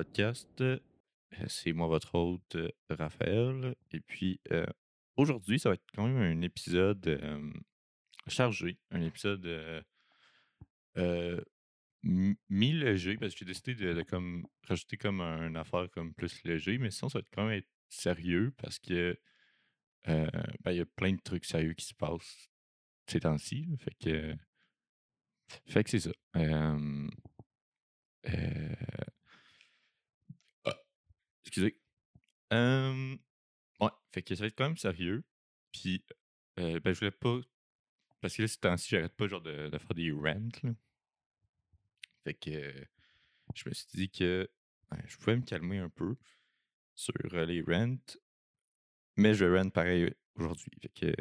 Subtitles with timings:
[0.00, 0.64] Podcast.
[1.48, 2.56] C'est moi, votre hôte,
[2.88, 3.74] Raphaël.
[3.92, 4.40] Et puis,
[5.18, 7.20] aujourd'hui, ça va être quand même un épisode
[8.26, 8.78] chargé.
[8.92, 9.84] Un épisode
[12.02, 16.78] mi- mi-léger, parce que j'ai décidé de, comme rajouter comme un affaire comme plus léger,
[16.78, 19.18] mais sinon, ça va être quand même sérieux parce que
[20.06, 20.30] ben,
[20.68, 22.48] il y a plein de trucs sérieux qui se passent
[23.06, 23.68] ces temps-ci.
[23.80, 24.34] Fait que,
[25.66, 26.12] fait que c'est ça.
[31.44, 31.76] Excusez.
[33.80, 35.24] Ouais, fait que ça va être quand même sérieux.
[35.72, 36.04] Puis,
[36.58, 37.40] euh, ben, je voulais pas.
[38.20, 40.74] Parce que là, ces temps-ci, j'arrête pas genre de, faire des rants.
[42.24, 42.86] Fait que
[43.54, 44.50] je me suis dit que
[44.92, 46.16] ouais, je pouvais me calmer un peu
[46.94, 47.96] sur les rants.
[49.16, 50.72] Mais je rant pareil aujourd'hui.
[50.82, 51.14] Fait que.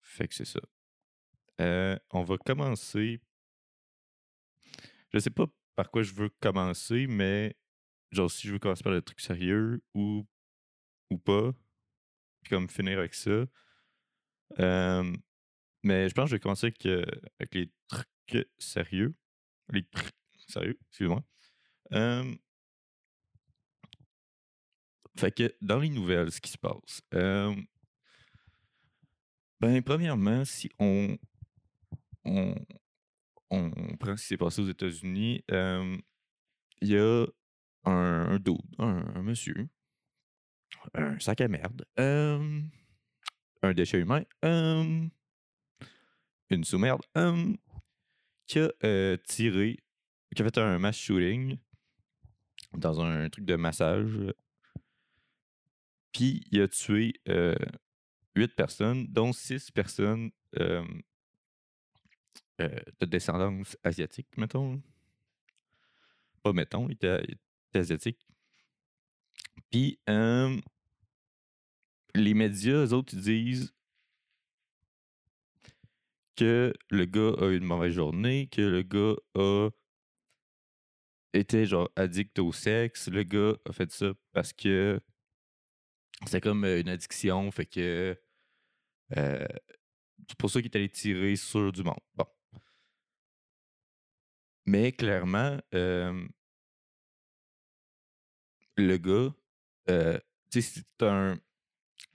[0.00, 0.60] Fait que c'est ça.
[2.10, 3.20] On va commencer.
[5.12, 7.56] Je sais pas par quoi je veux commencer, mais
[8.10, 10.26] genre si je veux commencer par le truc sérieux ou,
[11.10, 11.52] ou pas.
[12.42, 13.46] Puis comme finir avec ça.
[15.82, 19.14] Mais je pense que je vais commencer avec, les trucs sérieux.
[19.70, 20.14] Les trucs
[20.48, 21.22] sérieux, excuse-moi.
[25.16, 27.02] Fait que dans les nouvelles, ce qui se passe.
[29.60, 31.18] ben, premièrement, si on,
[32.24, 32.54] on,
[33.50, 37.26] on prend ce qui s'est passé aux États-Unis, il y a
[37.88, 38.38] un, un
[38.78, 39.68] un, monsieur,
[40.94, 42.62] un sac à merde, euh,
[43.62, 45.06] un déchet humain, euh,
[46.50, 47.54] une sous-merde, euh,
[48.46, 49.78] qui a tiré,
[50.34, 51.58] qui a fait un mass shooting
[52.72, 54.34] dans un truc de massage.
[56.12, 57.14] Puis il a tué
[58.34, 60.84] huit personnes, dont six personnes de
[63.02, 64.82] descendance asiatique, mettons.
[66.42, 67.38] Pas mettons, il était
[67.74, 68.26] asiatique.
[69.70, 69.98] Puis
[72.14, 73.74] les médias, eux autres, ils disent
[76.36, 79.70] que le gars a eu une mauvaise journée, que le gars a
[81.32, 85.00] été genre addict au sexe, le gars a fait ça parce que
[86.26, 88.20] c'est comme une addiction, fait que
[89.10, 92.00] c'est pour ça qu'il est allé tirer sur du monde.
[92.14, 92.26] Bon.
[94.66, 95.58] Mais clairement,
[98.82, 99.34] le gars,
[99.90, 100.18] euh,
[100.50, 101.38] c'est un,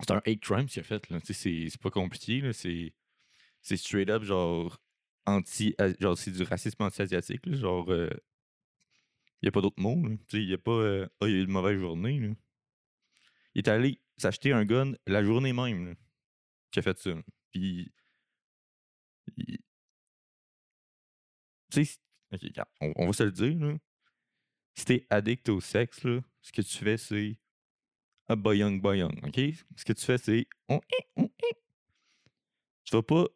[0.02, 1.04] c'est un hate crime qu'il a fait,
[1.34, 2.44] c'est pas compliqué.
[2.54, 4.80] C'est straight up, genre,
[5.26, 7.54] anti, genre, c'est du racisme anti-asiatique.
[7.56, 8.10] Genre, il
[9.44, 9.96] n'y a pas d'autre mot,
[10.34, 12.30] il n'y a pas, euh, ah, il a eu une mauvaise journée, là.
[13.56, 15.94] Il est allé s'acheter un gun la journée même, là,
[16.72, 17.12] qu'il a fait ça.
[17.52, 17.92] Puis,
[19.38, 19.60] tu
[21.72, 22.00] sais, c'est-
[22.36, 23.74] ok, regarde, on, on va se le dire, là.
[24.76, 27.38] Si t'es addict au sexe, là, ce que tu fais, c'est
[28.28, 29.40] un boyong boyong, ok?
[29.76, 30.48] Ce que tu fais, c'est
[32.86, 33.28] tu vas pas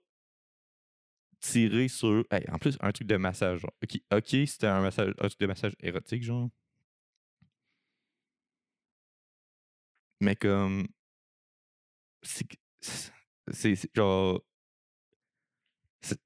[1.39, 2.25] tirer sur.
[2.31, 3.59] Hey, en plus, un truc de massage.
[3.61, 3.71] Genre.
[4.11, 6.49] Ok, c'était un massage, un truc de massage érotique, genre.
[10.21, 10.87] Mais comme.
[12.21, 12.47] C'est.
[13.51, 14.41] C'est genre.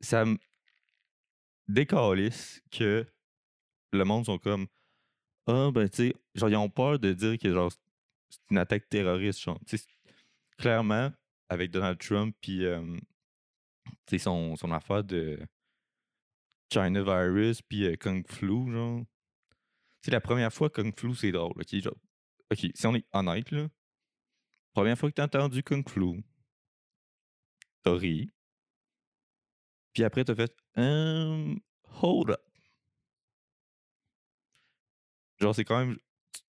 [0.02, 0.38] Ça me
[1.68, 3.06] décalisse que
[3.94, 4.68] le monde sont comme.
[5.52, 7.72] Ah, ben, tu sais, genre, ils ont peur de dire que, genre,
[8.30, 9.60] c'est une attaque terroriste, genre.
[10.58, 11.12] Clairement,
[11.50, 12.98] avec Donald Trump, puis, euh,
[14.18, 15.40] son, son affaire de
[16.72, 19.04] China virus, puis Kung Flu, genre.
[20.02, 22.68] C'est la première fois Kung Flu, c'est drôle, ok?
[22.74, 23.68] Si on est honnête, là,
[24.74, 26.24] première fois que t'as entendu Kung Flu,
[27.84, 28.30] t'as ri,
[29.94, 30.56] puis après t'as fait,
[32.02, 32.51] hold up.
[35.42, 35.98] Genre, c'est quand même,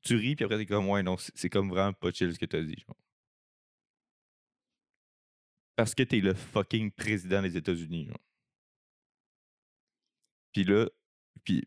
[0.03, 2.47] tu, ris, puis après t'es comme, ouais, non, c'est comme vraiment pas chill ce que
[2.47, 2.97] t'as dit, genre.
[5.77, 8.09] Parce que t'es le fucking président des États-Unis.
[10.53, 10.89] Puis là,
[11.45, 11.65] puis,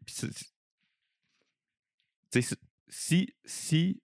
[2.89, 4.01] si, si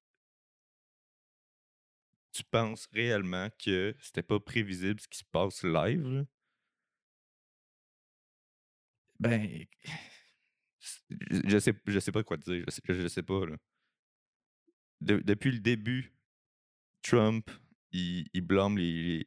[2.31, 6.25] tu penses réellement que c'était pas prévisible ce qui se passe live,
[9.19, 9.65] ben,
[11.09, 13.57] je, sais, je sais pas quoi dire, je sais, je, sais pas, là.
[15.01, 16.13] De- depuis le début,
[17.01, 17.49] Trump,
[17.91, 19.25] il, il blâme les,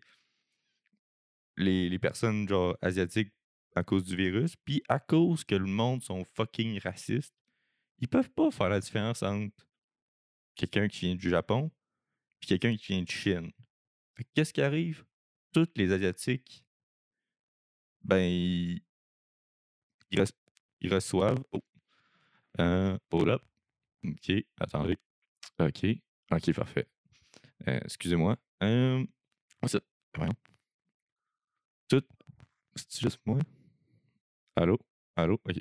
[1.56, 3.32] les, les, personnes genre asiatiques
[3.74, 7.34] à cause du virus, puis à cause que le monde sont fucking racistes,
[7.98, 9.66] ils peuvent pas faire la différence entre
[10.54, 11.70] quelqu'un qui vient du Japon
[12.40, 13.52] puis quelqu'un qui vient de Chine.
[14.34, 15.04] Qu'est-ce qui arrive?
[15.52, 16.64] Tous les Asiatiques,
[18.02, 18.82] ben, ils,
[20.10, 20.24] ils,
[20.84, 21.42] ils reçoivent.
[21.52, 21.60] Oh,
[22.60, 23.42] Euh, hold up.
[24.06, 24.96] OK, attendez.
[25.58, 25.86] OK.
[26.30, 26.86] OK, parfait.
[27.66, 28.36] Euh, excusez-moi.
[28.62, 29.04] Euh,
[30.16, 30.34] voyons.
[31.88, 32.04] Tout.
[32.76, 33.38] C'est juste moi?
[34.56, 34.78] Allô?
[35.16, 35.34] Allô?
[35.48, 35.56] OK.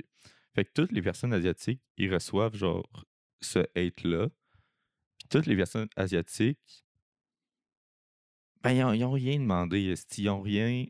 [0.55, 2.87] Fait que toutes les personnes asiatiques, ils reçoivent genre
[3.41, 4.29] ce hate-là.
[5.17, 6.85] Puis toutes les personnes asiatiques,
[8.61, 10.23] ben, ils ont, ils ont rien demandé, esti.
[10.23, 10.85] Ils ont rien.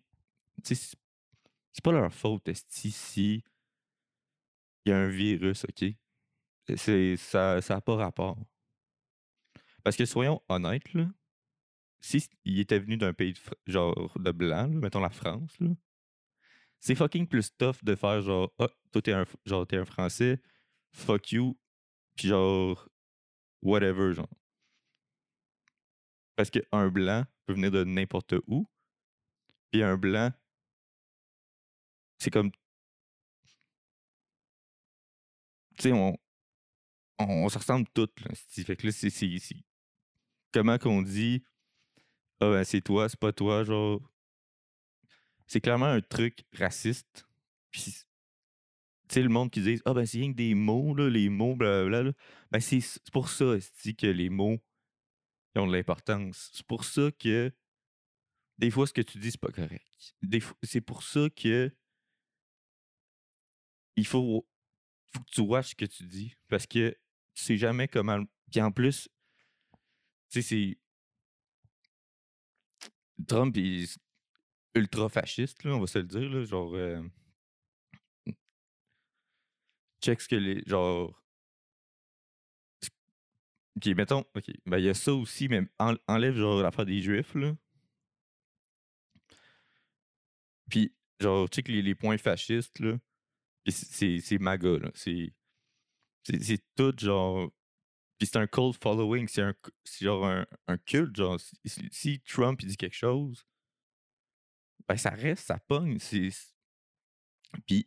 [0.64, 0.98] Tu sais, c'est-
[1.72, 3.44] c'est pas leur faute, esti, si
[4.86, 5.86] il y a un virus, OK?
[6.76, 8.38] C'est, ça n'a pas rapport.
[9.84, 11.08] Parce que soyons honnêtes, là,
[12.02, 13.40] si il était venu d'un pays de,
[13.72, 15.58] genre de blanc, mettons la France,
[16.80, 20.42] c'est fucking plus tough de faire genre, ah, toi t'es un, genre, t'es un Français,
[20.92, 21.58] fuck you,
[22.16, 22.90] puis genre,
[23.62, 24.30] whatever, genre.
[26.36, 28.68] Parce qu'un blanc peut venir de n'importe où,
[29.72, 30.32] puis un blanc,
[32.18, 32.52] c'est comme,
[35.78, 36.18] tu sais, on,
[37.20, 38.14] on, se ressemble toutes.
[38.50, 39.64] Fait que là, c'est, c'est, c'est-
[40.54, 41.44] comment qu'on dit,
[42.40, 44.02] ah ben c'est toi, c'est pas toi, genre,
[45.48, 47.28] c'est clairement un truc raciste,
[47.72, 47.84] puis
[49.08, 51.30] tu sais, le monde qui dit Ah, ben, c'est rien que des mots, là, les
[51.30, 52.04] mots, blablabla.
[52.04, 52.12] Là.
[52.52, 54.60] Ben, c'est c'est pour ça, esti, que les mots
[55.56, 56.50] ils ont de l'importance.
[56.54, 57.52] C'est pour ça que
[58.58, 59.86] des fois, ce que tu dis, c'est pas correct.
[60.64, 61.72] C'est pour ça que
[63.96, 64.48] il faut,
[65.16, 66.36] faut que tu watches ce que tu dis.
[66.50, 66.90] Parce que
[67.36, 68.24] tu sais jamais comment.
[68.52, 69.10] Puis en plus,
[70.30, 70.78] tu sais, c'est.
[73.28, 73.98] Trump il est
[74.76, 76.30] ultra fasciste, là, on va se le dire.
[76.30, 76.74] Là, genre.
[76.76, 77.02] euh,
[80.02, 80.64] check ce que les.
[80.68, 81.14] Genre.
[83.78, 84.24] Ok, mettons.
[84.36, 87.54] Ok, ben, il y a ça aussi, mais en- enlève genre l'affaire des juifs, là.
[90.70, 92.98] Puis, genre, que les, les points fascistes, là,
[93.72, 94.92] c'est- MAGA, là.
[94.96, 95.34] C'est
[96.76, 97.52] tout, genre.
[98.18, 99.56] Puis c'est un cult following, c'est un
[100.02, 101.40] genre un, un culte, genre.
[101.92, 103.46] Si, Trump il dit quelque chose,
[104.88, 105.98] ben ça reste, ça pogne.
[107.68, 107.86] Puis,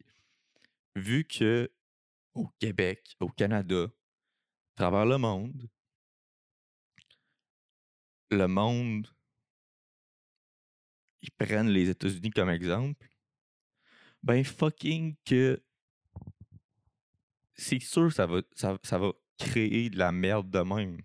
[0.96, 1.70] vu que
[2.34, 5.68] au Québec, au Canada, à travers le monde,
[8.30, 9.08] le monde,
[11.22, 13.06] ils prennent les États-Unis comme exemple,
[14.26, 15.62] ben fucking que
[17.54, 21.00] c'est sûr ça va, ça, va créer de la merde de même.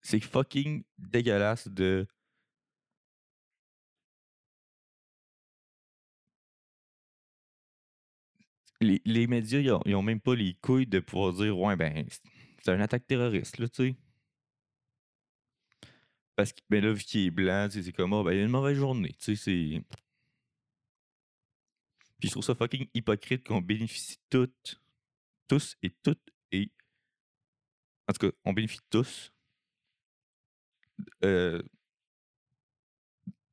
[0.00, 2.06] C'est fucking dégueulasse de.
[8.80, 12.06] Les, les médias, ils ont, ont même pas les couilles de pouvoir dire Ouais, ben,
[12.62, 13.96] c'est une attaque terroriste, là, tu sais.
[16.36, 18.50] Parce que, ben là, vu qu'il est blanc, c'est comme, ah, ben, il a une
[18.50, 19.82] mauvaise journée, tu sais, c'est.
[22.18, 24.80] Puis je trouve ça fucking hypocrite qu'on bénéficie toutes,
[25.48, 26.70] tous et toutes, et.
[28.08, 29.32] En tout cas, on bénéficie tous
[31.24, 31.62] euh,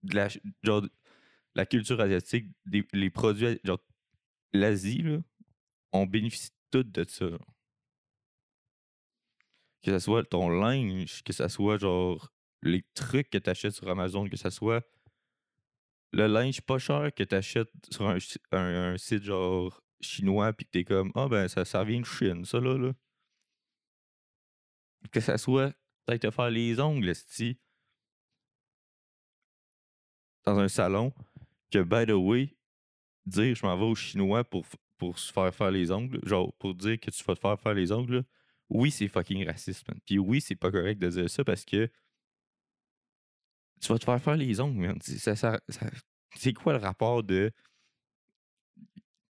[0.04, 0.28] de la,
[0.62, 0.84] genre,
[1.56, 3.80] la culture asiatique, les produits, genre,
[4.54, 5.20] l'Asie, là,
[5.94, 7.28] on bénéficie toutes de ça.
[9.82, 13.90] Que ce soit ton linge, que ce soit genre les trucs que tu achètes sur
[13.90, 14.86] Amazon, que ce soit
[16.12, 18.40] le linge pas cher que tu achètes sur un, si-
[18.98, 22.60] site genre chinois, puis que t'es comme, ah ben ça, ça vient de Chine, ça
[22.60, 22.78] là.
[22.78, 22.94] là.
[25.12, 25.74] Que ça soit
[26.06, 27.58] peut-être te faire les ongles, esti,
[30.46, 31.14] dans un salon,
[31.72, 32.56] que by the way,
[33.26, 34.66] dire je m'en vais au chinois pour,
[34.98, 37.74] pour se faire faire les ongles, genre pour dire que tu vas te faire faire
[37.74, 38.24] les ongles, là,
[38.70, 40.00] oui, c'est fucking raciste, man.
[40.06, 41.90] Puis oui, c'est pas correct de dire ça parce que
[43.84, 44.98] tu vas te faire faire les ongles, man.
[45.02, 45.36] Ça-
[46.36, 47.52] c'est quoi le rapport de.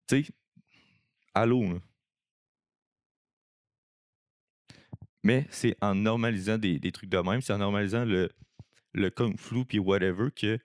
[0.09, 0.33] Tu sais,
[1.35, 1.81] allô, là?
[5.23, 8.31] Mais c'est en normalisant des, des trucs de même, c'est en normalisant le,
[8.95, 10.59] le kung flu puis whatever que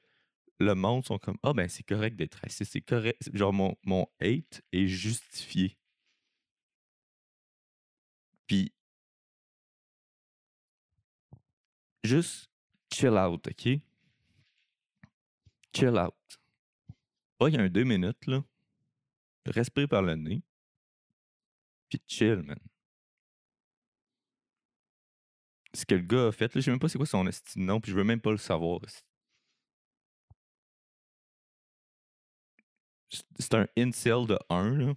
[0.59, 3.29] le monde sont comme Ah ben c'est correct d'être raciste, c'est correct.
[3.33, 5.77] Genre mon, mon hate est justifié.
[8.47, 8.73] Puis
[12.03, 12.48] juste
[12.91, 13.81] chill out, ok?
[15.73, 16.15] Chill out.
[17.37, 18.43] Pas il y a un deux minutes, là.
[19.45, 20.41] Respire par le nez.
[21.89, 22.59] Puis chill, man.
[25.73, 27.59] Ce que le gars a fait, là, je sais même pas c'est quoi son esti
[27.59, 28.79] de nom, puis je veux même pas le savoir.
[33.39, 34.93] C'est un incel de 1, là.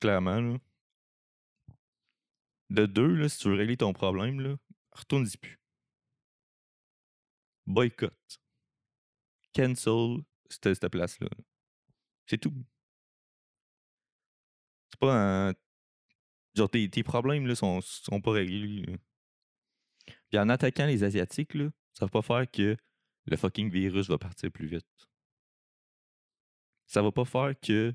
[0.00, 0.58] Clairement, là.
[2.70, 4.56] De 2, là, si tu veux régler ton problème, là,
[4.92, 5.61] retourne-y plus.
[7.66, 8.40] Boycott.
[9.54, 11.28] Cancel cette, place-là.
[11.30, 11.44] là.
[12.26, 12.52] C'est tout.
[15.00, 15.54] pas un.
[16.54, 18.98] Genre, tes, problèmes là, sont, sont pas réglés.
[20.34, 22.76] en attaquant les Asiatiques, là, ça va pas faire que
[23.26, 24.86] le fucking virus va partir plus vite.
[26.86, 27.94] Ça va pas faire que.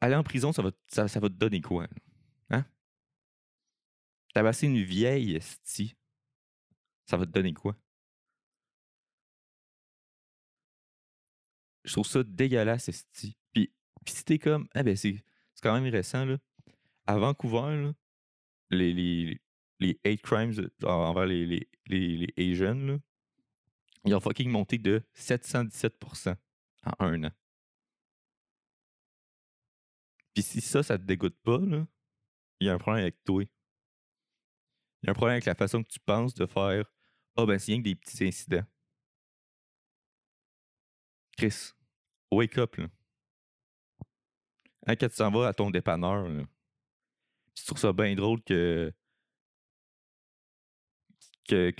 [0.00, 1.86] Aller en prison, ça va, te donner quoi?
[2.50, 2.64] Hein?
[4.34, 5.94] Tabasser une vieille esti,
[7.06, 7.76] ça va te donner quoi?
[11.84, 13.36] Je trouve ça dégueulasse, esti.
[13.52, 13.72] Puis,
[14.04, 15.22] puis si t'es comme, ah ben c'est
[15.62, 16.38] quand même récent, là.
[17.06, 17.92] À Vancouver, là,
[18.70, 19.40] les, les,
[19.80, 22.98] les hate crimes euh, envers les, les, les, les Asians, là,
[24.04, 26.36] ils ont fucking monté de 717%
[26.84, 27.32] en un an.
[30.34, 31.86] Puis si ça, ça te dégoûte pas, là,
[32.60, 33.42] il y a un problème avec toi.
[35.02, 36.90] Il y a un problème avec la façon que tu penses de faire
[37.36, 38.64] Ah ben c'est rien que des petits incidents.
[41.36, 41.72] Chris,
[42.30, 42.86] wake up là.
[44.86, 46.26] Hein, quand tu t'en vas à ton dépanneur,
[47.54, 48.92] tu trouves ça bien drôle que
[51.48, 51.72] que,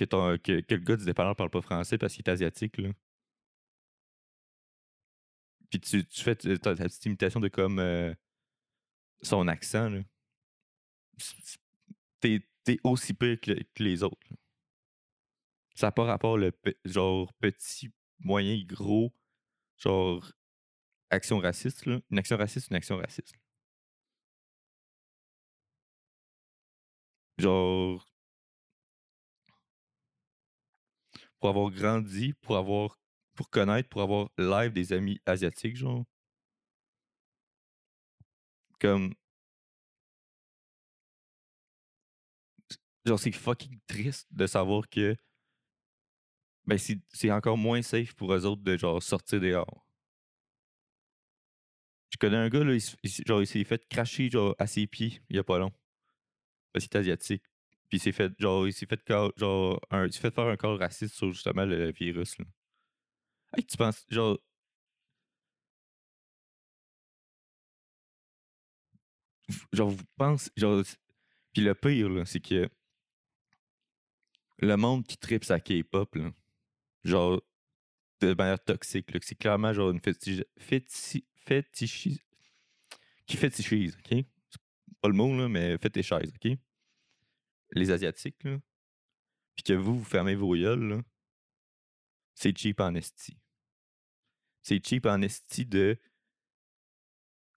[0.73, 2.89] le gars du dépanneur parle pas français parce qu'il est asiatique, là.
[5.69, 8.13] Puis tu, fais ta, petite imitation de comme euh,
[9.21, 10.01] son accent, là.
[12.19, 14.27] T'es, t'es aussi pire que, le- que les autres.
[15.75, 16.51] Ça n'a pas rapport le
[16.85, 19.11] genre petit, moyen, gros,
[19.83, 20.31] genre
[21.11, 21.99] action raciste, là.
[22.11, 23.35] Une action raciste, une action raciste.
[27.37, 28.03] Genre,
[31.39, 32.97] pour avoir grandi, pour avoir,
[33.35, 36.05] pour connaître, pour avoir live des amis asiatiques, genre.
[38.79, 39.13] Comme,
[43.05, 45.15] genre, c'est fucking triste de savoir que,
[46.65, 49.85] ben, c'est encore moins safe pour eux autres de, genre, sortir dehors.
[52.11, 54.87] Je connais un gars, là, il, il genre, il s'est fait cracher, genre, à ses
[54.87, 55.71] pieds, il y a pas long.
[56.71, 57.43] Parce qu'il est asiatique.
[57.89, 59.01] Puis il s'est fait, genre, il s'est fait,
[59.37, 62.45] genre, un, il fait faire un corps raciste sur, justement, le virus, là.
[63.55, 64.37] Hey, tu penses, genre,
[69.71, 70.83] genre, vous pensez, genre,
[71.53, 72.69] puis le pire, là, c'est que
[74.59, 76.31] le monde qui tripe sa K-pop, là,
[77.03, 77.41] genre,
[78.21, 82.19] de manière toxique, c'est clairement, genre, une fétiche, fétichi, fétichise,
[83.25, 84.25] qui fétichise, ok?
[84.49, 86.57] C'est pas le mot, là, mais fétichise, ok?
[87.71, 88.57] Les Asiatiques, là,
[89.55, 91.01] puis que vous, vous fermez vos gueules, là,
[92.35, 93.37] c'est cheap en esti.
[94.63, 95.97] C'est cheap en esti de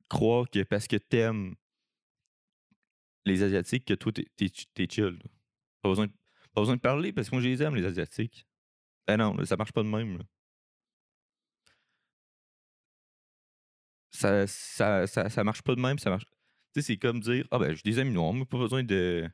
[0.09, 1.55] croire que parce que t'aimes
[3.25, 5.19] les Asiatiques, que toi, t'es, t'es, ch- t'es chill.
[5.83, 6.09] Pas besoin,
[6.55, 8.46] pas besoin de parler parce que moi, je les aime, les Asiatiques.
[9.07, 10.19] Ben non, ça marche pas de même.
[14.11, 16.25] Ça, ça, ça, marche pas de même, ça marche.
[16.75, 19.29] Tu sais, c'est comme dire Ah ben, j'ai des amis noirs, mais pas besoin de.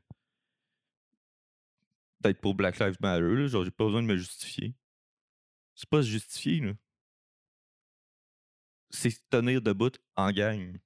[2.21, 4.75] d'être pour Black Lives Matter, là, genre, j'ai pas besoin de me justifier.
[5.75, 6.73] C'est pas se justifier, là.
[8.91, 10.79] C'est se tenir debout en gang.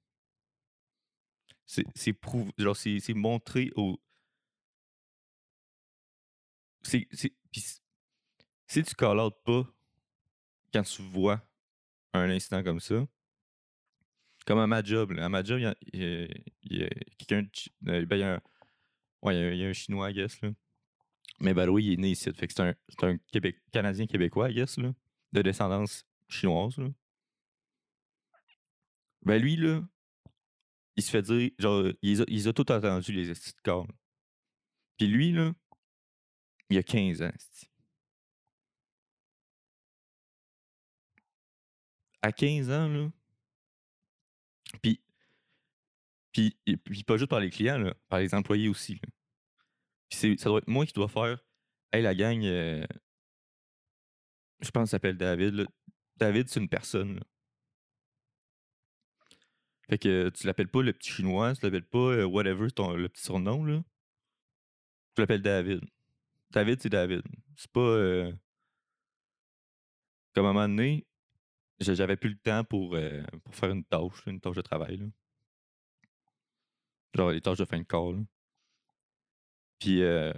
[1.67, 3.99] C'est c'est prouv- genre, c'est montrer au.
[6.83, 7.07] C'est.
[8.67, 9.63] Si tu call pas
[10.73, 11.41] quand tu vois
[12.13, 13.05] un incident comme ça,
[14.45, 16.89] comme à ma job, là, à ma job, il y a, a-
[17.25, 18.41] y a un,
[19.21, 20.51] ouais, il y a, un Chinois, I guess, là.
[21.39, 22.31] Mais ben oui, il est né ici.
[22.33, 23.17] Fait que c'est un, un
[23.71, 24.93] Canadien québécois, I guess, là,
[25.33, 26.77] de descendance chinoise.
[26.77, 26.87] Là.
[29.23, 29.83] Ben lui, là,
[30.95, 33.87] il se fait dire, genre, il a, tout entendu, les estis de corps.
[34.97, 35.53] Puis lui, là,
[36.69, 37.31] il a 15 ans,
[42.27, 43.09] À 15 ans, là,
[44.81, 44.99] puis,
[46.33, 48.95] puis, puis pas juste par les clients, là, par les employés aussi.
[48.95, 50.35] là.
[50.37, 51.39] Ça doit être moi qui dois faire,
[51.93, 52.85] hey, la gang, euh,
[54.59, 55.67] je pense qu'il s'appelle David.
[56.17, 57.21] David, c'est une personne, là.
[59.89, 63.07] Fait que tu l'appelles pas le petit chinois, tu l'appelles pas euh, whatever, ton, le
[63.07, 63.81] petit surnom, là.
[65.15, 65.79] Tu l'appelles David.
[66.51, 67.21] David, c'est David.
[67.55, 67.79] C'est pas.
[67.79, 68.33] euh,
[70.33, 71.07] Comme à un moment donné,
[71.79, 75.05] j'avais plus le temps pour, euh, pour faire une tâche, une tâche de travail, là.
[77.13, 78.19] Genre les tâches de fin de corps, là.
[79.79, 80.33] Puis euh,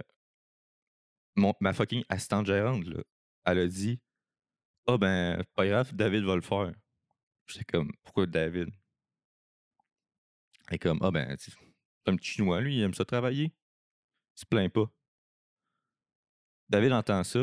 [1.36, 3.02] mon, ma fucking assistante gérante, là,
[3.46, 4.00] elle a dit
[4.86, 6.72] Ah ben, pas grave, David va le faire.
[7.46, 8.70] J'étais comme Pourquoi David
[10.68, 11.52] Elle est comme Ah ben, c'est
[12.04, 13.52] c'est un petit chinois, lui, il aime ça travailler.
[14.36, 14.90] Il se plaint pas.
[16.68, 17.42] David entend ça.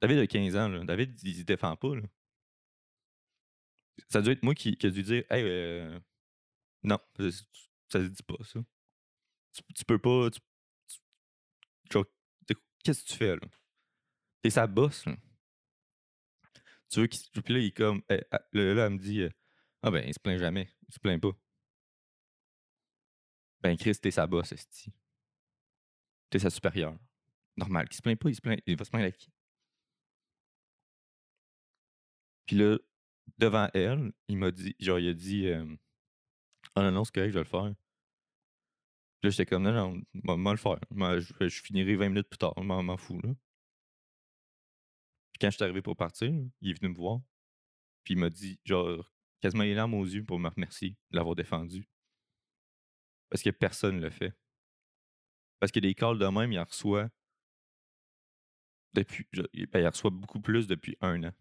[0.00, 0.84] David a 15 ans, là.
[0.84, 2.02] David, il se défend pas, là.
[4.08, 5.98] Ça doit être moi qui, qui a dû dire Hey, euh,
[6.82, 8.60] Non, ça se dit pas ça.
[9.74, 10.40] Tu peux pas tu
[12.82, 13.40] qu'est-ce que tu fais là?
[14.42, 15.16] Tu es sa boss, là.
[16.90, 19.30] Tu veux qu'il puis là, il comme, elle elle là elle me dit, heu:
[19.82, 21.32] «Ah ben, il se plaint jamais, il se plaint pas».
[23.62, 24.92] Ben Chris, tu es sa boss, esti.
[26.30, 26.96] Tu es sa supérieure.
[27.56, 29.30] Normal qu'il se plaint pas, il se plaint il va se plaindre à qui?
[32.46, 32.78] Puis là,
[33.38, 35.76] devant elle, il m'a dit genre, il a dit, hem:
[36.76, 37.74] «Ah non, c'est je vais le faire».
[39.20, 39.72] Puis là, j'étais comme: «Non,
[40.24, 43.34] non, moi le faire, je je finirai 20 minutes plus tard, m'en m'en fous, là».
[45.32, 47.20] Puis quand j'étais arrivé pour partir, il est venu me voir.
[48.04, 51.36] Puis il m'a dit, genre, quasiment les larmes aux yeux pour me remercier de l'avoir
[51.36, 51.86] défendu.
[53.30, 54.34] Parce que personne le fait.
[55.60, 57.08] Parce que des calls de même, il en reçoit
[58.94, 61.32] depuis je ben, il en reçoit beaucoup plus depuis 1 an.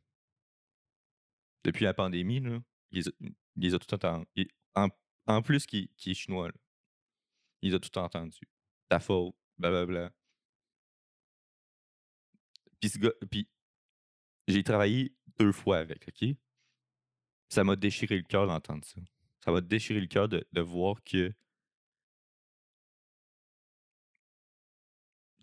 [1.64, 2.60] Depuis la pandémie, là,
[2.92, 4.26] il les a il les a tout entendu
[5.26, 6.54] en plus qu'il est chinois, là.
[7.62, 8.48] Il les a tout entendus.
[8.90, 10.12] «Ta faute, blablabla».
[12.82, 12.92] Puis
[13.32, 13.48] puis
[14.48, 16.36] j'ai travaillé 2 fois avec, OK?
[17.50, 19.00] Ça m'a déchiré le cœur d'entendre ça.
[19.46, 21.34] Ça m'a déchiré le cœur de de voir que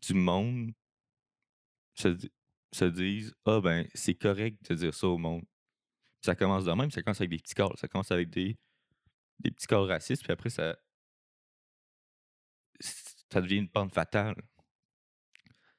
[0.02, 0.72] du monde
[1.94, 2.16] se
[2.72, 5.44] se disent: «Ah ben, c'est correct de dire ça au monde».
[6.22, 8.58] Ça commence de même, ça commence avec des petits calls, ça commence avec des
[9.40, 10.76] des petits calls racistes, puis après ça
[13.32, 14.34] ça devient une pente fatale.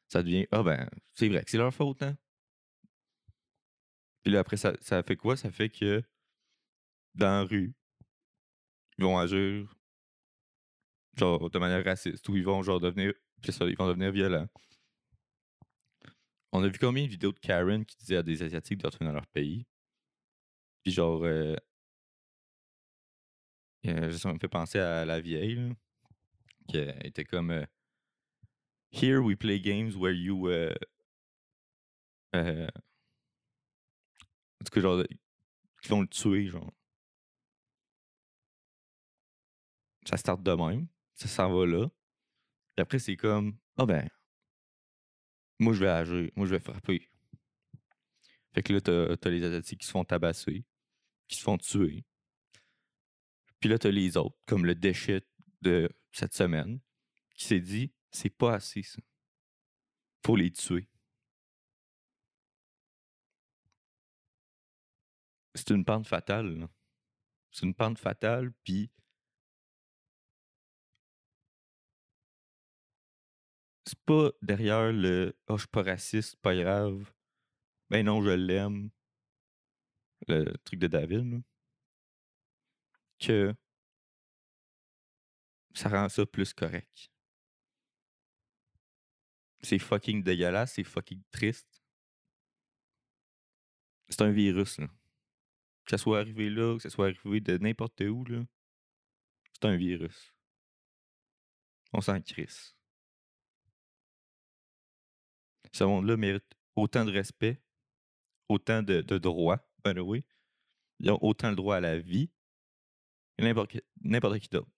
[0.09, 2.17] Ça devient: «Ah ben, c'est vrai que c'est leur faute, hein».
[4.23, 5.35] Puis là, après ça ça fait quoi?
[5.37, 6.03] Ça fait que
[7.15, 7.73] dans la rue
[8.97, 9.73] ils vont agir
[11.17, 13.13] genre de manière raciste ou ils vont genre devenir
[13.49, 14.47] ça, ils vont devenir violents.
[16.53, 19.07] On a vu combien de vidéos de Karen qui disaient à des asiatiques de retourner
[19.09, 19.65] dans leur pays?
[20.85, 21.55] Puis genre, heu
[23.85, 25.69] heu, ça me fait penser à la vieille, là,
[26.69, 27.65] qu'elle était comme,
[28.91, 30.75] «Here we play games where you, heu»
[32.33, 32.81] heu
[34.61, 35.03] en tout cas, genre,
[35.83, 36.71] qui vont le tuer, genre.
[40.09, 41.87] Ça start de même, ça s'en va là.
[42.75, 44.09] Puis après, c'est comme: «Ah ben»
[45.59, 47.07] «moi, je vais agir, moi, je vais frapper».
[48.53, 50.63] Fait que là, tu as tu as les asiatiques qui se font tabasser,
[51.31, 52.03] qui se font tuer.
[53.59, 55.21] Puis là, tu as les autres, comme le déchet
[55.61, 56.79] de cette semaine,
[57.35, 59.01] qui s'est dit: «C'est pas assez ça.
[60.25, 60.89] Faut les tuer».
[65.55, 66.67] C'est une pente fatale.
[67.51, 68.89] C'est une pente fatale, puis
[73.85, 77.13] c'est pas derrière le: «Ah, je suis pas raciste, pas grave.
[77.89, 78.89] Ben non, je l'aime».
[80.27, 81.41] Le truc de David.
[83.19, 83.53] Que
[85.73, 87.11] ça rend ça plus correct.
[89.61, 91.83] C'est fucking dégueulasse, c'est fucking triste.
[94.09, 94.87] C'est un virus, là.
[95.85, 98.43] Que ça soit arrivé là, que ça soit arrivé de n'importe où, là,
[99.53, 100.33] c'est un virus.
[101.93, 102.75] On s'en crisse.
[105.71, 107.61] Ce monde-là mérite autant de respect,
[108.49, 110.23] autant de droits, by.
[110.99, 112.29] Ils ont autant le droit à la vie
[113.37, 114.71] que n'importe qui d'autre.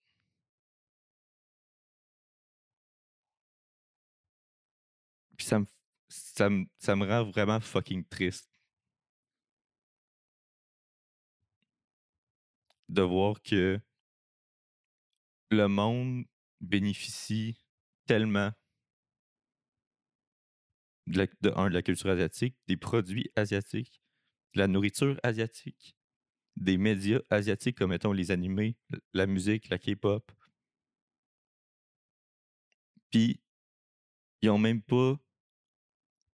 [5.38, 5.66] Puis ça me
[6.10, 8.48] ça me ça me rend vraiment fucking triste.
[12.89, 13.80] De voir que
[15.52, 16.26] le monde
[16.62, 17.58] bénéficie
[18.06, 18.52] tellement
[21.08, 24.03] de de 1 de la culture asiatique, des produits asiatiques,
[24.54, 25.96] de la nourriture asiatique,
[26.56, 28.78] des médias asiatiques comme mettons les animés,
[29.13, 30.32] la musique, la K-pop.
[33.12, 33.42] Puis
[34.42, 35.18] ils ont même pas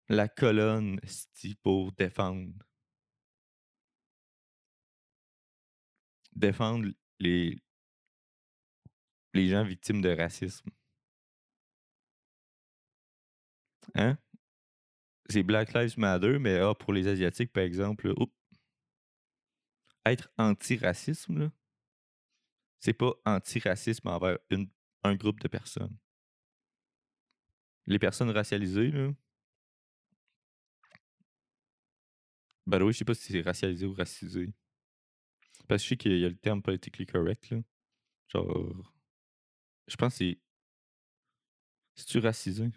[0.09, 1.01] la colonne
[1.63, 2.53] pour défendre
[6.35, 6.89] défendre
[7.21, 7.59] les
[9.35, 10.71] les gens victimes de racisme.
[13.95, 14.19] Hein?
[15.31, 18.15] C'est Black Lives Matter, mais ah, pour les asiatiques, par exemple,
[20.07, 21.51] être anti-racisme,
[22.81, 24.39] c'est pas anti-racisme envers
[25.05, 25.97] un groupe de personnes.
[27.87, 29.11] Les personnes racialisées, là
[32.69, 34.53] the way, je sais pas si c'est racialisé ou racisé.
[35.67, 37.59] Parce que je sais qu'il y a le terme politically correct, là.
[38.29, 38.93] Genre
[39.87, 40.39] je pense que c'est
[41.97, 42.71] c'est-tu racisé?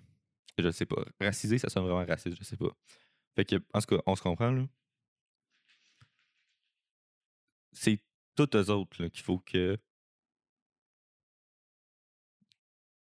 [0.58, 1.04] Je sais pas.
[1.20, 2.72] Racisé, ça sonne vraiment raciste, je sais pas.
[3.36, 4.66] Fait que, en tout cas, on se comprend, là?
[7.74, 8.02] C'est
[8.36, 9.78] tous eux autres, qu'il faut que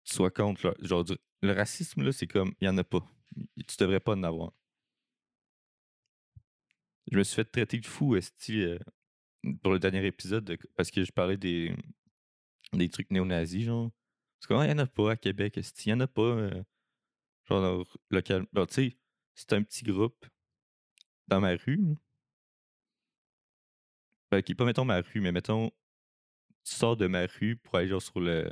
[0.04, 0.66] tu sois contre.
[0.68, 1.04] là, genre,
[1.42, 3.00] le racisme, là, c'est comme, il y en a pas.
[3.56, 4.52] Tu devrais pas en avoir.
[7.10, 8.78] Je me suis fait traiter de fou, esti, euh,
[9.62, 11.74] pour le dernier épisode, de- parce que je parlais des,
[12.72, 13.90] des trucs néo-nazis, genre.
[14.40, 15.90] Parce qu'il y en a pas à Québec, esti.
[15.90, 16.62] Il y en a pas, euh,
[17.50, 18.46] genre, local.
[18.52, 18.98] Bon, tu sais,
[19.34, 20.26] c'est un petit groupe
[21.28, 21.96] dans ma rue.
[24.30, 25.70] Ben, qui pas, mettons, ma rue, mais mettons,
[26.64, 28.50] tu sors de ma rue pour aller, genre, sur le,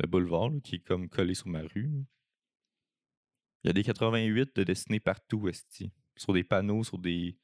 [0.00, 1.90] le boulevard, qui est comme collé sur ma rue.
[3.62, 5.92] Il y a des 88 de dessinés partout, esti.
[6.16, 7.36] Sur des panneaux, sur des.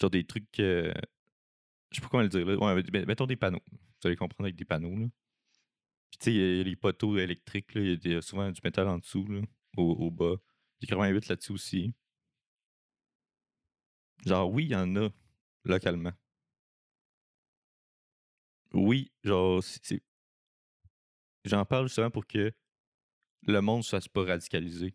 [0.00, 0.60] Genre des trucs.
[0.60, 0.92] euh,
[1.90, 2.56] Je sais pas comment le dire, là.
[2.56, 3.62] Ouais, mettons des panneaux.
[3.70, 5.06] Vous allez comprendre avec des panneaux, là.
[6.10, 7.72] Puis, tu sais, les poteaux électriques.
[7.74, 9.40] Il y a souvent du métal en dessous, là,
[9.76, 10.34] au, bas.
[10.34, 11.94] A 88 là-dessus aussi.
[14.24, 15.08] Genre, oui, il y en a
[15.64, 16.12] localement.
[18.72, 19.62] Oui, genre,
[21.44, 22.52] j'en parle justement pour que
[23.46, 24.94] le monde ne se fasse pas radicaliser.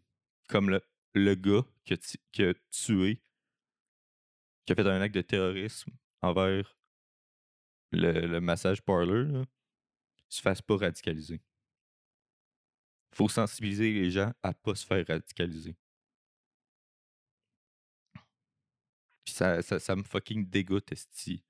[0.49, 0.81] Comme le,
[1.13, 3.21] le gars qui a, ti- qui a tué,
[4.65, 6.75] qui a fait un acte de terrorisme envers
[7.91, 9.45] le, le massage parlor, là,
[10.35, 11.41] se fasse pas radicaliser.
[13.13, 15.75] Faut sensibiliser les gens à pas se faire radicaliser.
[19.25, 21.43] Puis ça, ça, ça me fucking dégoûte, esti.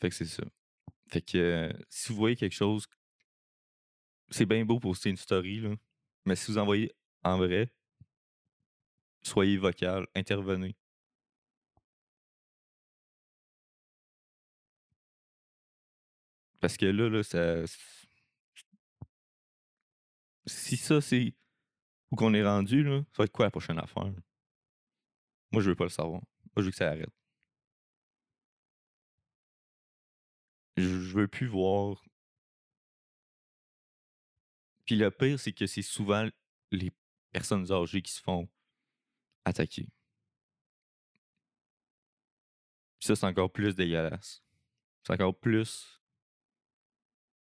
[0.00, 0.42] Fait que c'est ça.
[1.08, 2.86] Fait que euh, si vous voyez quelque chose,
[4.30, 5.74] c'est bien beau poster une story, là,
[6.24, 6.92] mais si vous envoyez
[7.24, 7.72] en vrai,
[9.22, 10.76] soyez vocal, intervenez.
[16.60, 17.64] Parce que là, là, ça.
[20.46, 21.34] Si ça, c'est
[22.10, 24.12] où qu'on est rendu, là, ça va être quoi la prochaine affaire?
[25.52, 26.20] Moi, je veux pas le savoir.
[26.54, 27.08] Moi, je veux que ça arrête.
[30.76, 30.82] Je,
[31.14, 32.02] veux plus voir.
[34.84, 36.28] Puis le pire, c'est que c'est souvent
[36.70, 36.90] les
[37.32, 38.48] personnes âgées qui se font
[39.44, 39.88] attaquer.
[42.98, 44.42] Puis ça, c'est encore plus dégueulasse.
[45.02, 45.99] C'est encore plus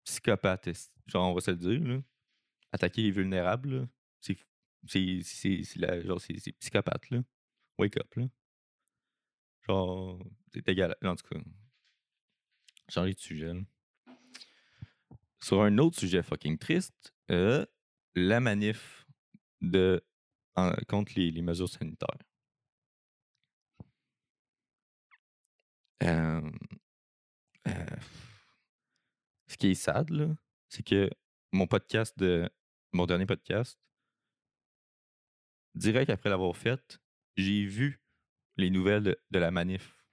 [0.07, 0.71] psychopathe.
[1.07, 2.01] Genre, on va se le dire, là.
[2.73, 3.89] Attaquer les vulnérables,
[4.21, 4.37] c'est
[6.61, 7.23] psychopathe là.
[7.79, 8.27] Wake up là.
[9.67, 10.97] Genre c'est dégueulasse.
[11.03, 11.41] En tout cas,
[12.89, 13.55] changer de sujet.
[13.55, 13.61] là.
[15.41, 17.65] Sur un autre sujet fucking triste, euh,
[18.15, 19.07] la manif
[19.61, 20.05] de
[20.89, 22.19] contre les, les mesures sanitaires.
[26.03, 26.51] Euh,
[27.69, 27.97] euh,
[29.47, 30.29] ce qui est sad, là,
[30.69, 31.11] c'est que
[31.53, 32.49] mon podcast de
[32.93, 33.79] mon dernier podcast,
[35.75, 37.01] direct après l'avoir fait,
[37.37, 38.01] j'ai vu
[38.57, 40.05] les nouvelles de, la manif.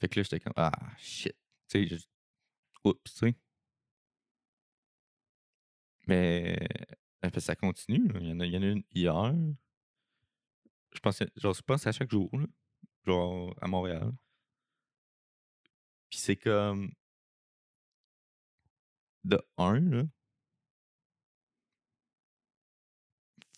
[0.00, 1.36] Fait que là, j'étais comme Ah shit.
[1.68, 1.98] Tu sais,
[2.84, 3.34] oups, tu sais.
[6.06, 6.58] Mais
[7.30, 8.08] fait, ça continue.
[8.08, 8.20] là.
[8.20, 9.34] Il y, en a, y en a une hier.
[10.92, 12.46] Je pense, genre, je pense à chaque jour, là,
[13.06, 14.12] genre à Montréal.
[16.10, 16.92] Puis c'est comme
[19.24, 20.04] de un, là,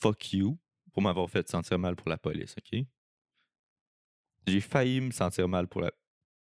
[0.00, 0.58] fuck you
[0.92, 2.84] pour m'avoir fait sentir mal pour la police, ok?
[4.46, 5.90] J'ai failli me sentir mal pour la.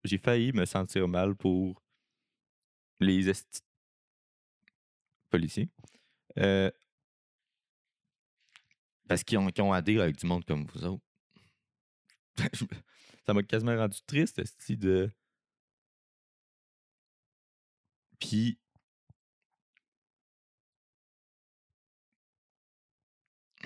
[0.04, 1.82] J'ai failli me sentir mal pour
[3.00, 3.32] les
[5.30, 5.70] policiers.
[6.38, 6.72] Euh,
[9.08, 11.04] parce qu'ils ont, qu'ils ont adhéré avec du monde comme vous autres.
[13.26, 15.12] Ça m'a quasiment rendu triste, esti, de.
[18.20, 18.61] Puis.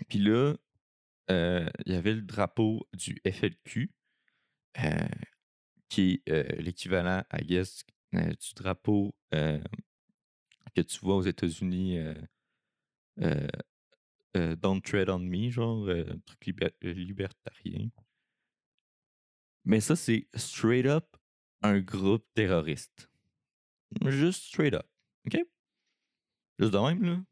[0.07, 0.55] Puis là,
[1.31, 3.91] euh, il y avait le drapeau du FLQ,
[4.79, 5.07] euh,
[5.89, 11.99] qui est euh, l'équivalent, I guess, du drapeau que tu vois aux États-Unis,
[14.33, 15.87] Don't Tread on Me, genre,
[16.25, 17.89] truc liber- libertarien.
[19.65, 21.17] Mais ça, c'est straight up
[21.61, 23.09] un groupe terroriste.
[24.05, 24.87] Juste straight up.
[25.25, 25.39] OK?
[26.59, 27.23] Juste de même, là.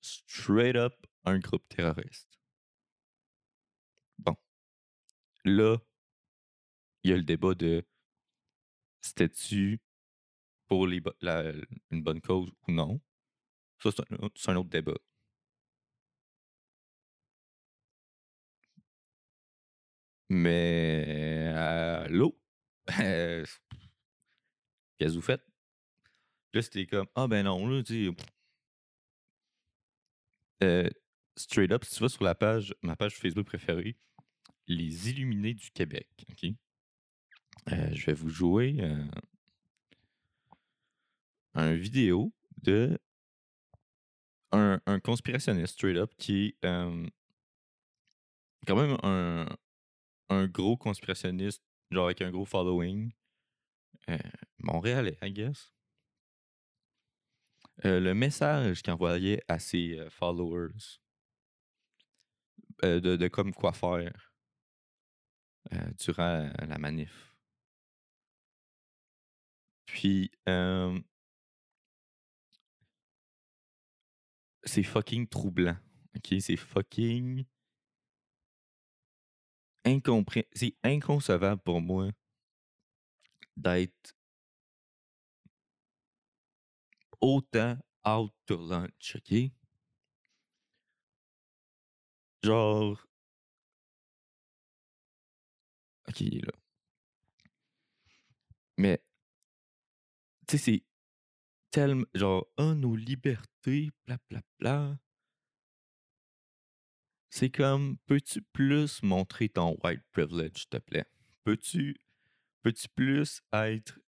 [0.00, 2.38] Straight up un groupe terroriste.
[4.18, 4.36] Bon.
[5.44, 5.78] Là,
[7.04, 7.84] il y a le débat de
[9.00, 9.80] c'était-tu
[10.68, 11.00] pour les
[11.92, 13.00] une bonne cause ou non?
[13.82, 14.94] Ça, c'est un, autre- débat.
[20.28, 22.36] Mais allô?
[22.86, 23.60] Qu'est-ce
[24.98, 25.44] que vous faites?
[26.54, 27.92] Là, c'était comme Ah ben non, là, tu
[30.62, 30.88] euh,
[31.36, 33.96] straight up, si tu vas sur la page, ma page Facebook préférée,
[34.66, 36.50] Les Illuminés du Québec, OK?
[37.70, 39.06] Euh, je vais vous jouer euh,
[41.54, 42.98] un vidéo de
[44.52, 47.06] un, un conspirationniste straight up qui est euh,
[48.66, 49.46] quand même un,
[50.28, 53.12] un gros conspirationniste, genre avec un gros following.
[54.08, 54.18] Euh,
[54.58, 55.72] Montréalais, I guess.
[57.84, 61.00] Le message qu'il envoyait à ses followers
[62.84, 64.32] euh, de, de comme quoi faire
[65.72, 67.34] euh, durant la manif.
[69.86, 70.98] Puis, euh,
[74.64, 75.76] c'est fucking troublant.
[76.16, 77.44] Ok, c'est fucking
[80.52, 82.08] c'est inconcevable pour moi
[83.56, 84.14] d'être
[87.20, 89.50] autant out to lunch, ok?
[92.42, 92.98] Genre.
[96.08, 96.52] Ok, il est là.
[98.76, 99.02] Mais,
[100.46, 100.84] tu sais, c'est
[101.70, 102.06] tellement.
[102.14, 104.98] Genre, oh, nos libertés, bla bla bla.
[107.30, 111.06] C'est comme, peux-tu plus montrer ton white privilege, s'il te plaît?
[111.44, 111.96] Peux-tu
[112.62, 114.00] peux-tu plus être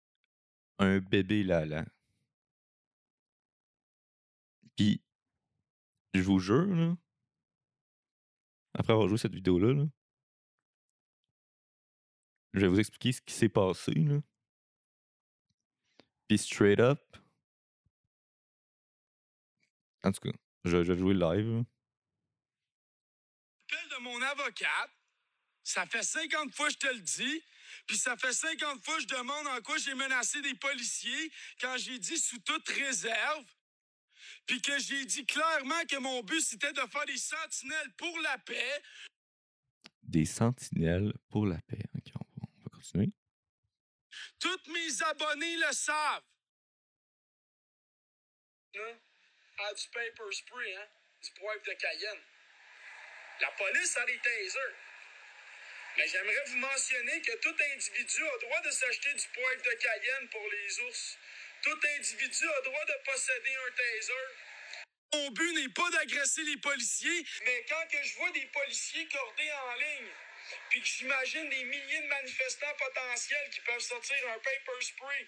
[0.79, 1.85] un bébé là-là?
[4.75, 5.01] Puis,
[6.13, 6.95] je vous jure, là,
[8.73, 9.85] après avoir joué cette vidéo-là, là,
[12.53, 13.93] je vais vous expliquer ce qui s'est passé.
[13.93, 14.19] Là.
[16.27, 17.01] Puis straight up,
[20.03, 21.63] en tout cas, je, vais jouer live.
[23.69, 24.91] appel de mon avocate.
[25.63, 27.43] Ça fait 50 fois que je te le dis.
[27.87, 31.77] Puis ça fait 50 fois que je demande en quoi j'ai menacé des policiers quand
[31.77, 33.45] j'ai dit sous toute réserve.
[34.45, 38.37] Puis que j'ai dit clairement que mon but c'était de faire des sentinelles pour la
[38.39, 38.81] paix.
[40.01, 41.83] Des sentinelles pour la paix.
[41.95, 43.11] Ok, on va, on va continuer.
[44.39, 46.23] Tous mes abonnés le savent.
[48.75, 48.99] Hein?
[49.59, 50.87] Ah, du paper spray, hein?
[51.21, 52.21] Du poivre de Cayenne.
[53.39, 54.75] La police a des tasers.
[55.97, 60.29] Mais j'aimerais vous mentionner que tout individu a droit de s'acheter du poivre de Cayenne
[60.29, 61.17] pour les ours.
[61.63, 64.27] Tout individu a droit de posséder un taser.
[65.13, 69.51] Mon but n'est pas d'agresser les policiers, mais quand que je vois des policiers cordés
[69.51, 70.11] en ligne,
[70.69, 75.27] puis que j'imagine des milliers de manifestants potentiels qui peuvent sortir un paper spray,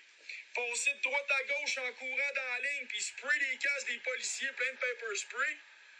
[0.53, 3.97] passer de droite à gauche en courant dans la ligne, puis spray les cases des
[3.99, 5.57] policiers plein de paper spray,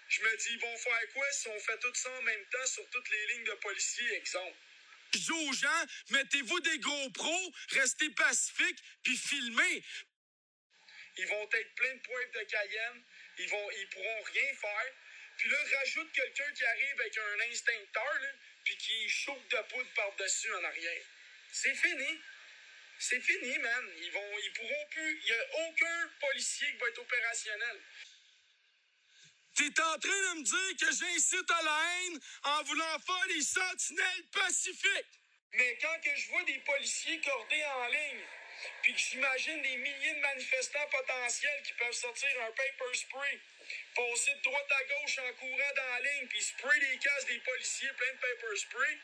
[0.10, 2.66] je me dis, ils vont faire quoi si on fait tout ça en même temps
[2.66, 4.58] sur toutes les lignes de policiers, exemple?
[5.14, 9.84] Je dis aux gens, mettez-vous des gros pros, restez pacifiques, puis filmez.
[11.18, 13.04] Ils vont être pleins de poivre de Cayenne,
[13.38, 14.94] ils vont, ils pourront rien faire.
[15.38, 18.30] Puis là, rajoute quelqu'un qui arrive avec un instincteur, là,
[18.64, 21.06] puis qui chauffe de poudre par-dessus en arrière.
[21.52, 22.22] C'est fini.
[23.00, 23.94] C'est fini, man.
[24.02, 25.20] Ils vont, ils pourront plus.
[25.22, 27.82] Il n'y a aucun policier qui va être opérationnel.
[29.56, 33.42] T'es en train de me dire que j'incite à la haine en voulant faire des
[33.42, 35.20] sentinelles pacifiques.
[35.54, 38.26] Mais quand que je vois des policiers cordés en ligne,
[38.82, 43.40] puis que j'imagine des milliers de manifestants potentiels qui peuvent sortir un paper spray,
[43.96, 47.40] passer de droite à gauche en courant dans la ligne, puis spray les cases des
[47.40, 49.00] policiers plein de paper spray,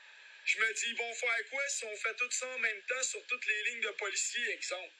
[0.45, 3.03] je me dis, ils vont faire quoi si on fait tout ça en même temps
[3.03, 4.93] sur toutes les lignes de policiers, exemple?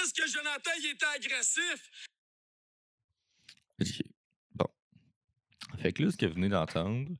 [0.00, 1.90] Est-ce que Jonathan, il était agressif?
[4.54, 4.68] Bon.
[5.80, 7.10] Fait que là, ce que vous venez d'entendre,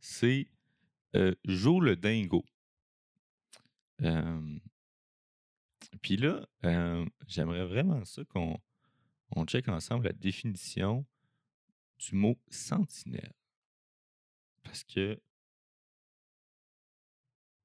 [0.00, 0.46] c'est
[1.14, 2.44] euh, Joe le dingo.
[4.02, 4.51] Euh,
[6.02, 8.58] Puis là, euh, j'aimerais vraiment ça qu'on
[9.30, 11.06] on check ensemble la définition
[11.98, 13.32] du mot sentinelle.
[14.64, 15.20] Parce que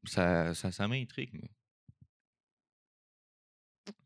[0.06, 1.50] ça, ça, m'intrigue.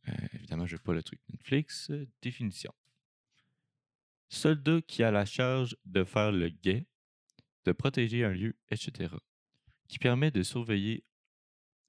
[0.07, 1.89] Euh, évidemment, je n'ai pas le truc Netflix.
[1.91, 2.73] euh, définition.
[4.29, 6.87] Soldat qui a la charge de faire le guet,
[7.65, 9.13] de protéger un lieu, etc.
[9.89, 11.03] Qui permet de surveiller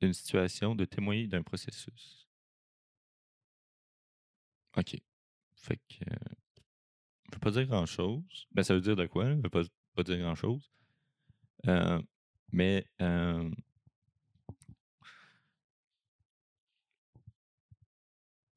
[0.00, 2.21] une situation, de témoigner d'un processus.
[4.76, 4.96] OK.
[5.54, 6.04] Fait que.
[6.11, 6.16] euh,
[7.30, 8.46] ça veut pas dire grand chose.
[8.52, 9.24] Ben, ça veut dire de quoi?
[9.24, 9.62] Ça veut pas,
[9.94, 10.70] pas dire grand chose.
[12.52, 12.87] mais.
[13.00, 13.50] euh,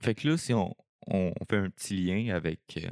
[0.01, 0.73] fait que là, si on,
[1.49, 2.89] fait un petit lien avec euh,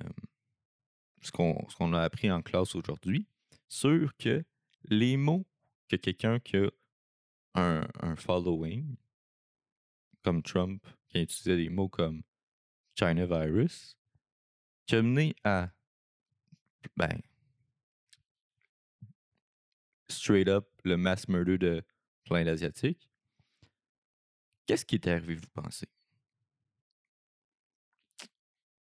[1.21, 3.27] ce qu'on ce qu'on a appris en classe aujourd'hui,
[3.67, 4.43] sur que
[4.85, 5.45] les mots
[5.89, 6.69] que quelqu'un qui a
[7.55, 8.95] un, un following,
[10.23, 12.23] comme Trump, qui utilisait des mots comme
[12.95, 13.97] China virus,
[14.85, 15.69] qui a mené à,
[16.95, 17.21] ben,
[20.09, 21.83] straight up, le mass murder de
[22.25, 23.09] plein d'Asiatiques,
[24.65, 25.87] Qu'est-ce qui est arrivé, vous pensez?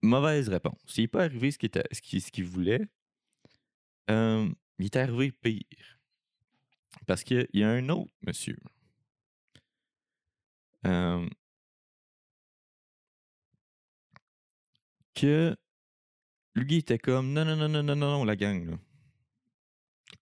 [0.03, 0.97] Mauvaise réponse.
[0.97, 2.88] Il n'est pas arrivé ce qu'il ce qu'il ce voulait.
[4.09, 4.55] Il
[4.87, 6.01] est arrivé pire.
[7.07, 8.59] Parce qu'il y a un autre monsieur.
[15.14, 15.57] Que
[16.55, 18.70] lui était comme non, non, non, non, non, non, la gang.
[18.70, 18.79] Là.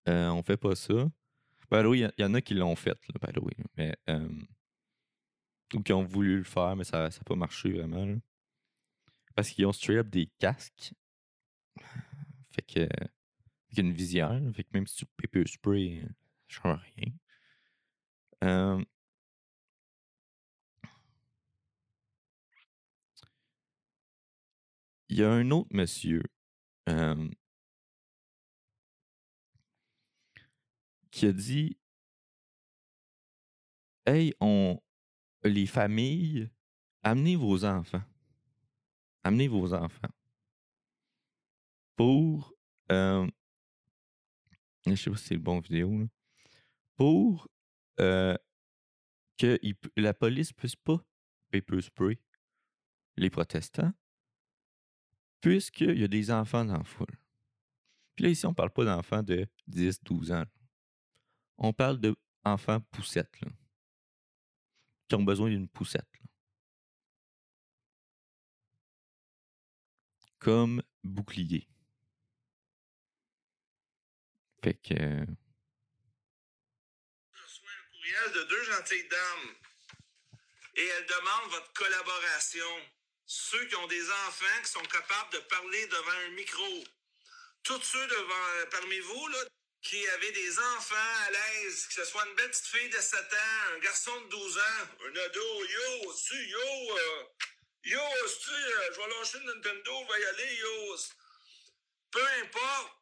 [0.09, 1.11] Euh, on fait pas ça.
[1.71, 4.29] Ben oui, il y, en a qui l'ont fait, là, way, Mais, euh,
[5.75, 8.19] ou qui ont voulu le faire, mais ça n'a pas marché vraiment.
[9.37, 10.93] Parce qu'ils ont straight up des casques.
[12.53, 12.81] Fait que.
[12.81, 14.41] Avec une visière.
[14.55, 16.03] Fait que même si tu paper spray,
[16.49, 17.13] ça change rien.
[18.43, 18.85] Euh,
[25.11, 26.23] Il y a un autre monsieur
[31.11, 31.77] qui a dit
[34.07, 34.81] Hey, on,
[35.43, 36.49] les familles,
[37.03, 38.03] amenez vos enfants.
[39.25, 40.09] Amenez vos enfants.
[41.97, 42.55] Pour.
[42.93, 43.29] Euh,
[44.87, 46.09] je sais pas si c'est le bon vidéo.
[46.95, 47.49] Pour
[47.97, 48.39] que
[49.97, 51.05] la police puisse pas
[51.51, 52.19] paper spray
[53.17, 53.93] les protestants,
[55.41, 57.19] puisqu'il y a des enfants dans la foule.
[58.15, 60.45] Puis là, ici, on parle pas d'enfants de 10, 12 ans.
[61.59, 63.41] On parle d'enfants poussettes,
[65.09, 66.07] qui ont besoin d'une poussette.
[70.39, 71.69] Comme bouclier.
[74.63, 74.95] Fait que.
[74.95, 75.27] euh,
[77.33, 79.55] Je reçois un courriel de deux gentilles dames
[80.77, 82.67] et elles demandent votre collaboration.
[83.33, 86.85] Ceux qui ont des enfants qui sont capables de parler devant un micro.
[87.63, 89.39] Tous ceux devant, parmi vous là,
[89.83, 90.97] qui avaient des enfants
[91.29, 94.29] à l'aise, que ce soit une belle petite fille de 7 ans, un garçon de
[94.31, 96.59] 12 ans, un ado, yo, tu, yo,
[96.99, 97.25] euh,
[97.85, 98.01] yo,
[98.43, 100.97] tu, euh, je vais lâcher le Nintendo, vais y aller, yo.
[102.11, 102.93] Peu importe.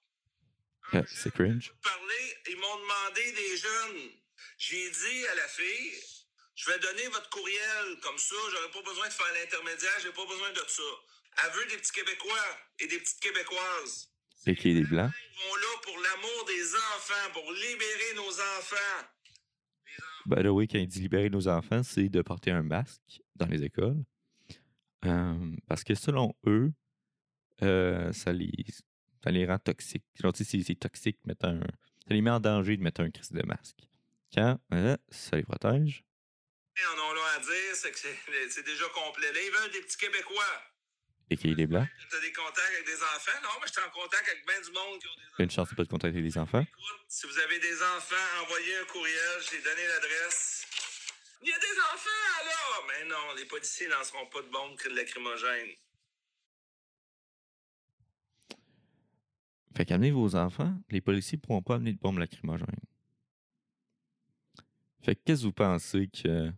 [0.92, 1.72] euh, c'est cringe.
[1.82, 4.10] parler, ils m'ont demandé des jeunes.
[4.58, 6.02] J'ai dit à la fille,
[6.58, 10.26] je vais donner votre courriel, comme ça, j'aurais pas besoin de faire l'intermédiaire, j'ai pas
[10.26, 10.82] besoin de ça.
[11.54, 12.46] Veut des petits Québécois
[12.80, 14.10] et des petites Québécoises.
[14.46, 15.10] Et qui est des blancs.
[15.14, 19.06] Ils vont là pour l'amour des enfants, pour libérer nos enfants.
[20.26, 23.46] By the way, quand il dit libérer nos enfants, c'est de porter un masque dans
[23.46, 24.02] les écoles.
[25.04, 26.72] Euh, parce que selon eux,
[27.62, 28.50] euh, ça, les,
[29.22, 30.04] ça les rend toxiques.
[30.20, 33.10] Genre, tu sais, c'est- toxique, mettre un, ça les met en danger de mettre un
[33.10, 33.78] crise de masque.
[34.34, 36.04] Quand euh, ça les protège,
[36.80, 39.32] Ils en ont là à dire, c'est que c'est déjà complet.
[39.32, 40.62] Là, ils veulent des petits Québécois.
[41.30, 43.40] et ait des blancs, Tu as des contacts avec des enfants?
[43.42, 45.42] Non, mais je suis en contact avec bien du monde qui ont des enfants.
[45.42, 46.60] une chance de pas de contacter les enfants?
[46.60, 50.66] Écoute, si vous avez des enfants, envoyez un courriel, j'ai donné l'adresse.
[51.42, 52.86] Il y a des enfants, là!
[52.88, 55.74] Mais non, les policiers lanceront pas de bombes que de lacrymogènes.
[59.76, 62.66] Fait qu'amenez vos enfants, les policiers pourront pas amener de bombes lacrymogènes.
[65.04, 66.50] Fait que qu'est-ce que vous pensez que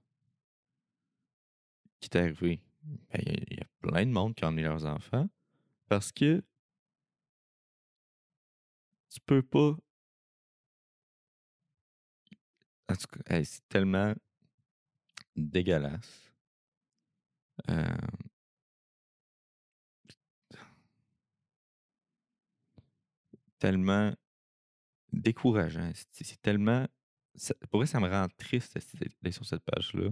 [2.01, 2.63] qui est arrivé?
[2.83, 5.29] Ben, il y a- il y, a plein de monde qui a amené leurs enfants
[5.89, 6.43] parce que
[9.11, 9.77] tu peux pas.
[12.89, 14.15] En tout cas, c'est tellement
[15.37, 16.31] dégueulasse.
[17.69, 17.85] Euh,
[23.59, 24.13] tellement
[25.13, 25.93] décourageant.
[26.11, 26.87] C'est tellement.
[27.71, 28.79] pour vrai, ça me rend triste
[29.23, 30.11] d'être sur cette page-là.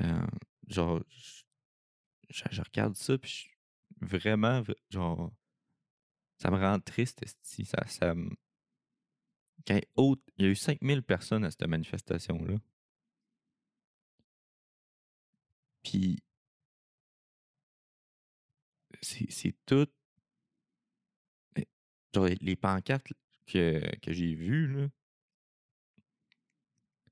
[0.00, 0.26] Euh,
[0.68, 1.00] genre,
[2.28, 3.48] je, regarde ça, puis
[4.00, 5.30] je- vraiment, genre,
[6.38, 7.22] ça me rend triste.
[7.24, 7.64] esti.
[7.64, 8.30] Ça, ça me-
[9.66, 12.54] quand il y a eu 5000 personnes à cette manifestation-là.
[15.84, 16.18] Puis,
[19.02, 19.86] c'est tout.
[21.56, 21.66] eh,
[22.14, 23.12] Genre, les- les pancartes
[23.46, 24.88] que, que j'ai vues, là,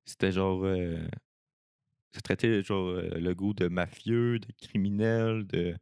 [0.04, 0.64] c'était genre.
[0.64, 1.06] euh,
[2.12, 5.76] ça traitait genre euh, le goût de mafieux, de criminels, de.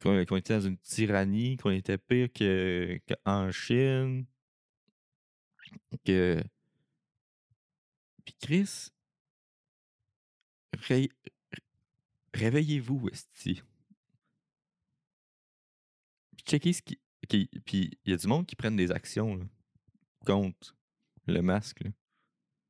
[0.00, 4.24] Qu'on était dans une tyrannie, qu'on était pire que- qu'en Chine.
[6.04, 6.42] Que.
[8.24, 8.88] Puis Chris.
[10.88, 11.10] ré-
[12.32, 13.62] Réveillez-vous, esti.
[16.36, 17.00] Puis checkez ce qui-
[17.66, 19.44] Puis il y a du monde qui prennent des actions là,
[20.24, 20.76] contre
[21.26, 21.84] le masque.
[21.84, 21.90] là.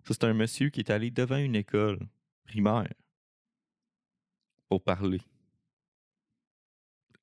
[0.05, 1.99] Ça, c'est un monsieur qui est allé devant une école
[2.45, 2.93] primaire
[4.69, 5.21] pour parler.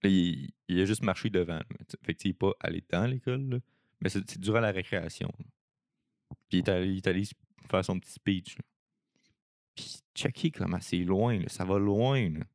[0.04, 1.60] Il, il a juste marché devant.
[2.04, 3.62] Fait que, il n'est pas allé dans l'école,
[4.00, 5.30] mais c'est durant la récréation.
[5.40, 5.46] là.
[6.50, 7.24] Puis il est allé, il est allé
[7.70, 8.58] faire son petit speech.
[8.58, 8.64] là.
[9.76, 12.30] Puis checker comment c'est loin, là, ça va loin.
[12.30, 12.46] là.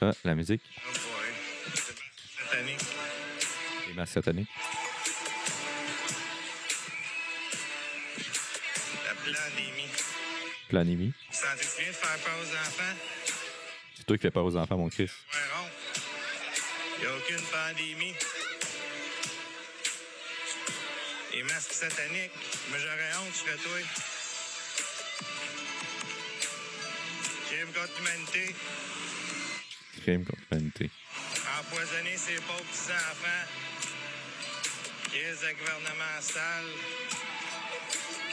[0.00, 0.92] Ah, la musique, Oh
[3.88, 4.48] les masques sataniques.
[10.68, 11.12] Planémie.
[11.30, 12.96] Sentez-tu bien de faire peur aux enfants?
[13.96, 15.04] C'est toi qui fais peur aux enfants, mon Chris.
[15.04, 15.70] Ouais, rond.
[17.02, 18.14] Y a aucune pandémie.
[21.34, 22.32] Les masques sataniques.
[22.72, 23.78] Mais j'aurais honte, je serais toi.
[27.48, 28.54] Crime contre l'humanité.
[30.02, 30.90] Crime contre l'humanité.
[31.60, 33.46] Empoisonner ces pauvres petits enfants.
[35.10, 36.72] Crise de gouvernement sale.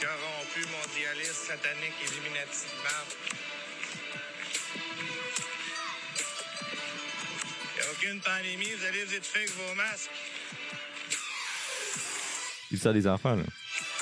[0.04, 3.12] Corrompu, mondialiste, satanique, illuminati de merde.
[7.74, 10.10] Y a aucune pandémie, vous allez vous étouffer avec vos masques.
[12.70, 13.44] Il ça des enfants, là.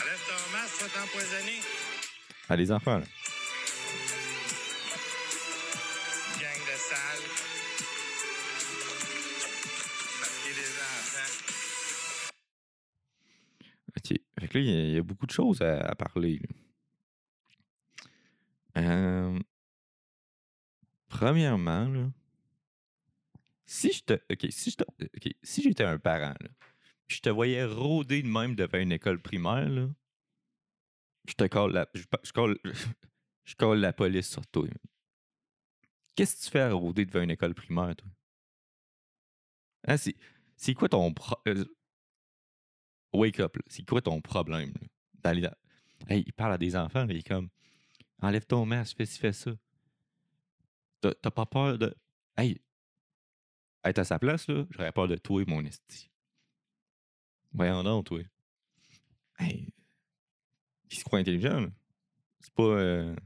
[0.00, 1.60] Enlève ton masque, tu vas t'empoisonner.
[2.48, 3.04] À des enfants, là.
[14.60, 16.40] Il y a- beaucoup de choses à, parler.
[18.76, 19.38] Euh,
[21.08, 22.10] Premièrement, là,
[23.66, 24.18] si je te.
[24.50, 26.34] Si je te- si j'étais un parent,
[27.06, 29.88] puis je te voyais rôder de même devant une école primaire, là,
[31.28, 31.86] je te colle la.
[31.94, 32.58] Je, colle,
[33.44, 34.66] je colle la police sur toi.
[36.14, 38.08] Qu'est-ce que tu fais à rôder devant une école primaire, toi?
[39.86, 39.96] Hein,
[40.56, 41.14] c'est, quoi ton.
[41.48, 41.64] euh,
[43.12, 44.72] wake up, c'est quoi ton problème?
[45.24, 45.56] là?
[46.08, 47.48] Hey, il parle à des enfants, là, il est comme
[48.20, 49.52] enlève ton masque, fais ci, fais ça.
[51.00, 51.94] T'as t'as pas peur de.
[52.36, 52.60] Hey,
[53.84, 56.10] être à sa place, là, j'aurais peur de toi, mon esti.
[57.52, 58.22] Voyons donc, toi.
[59.38, 59.68] Hey,
[60.90, 61.68] il se croit intelligent, là.
[62.40, 62.62] C'est pas.
[62.62, 63.16] Euh...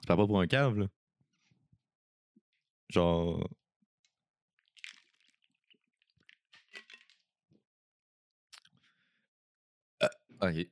[0.00, 0.86] C'est pas pour un cave, là.
[2.88, 3.48] Genre.
[10.40, 10.68] Ok.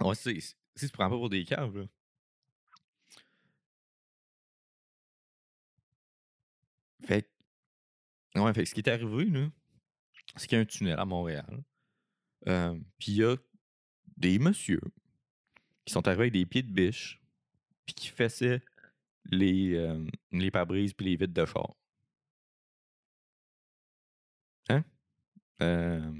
[0.00, 1.84] Ouais, c'est, si tu prends pas pour des caves, là.
[7.04, 7.28] Fait
[8.34, 9.48] Ouais, fait que ce qui est arrivé, là,
[10.36, 11.62] c'est qu'il y a un tunnel à Montréal.
[12.48, 13.36] Euh, Puis il y a
[14.16, 14.80] des messieurs
[15.84, 17.20] qui sont arrivés avec des pieds de biche,
[17.86, 18.62] puis qui fessaient
[19.26, 21.74] les, euh, les pare-brises puis les vitres de char.
[24.68, 24.84] Hein?
[25.62, 26.12] Euh,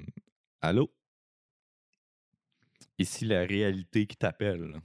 [0.62, 0.90] allô?
[2.98, 4.80] Ici, la réalité qui t'appelle?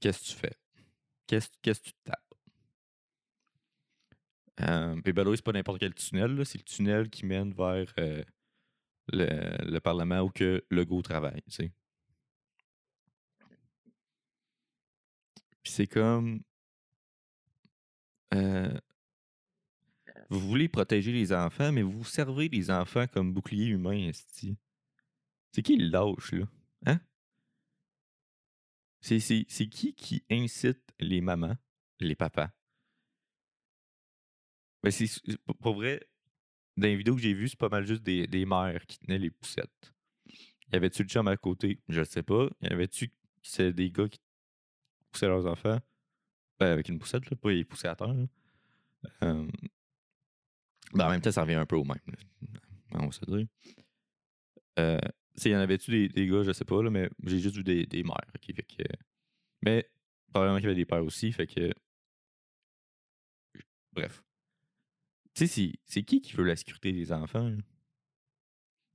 [0.00, 0.56] Qu'est-ce que tu fais?
[1.26, 2.18] Qu'est-ce que tu tapes?
[4.60, 8.22] Euh, puis ben c'est pas n'importe quel tunnel, c'est le tunnel qui mène vers euh,
[9.12, 9.26] le,
[9.70, 11.42] le Parlement où que Legault travaille.
[15.62, 16.42] Puis c'est comme.
[18.34, 18.78] euh,
[20.32, 24.56] vous voulez protéger les enfants, mais vous servez les enfants comme bouclier humain, esti.
[25.52, 26.46] C'est qui le lâche, là?
[26.86, 27.00] Hein?
[29.00, 29.18] C'est,
[29.68, 31.56] qui qui incite les mamans,
[32.00, 32.50] les papas?
[34.82, 35.06] Ben c'est,
[35.60, 36.00] pour- vrai,
[36.76, 39.30] dans les vidéos que j'ai vues, c'est pas mal juste des, mères qui tenaient les
[39.30, 39.92] poussettes.
[40.72, 41.80] Y avait-tu le chum à côté?
[41.88, 42.48] Je sais pas.
[42.62, 43.12] Y avait-tu
[43.58, 44.20] des gars qui
[45.10, 45.78] poussaient leurs enfants?
[46.58, 48.14] Ben, avec une poussette, là, pas les pousser à terre.
[49.22, 49.46] Euh,
[50.92, 51.98] ben, en même temps, ça revient un peu au même.
[52.92, 53.46] On va se dire.
[54.78, 54.98] Euh,
[55.36, 57.64] sais, y en avait-tu des, des gars, je sais pas, là, mais j'ai juste vu
[57.64, 58.16] des, des mères.
[58.44, 58.82] fait que,
[59.62, 59.88] mais
[60.32, 61.72] probablement qu'il y avait des pères aussi, fait que.
[63.92, 64.22] Bref.
[65.34, 67.48] Tu sais, c'est- qui qui veut la sécurité des enfants?
[67.48, 67.56] là?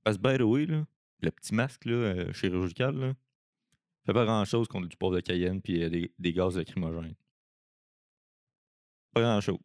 [0.04, 0.86] Parce que, by the way, là,
[1.20, 3.14] le petit masque là, euh, chirurgical, là,
[4.06, 7.14] fait pas grand chose contre du poivre de Cayenne puis euh, des, des gaz lacrymogènes.
[9.12, 9.58] Pas grand chose.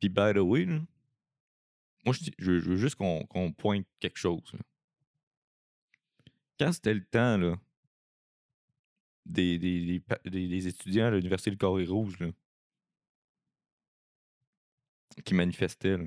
[0.00, 0.80] Puis, by the way, là,
[2.04, 4.52] moi, je, veux- juste qu'on pointe quelque chose.
[6.58, 7.56] Quand c'était le temps, là,
[9.26, 12.28] des, des, des des- étudiants à l'Université du Carré Rouge, là,
[15.24, 16.04] qui manifestaient, là.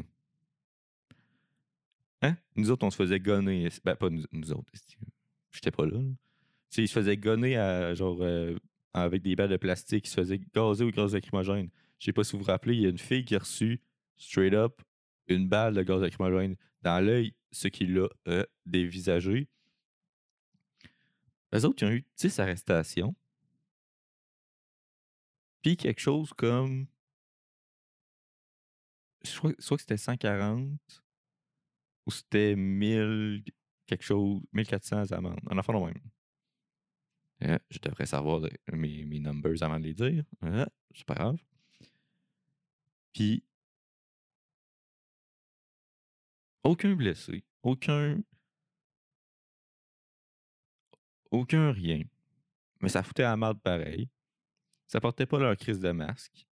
[2.23, 2.37] Hein?
[2.55, 3.67] Nous autres, on se faisait gonner.
[3.83, 4.71] Ben, pas nous, nous autres.
[5.51, 5.97] J'étais pas là.
[5.97, 6.09] là?
[6.77, 8.55] Ils se faisaient gonner à, genre, euh,
[8.93, 10.07] avec des balles de plastique.
[10.07, 11.69] Ils se faisaient gazer au gaz lacrymogène.
[12.01, 13.79] Je sais pas si vous vous rappelez, il y a une fille qui a reçu,
[14.17, 14.81] straight up,
[15.27, 19.47] une balle de gaz lacrymogène dans l'œil, ce qui l'a euh, dévisagé.
[21.51, 23.15] Les autres, ils ont eu 10 arrestations.
[25.61, 26.87] Puis quelque chose comme
[29.35, 31.03] crois, soit que c'était 140
[32.07, 33.43] ou c'était 1000
[33.85, 35.39] quelque chose, 1400 amendes.
[35.51, 36.01] En enfant, le même.
[37.43, 38.41] Euh, je devrais savoir
[38.73, 40.23] mes, mes numbers avant de les dire.
[40.43, 41.37] Euh, c'est pas grave.
[43.13, 43.43] Puis,
[46.63, 48.21] aucun blessé, aucun.
[51.31, 52.03] Aucun rien.
[52.81, 54.09] Mais ça foutait à la pareil.
[54.87, 56.45] Ça portait pas leur crise de masque.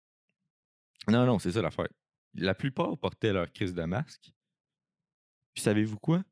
[1.07, 1.89] Non, non, c'est ça l'affaire.
[2.33, 4.31] La plupart portaient leur crise de masque.
[5.53, 6.23] Puis savez-vous quoi?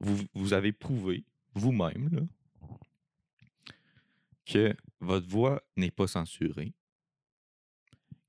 [0.00, 2.28] Vous, vous avez prouvé vous-même
[4.44, 6.74] que votre voix n'est pas censurée,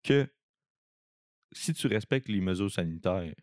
[0.07, 0.33] que
[1.51, 3.35] si tu respectes les mesures sanitaires,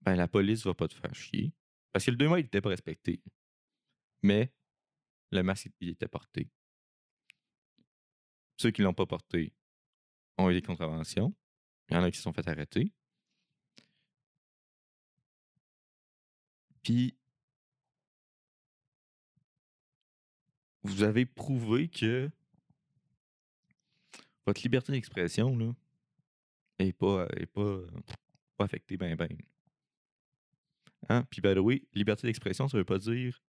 [0.00, 1.52] ben la police va pas te faire chier.
[1.92, 3.22] Parce que le 2 mètres n'était pas respecté.
[4.22, 4.52] Mais
[5.30, 6.50] le masque il était porté.
[8.56, 9.54] Ceux qui ne l'ont pas porté
[10.36, 11.32] ont eu des contraventions.
[11.88, 12.92] Il y en a qui se sont fait arrêter.
[16.82, 17.16] Puis,
[20.82, 22.30] vous avez prouvé que
[24.48, 25.74] votre liberté d'expression, là,
[26.78, 27.28] est pas,
[28.56, 29.36] pas affectée ben ben.
[31.10, 31.24] Hein?
[31.30, 33.42] Puis, by the way, liberté d'expression, ça veut pas dire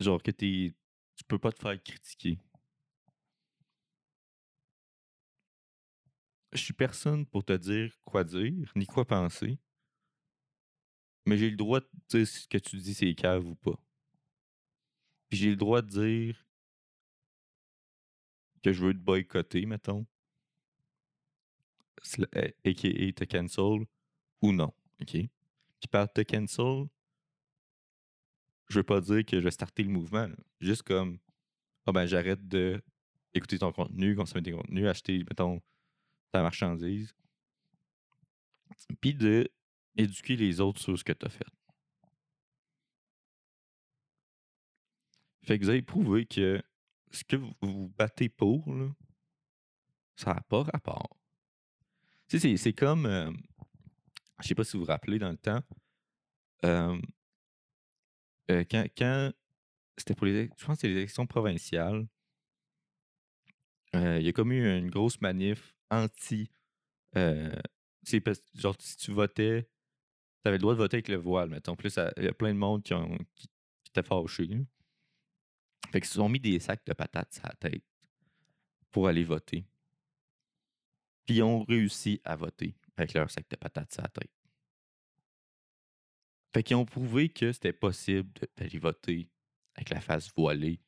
[0.00, 0.74] genre que t'es,
[1.16, 2.40] tu peux pas te faire critiquer.
[6.52, 9.60] Je suis personne pour te dire quoi dire, ni quoi penser.
[11.24, 13.78] Mais j'ai le droit de dire ce que tu dis, c'est cave ou pas.
[15.28, 16.45] Puis j'ai le droit de dire
[18.66, 20.04] que je veux te boycotter, mettons.
[22.34, 22.52] A.K.A.
[22.64, 23.86] Eh, te cancel
[24.42, 24.74] ou non.
[25.00, 25.12] OK?
[25.12, 26.88] Puis par te cancel,
[28.68, 30.28] je veux pas dire que je vais starter le mouvement.
[30.60, 31.18] Juste comme,
[31.86, 32.82] ah ben j'arrête de
[33.34, 35.62] écouter ton contenu, consommer tes contenus, acheter, mettons,
[36.32, 37.14] ta marchandise.
[39.00, 39.48] Puis de
[39.96, 41.46] éduquer les autres sur ce que tu as fait.
[45.44, 46.60] Fait que vous avez prouvé que
[47.10, 48.88] ce que vous vous battez pour, là,
[50.16, 51.16] ça n'a pas rapport.
[52.28, 53.06] Tu sais, c'est comme.
[53.06, 53.30] Euh,
[54.42, 55.62] je sais pas si vous vous rappelez dans le temps.
[56.64, 57.00] Euh,
[58.50, 59.32] euh, quand, quand
[59.96, 60.50] c'était pour les.
[60.56, 62.06] Je pense que les élections provinciales.
[63.94, 66.50] il y a comme eu une grosse manif anti.
[67.14, 69.68] genre, si tu votais
[70.46, 71.74] tu avais le droit de voter avec le voile, mettons.
[71.74, 73.48] Plus, il y a plein de monde qui, ont, qui.
[75.90, 77.84] Fait qu'ils se sont mis des sacs de patates sur la tête
[78.90, 79.66] pour aller voter.
[81.24, 84.30] Puis ils ont réussi à voter avec leur sac de patates sur la tête.
[86.52, 89.28] Fait qu'ils ont prouvé que c'était possible d'aller voter
[89.74, 90.80] avec la face voilée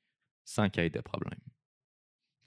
[0.44, 1.40] sans qu'il y ait de problème.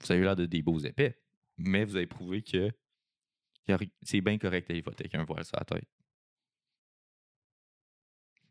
[0.00, 1.22] Vous avez l'air de des beaux épais,
[1.56, 2.72] mais vous avez prouvé que
[4.02, 5.88] c'est bien correct d'aller voter avec un voile sur la tête.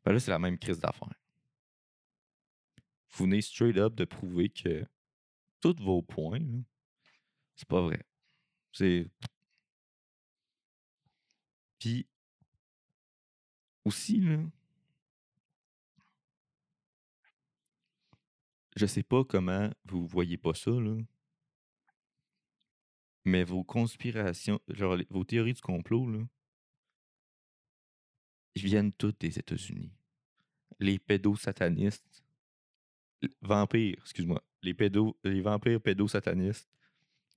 [0.06, 1.21] Ben là, c'est la même crise d'affaires.
[3.14, 4.86] Vous venez straight up de prouver que
[5.60, 6.40] tous vos points,
[7.56, 8.04] c'est pas vrai.
[8.72, 9.08] C'est.
[11.80, 12.08] Puis,
[13.86, 14.38] aussi, là,
[18.76, 20.98] je sais pas comment vous voyez pas ça, là,
[23.26, 26.20] mais vos conspirations, genre vos théories du complot, là,
[28.56, 29.92] viennent toutes des États-Unis.
[30.80, 32.21] Les pédosatanistes,
[33.42, 34.76] vampires, excuse-moi, les,
[35.24, 36.70] les vampires pédosatanistes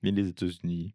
[0.02, 0.94] viennent des États-Unis.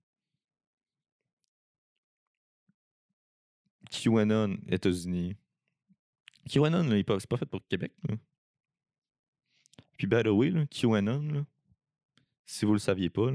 [3.92, 5.36] QAnon, États-Unis.
[6.48, 7.94] QAnon, c'est pas fait pour Québec.
[9.98, 11.46] Puis, by the way, QAnon, là,
[12.46, 13.32] si vous le saviez pas,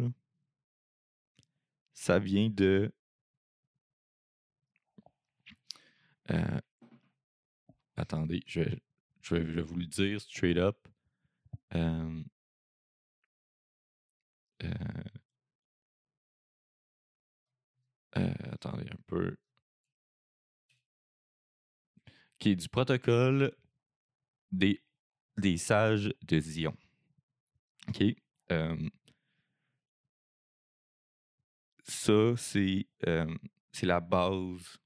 [1.92, 2.92] ça vient de.
[6.30, 6.60] Euh,
[7.96, 8.82] Attendez, je vais,
[9.22, 10.76] je vais, vous le dire straight up.
[11.76, 12.22] Euh,
[14.62, 14.68] euh,
[18.16, 19.36] euh, attendez un peu.
[22.38, 23.52] Qui est du protocole
[24.52, 24.82] des,
[25.38, 26.76] des sages de Zion.
[27.88, 28.02] OK?
[31.86, 32.86] ça, c'est
[33.82, 34.78] la base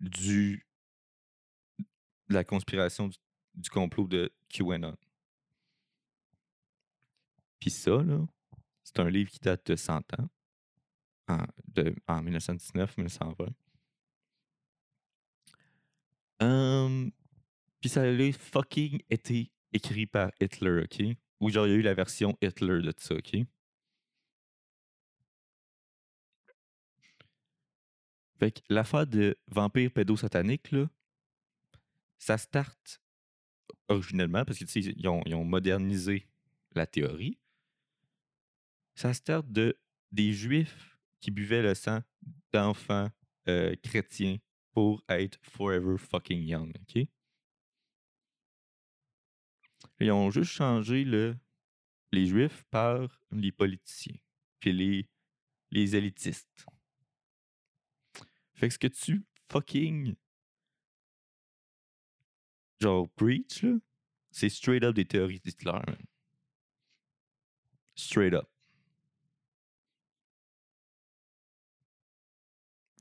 [0.00, 0.66] du
[2.28, 3.08] la conspiration
[3.54, 4.96] du, complot de QAnon.
[7.62, 8.04] Puis ça,
[8.82, 10.28] c'est un livre qui date de 100 ans,
[11.28, 13.52] en, 1919-1920.
[16.40, 17.12] Um,
[17.80, 21.16] puis ça a fucking été écrit par Hitler, OK?
[21.38, 23.36] Ou genre, il y a eu la version Hitler de ça, OK?
[28.40, 30.90] Fait que l'affaire de vampire pédo satanique, là,
[32.18, 33.00] ça start
[33.86, 36.26] originellement parce que ils ils ont, modernisé
[36.74, 37.38] la théorie.
[38.94, 39.78] Ça start de
[40.10, 42.00] des juifs qui buvaient le sang
[42.52, 43.10] d'enfants
[43.48, 44.38] euh, chrétiens
[44.72, 47.06] pour être forever fucking young, OK?
[50.00, 51.36] Ils ont juste changé le,
[52.10, 54.16] les juifs par les politiciens,
[54.58, 55.08] puis les,
[55.70, 56.66] les élitistes.
[58.54, 60.14] Fait que ce que tu fucking
[62.80, 63.64] genre preach,
[64.30, 65.80] c'est straight up des théories d'Hitler.
[67.94, 68.51] Straight up.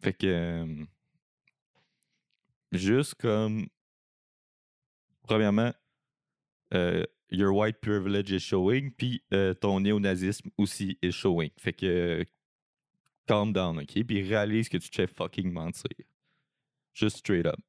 [0.02, 0.86] Fait que.
[2.72, 3.68] juste comme.
[5.24, 5.74] Premièrement,
[6.74, 11.52] euh, your white privilege is showing, puis euh, ton néonazisme aussi is showing.
[11.58, 12.26] Fait que.
[13.28, 14.04] calm down, ok?
[14.06, 15.92] Puis réalise que tu te fais fucking mentir.
[16.94, 17.60] Juste straight up.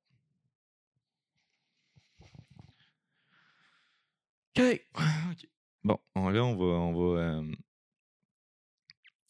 [4.56, 4.80] OK.
[4.94, 5.46] OK.
[5.84, 6.64] Bon, on- là, on va.
[6.64, 7.42] On va,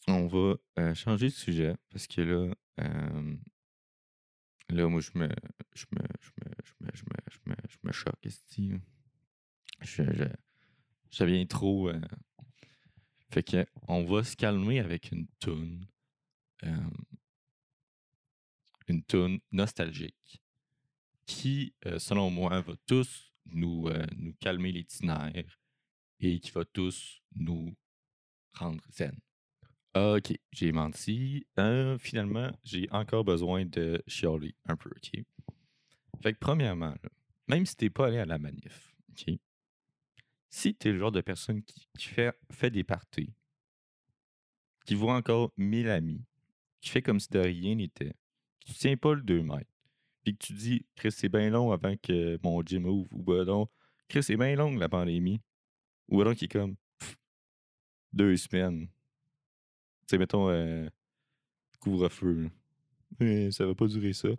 [0.07, 2.53] on va euh, changer de sujet parce que là.
[2.81, 3.35] euh,
[4.69, 5.29] là, moi, je me.
[5.73, 6.01] Je me.
[6.21, 6.51] Je me.
[6.63, 6.89] Je me.
[6.93, 7.15] Je me.
[7.29, 8.81] Je me, je me choque, là.
[9.81, 10.25] Je, je,
[11.47, 11.89] trop.
[11.89, 11.99] euh,
[13.31, 15.85] fait que on va se calmer avec une toune.
[18.87, 20.41] une toune nostalgique
[21.25, 25.59] qui, selon moi, va tous nous, nous calmer nerfs
[26.19, 27.75] et qui va tous nous
[28.53, 29.17] rendre zen.
[29.95, 31.45] Ok, j'ai menti.
[31.59, 35.23] Euh, finalement, j'ai encore besoin de chialer un peu, ok?
[36.21, 36.95] Fait que premièrement,
[37.47, 39.35] même si t'es pas allé à la manif, ok?
[40.49, 43.33] Si t'es le genre de personne qui, fait, des parties,
[44.85, 46.23] qui voit encore mille amis,
[46.81, 48.15] qui fait comme si de rien n'était,
[48.61, 49.69] qui tient pas le 2 mètres,
[50.23, 53.45] puis que tu dis, Chris, c'est bien long avant que mon gym ouvre, ou ben
[53.45, 53.67] non,
[54.07, 55.41] Chris, c'est bien long la pandémie,
[56.07, 57.15] ou alors qui est comme, pff,
[58.11, 58.87] deux semaines.
[60.13, 60.87] Sais, mettons, euh,
[61.79, 62.51] couvre-feu.
[63.19, 63.51] là.
[63.51, 64.29] Ça va pas durer ça.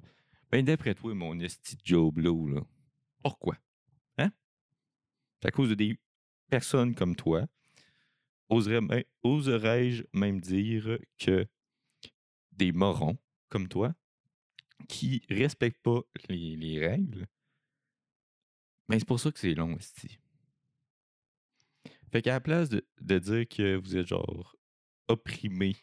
[0.52, 2.60] Ben, d'après toi, mon esti Joe Blow, là.
[3.24, 3.58] Pourquoi?
[4.18, 4.30] Hein?
[5.42, 5.98] C'est à cause de des
[6.48, 7.48] personnes comme toi.
[8.50, 11.44] Oserais-je même dire que
[12.52, 13.18] des morons
[13.48, 13.96] comme toi
[14.88, 17.26] qui respectent pas les, les règles,
[18.88, 20.20] ben c'est pour ça que c'est long, esti.
[22.12, 24.54] Fait qu'à la place de, de dire que vous êtes genre
[25.08, 25.76] opprimé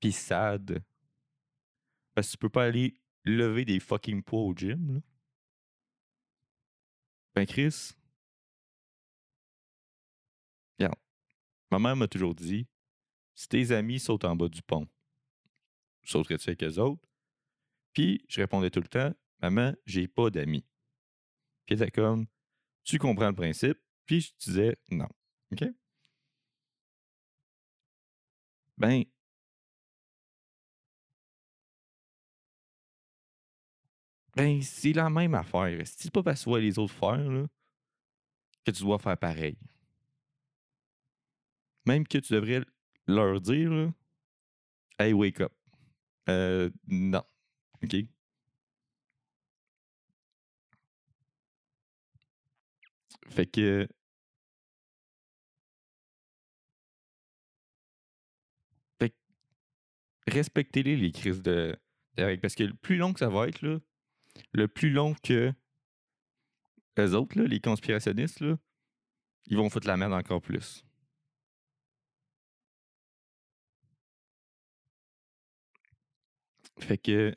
[0.00, 0.84] pis sad,
[2.14, 5.00] parce que tu peux pas aller lever des fucking poids au gym, là.
[7.34, 7.92] Ben Chris,
[10.78, 10.98] regarde,
[11.70, 12.68] ma mère m'a toujours dit,
[13.34, 14.86] si tes amis sautent en bas du pont,
[16.04, 17.08] sauterais-tu avec eux autres?
[17.92, 20.64] Puis je répondais tout le temps, maman, j'ai pas d'amis.
[21.66, 22.26] Puis elle était comme,
[22.84, 23.78] tu comprends le principe?
[24.06, 25.08] Puis je disais non.
[25.50, 25.64] OK?
[28.78, 29.04] Ben,
[34.36, 35.80] ben c'est la même affaire.
[35.84, 37.46] C'est pas parce que les autres faire là,
[38.64, 39.56] que tu dois faire pareil?
[41.86, 42.62] Même que tu devrais
[43.06, 43.92] leur dire, là,
[44.98, 45.52] hey, wake up.
[46.28, 47.22] Euh, non.
[47.82, 47.96] OK?
[53.28, 53.86] Fait que.
[60.26, 61.76] Respectez-les, les crises de,
[62.16, 63.78] règles, Parce que le plus long que ça va être, là,
[64.52, 65.52] le plus long que
[66.98, 68.56] eux autres, là, les conspirationnistes, là,
[69.46, 70.84] ils vont foutre la merde encore plus.
[76.78, 77.34] Fait que.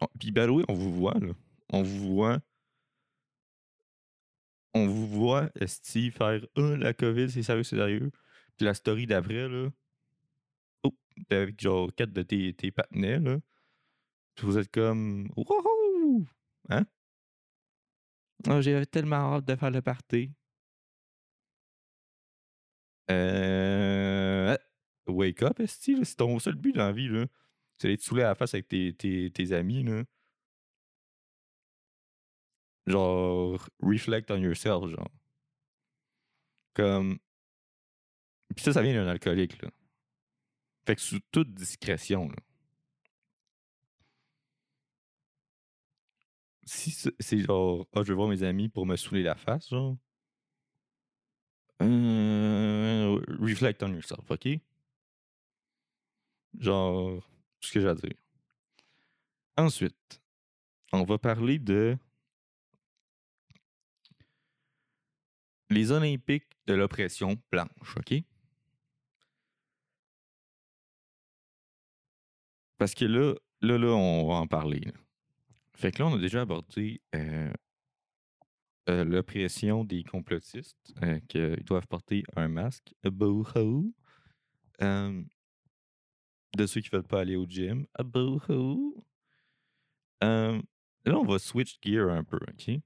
[0.00, 1.32] Oh, Puis, way, on vous voit, là.
[1.70, 2.40] On vous voit.
[4.74, 8.10] On vous voit, Esti, faire Ah, la COVID, c'est sérieux, c'est sérieux.
[8.56, 9.70] Puis la story d'après, là.
[11.28, 13.38] T'es avec genre quatre de tes, tes patinets, là.
[14.34, 15.28] Puis vous êtes comme.
[15.36, 16.26] Wouhou!
[16.70, 16.86] Hein?
[18.46, 20.30] Ah, J'avais tellement hâte de faire le party.
[23.10, 24.56] Euh.
[25.06, 26.04] Wake up, Esti.
[26.04, 27.26] C'est ton seul but dans la vie, là.
[27.78, 30.04] C'est d'être saoulé à la face avec tes, tes, tes amis, là.
[32.86, 35.10] Genre, reflect on yourself, genre.
[36.74, 37.18] Comme.
[38.54, 39.70] Puis ça, ça vient d'un alcoolique, là.
[40.86, 42.30] Fait que sous toute discrétion.
[46.66, 49.96] Si c'est genre, ah, je vais voir mes amis pour me saouler la face, genre.
[51.82, 54.48] Euh, reflect on yourself, ok?
[56.58, 57.22] Genre,
[57.60, 58.14] ce que j'ai à dire.
[59.56, 60.20] Ensuite,
[60.92, 61.96] on va parler de
[65.70, 68.24] les Olympiques de l'oppression blanche, OK?
[72.78, 74.82] Parce que là, là, là, on va en parler.
[75.76, 77.52] Fait que là, on a déjà abordé euh,
[78.88, 82.94] euh, l'oppression des complotistes, euh, qu'ils doivent porter un masque,
[86.56, 89.04] de ceux qui veulent pas aller au gym, a boo-hoo.
[90.22, 90.60] Euh,
[91.04, 92.80] là, on va switch gear un peu, OK?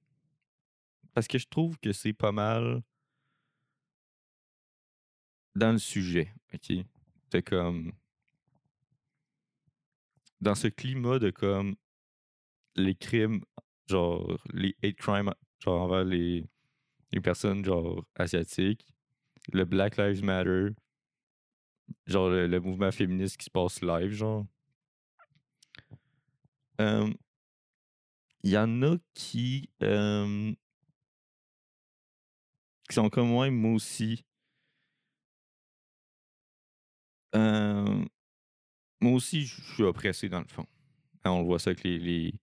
[1.14, 2.82] Parce que je trouve que c'est pas mal
[5.54, 6.72] dans le sujet, OK?
[7.30, 7.92] C'est comme...
[10.40, 11.76] Dans ce climat de comme
[12.76, 13.42] les crimes,
[13.88, 16.48] genre les hate crimes, genre envers les,
[17.22, 18.86] personnes genre asiatiques,
[19.52, 20.68] le Black Lives Matter,
[22.06, 24.46] genre le, mouvement féministe qui se passe live, genre.
[28.44, 29.68] Il y en a qui,
[32.88, 34.24] qui sont comme moi, moi aussi.
[39.00, 40.66] Moi aussi, je suis oppressé dans le fond.
[41.24, 42.34] Hein, on le voit ça avec les,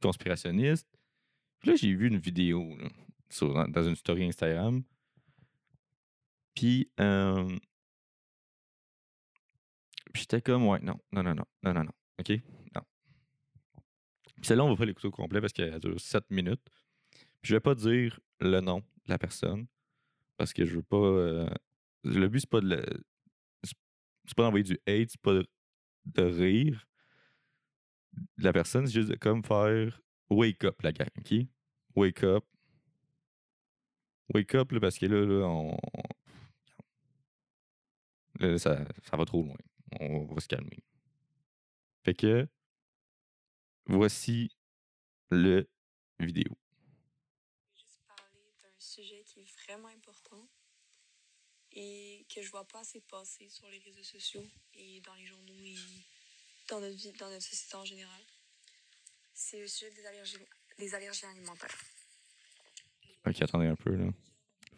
[0.00, 0.88] conspirationnistes.
[1.60, 2.76] Puis là, j'ai vu une vidéo
[3.40, 4.82] dans, une story Instagram.
[6.54, 7.56] Puis, euh,
[10.14, 12.30] j'étais comme, ouais, non, non, non, non, non, non, OK?
[12.74, 12.82] Non.
[14.36, 16.62] Puis celle-là, on va pas l'écouter au complet parce qu'elle dure 7 minutes.
[17.42, 19.66] Puis je vais pas dire le nom de la personne
[20.36, 20.96] parce que je veux pas.
[20.96, 21.48] euh,
[22.04, 23.04] le but, c'est pas de
[24.30, 25.46] c'est pas d'envoyer du hate, c'est pas de,
[26.06, 26.86] de rire
[28.38, 31.34] la personne, c'est juste de comme faire wake up, la gang, OK?
[31.96, 32.44] Wake up.
[34.32, 35.76] Wake up, parce que là, là on.
[38.38, 39.56] là, ça, ça va trop loin.
[40.00, 40.82] On va se calmer.
[42.04, 42.48] Fait que.
[43.86, 44.50] Voici
[45.30, 45.68] le
[46.20, 46.56] vidéo.
[47.74, 50.48] Je vais juste parler d'un sujet qui est vraiment important
[51.72, 55.54] et que je vois pas assez passer sur les réseaux sociaux et dans les journaux
[55.64, 55.74] et
[56.68, 58.20] dans notre vie, dans notre société en général.
[59.34, 60.36] C'est le sujet des allergies,
[60.78, 61.76] des allergies alimentaires.
[63.26, 64.10] Ok, attendez un peu, là.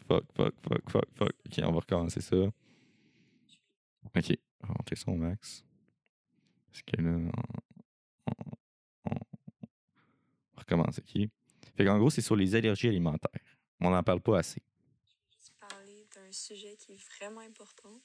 [0.07, 1.33] Fuck, fuck, fuck, fuck, fuck.
[1.45, 2.35] Ok, on va recommencer ça.
[2.35, 2.53] Ok,
[4.61, 5.63] on va monter ça au max.
[6.71, 7.31] Parce que là, on-
[9.05, 11.29] on recommence, ok?
[11.77, 13.41] Fait qu'en gros, c'est sur les allergies alimentaires.
[13.79, 14.61] On n'en parle pas assez.
[14.61, 18.01] Je vais juste parler d'un sujet qui est vraiment important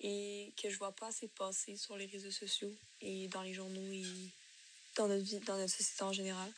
[0.00, 3.90] et que je vois pas assez passer sur les réseaux sociaux et dans les journaux
[3.92, 4.04] et
[4.96, 6.52] dans notre vie, dans notre société en général.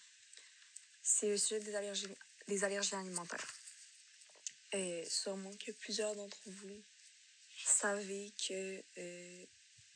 [1.02, 2.08] C'est le sujet des allergies,
[2.48, 3.46] des allergies alimentaires.
[4.74, 6.82] Euh, sûrement que plusieurs d'entre vous
[7.64, 9.46] savez que euh,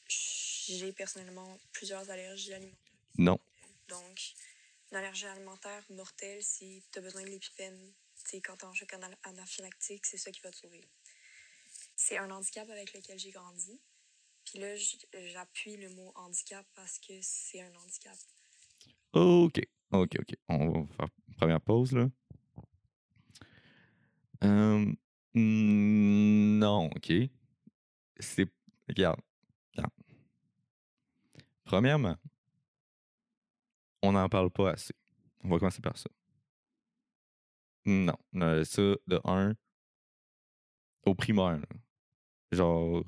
[0.09, 2.81] j'ai personnellement plusieurs allergies alimentaires.
[3.17, 3.39] Non.
[3.89, 4.35] Donc,
[4.91, 7.93] une allergie alimentaire mortelle, si tu as besoin de l'épipène,
[8.31, 10.89] sais, quand tu as un choc ana- anaphylactique, c'est ça qui va te sauver.
[11.97, 13.81] C'est un handicap avec lequel j'ai grandi.
[14.45, 18.17] Puis là, j'appuie le mot handicap parce que c'est un handicap.
[19.13, 19.61] Ok,
[19.93, 20.35] ok, ok.
[20.49, 22.09] On va faire une première pause, là.
[24.43, 24.95] Mm,
[26.59, 27.13] non, ok.
[28.19, 28.49] C'est.
[28.89, 29.21] Regarde.
[29.73, 29.93] Regarde.
[31.65, 32.17] Premièrement,
[34.03, 34.95] on n'en parle pas assez.
[35.43, 36.11] On va commencer par ça.
[37.87, 38.17] Non.
[38.37, 39.55] euh, ça, de un,
[41.05, 41.61] au primaire,
[42.53, 43.05] genre,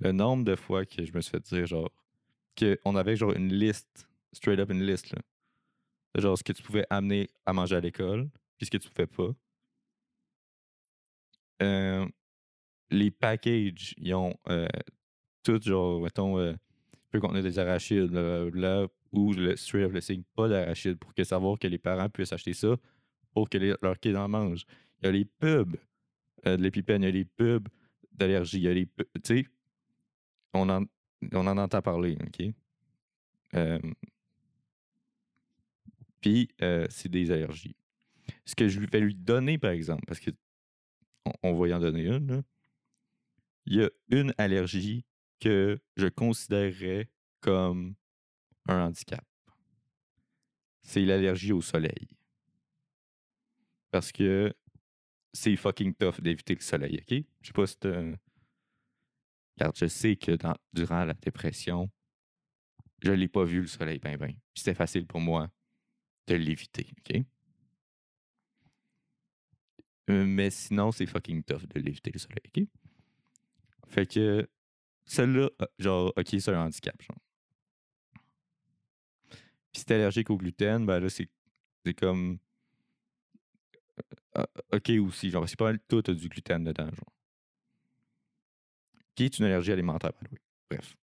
[0.00, 1.90] le nombre de fois que je me suis fait dire, genre,
[2.58, 5.22] qu'on avait, genre, une liste, straight up une liste, là,
[6.20, 9.06] genre, ce que tu pouvais amener à manger à l'école, puis ce que tu pouvais
[9.06, 9.30] pas.
[11.62, 12.06] Euh,
[12.90, 14.68] les packages, ils ont euh,
[15.44, 16.54] tout, genre, mettons, euh,
[17.10, 21.24] peut contenir des arachides, blablabla, ou le straight up le signe pas d'arachides, pour que
[21.24, 22.76] savoir que les parents puissent acheter ça
[23.32, 24.66] pour que leurs kids en mangent.
[25.00, 25.76] Il y a les pubs
[26.46, 27.68] euh, de l'épipène, il y a les pubs
[28.12, 29.46] d'allergie, il y a les pubs, tu sais,
[30.52, 30.84] on en,
[31.32, 32.52] on en entend parler, OK?
[36.20, 37.76] Puis, euh, c'est des allergies.
[38.44, 40.30] Ce que je vais lui donner, par exemple, parce que
[41.42, 42.42] on, va y en donner une,
[43.66, 45.04] il y a une allergie
[45.38, 47.08] que je considérerais
[47.40, 47.94] comme
[48.66, 49.24] un handicap.
[50.82, 52.08] C'est l'allergie au soleil.
[53.90, 54.54] Parce que
[55.32, 57.24] c'est fucking tough d'éviter le soleil, OK?
[57.40, 57.76] Je sais pas si
[59.58, 60.36] Regarde, je sais que
[60.72, 61.90] durant la dépression,
[63.02, 64.34] je l'ai pas vu le soleil ben ben.
[64.54, 65.50] C'était facile pour moi
[66.26, 67.22] de l'éviter, OK?
[70.10, 72.66] Euh, Mais sinon, c'est fucking tough de l'éviter le soleil, OK?
[73.88, 74.48] Fait que
[75.04, 77.18] celle-là, euh, genre, OK, c'est un handicap, genre.
[79.72, 81.28] Puis si t'es allergique au gluten, ben là, c'est
[81.96, 82.38] comme.
[84.40, 87.12] Euh, OK aussi, genre, c'est pas mal tout du gluten dedans, genre.
[89.14, 90.38] Qui est une allergie alimentaire, way.
[90.70, 90.96] Bref.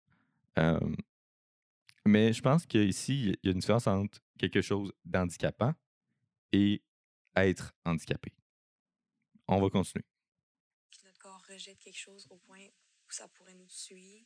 [0.60, 0.96] Euh,
[2.06, 5.74] mais je pense qu'ici, il y a une différence entre quelque chose d'handicapant
[6.52, 6.82] et
[7.36, 8.32] être handicapé.
[9.48, 10.06] On va continuer.
[10.90, 14.26] puis notre corps rejette quelque chose au point où ça pourrait nous tuer,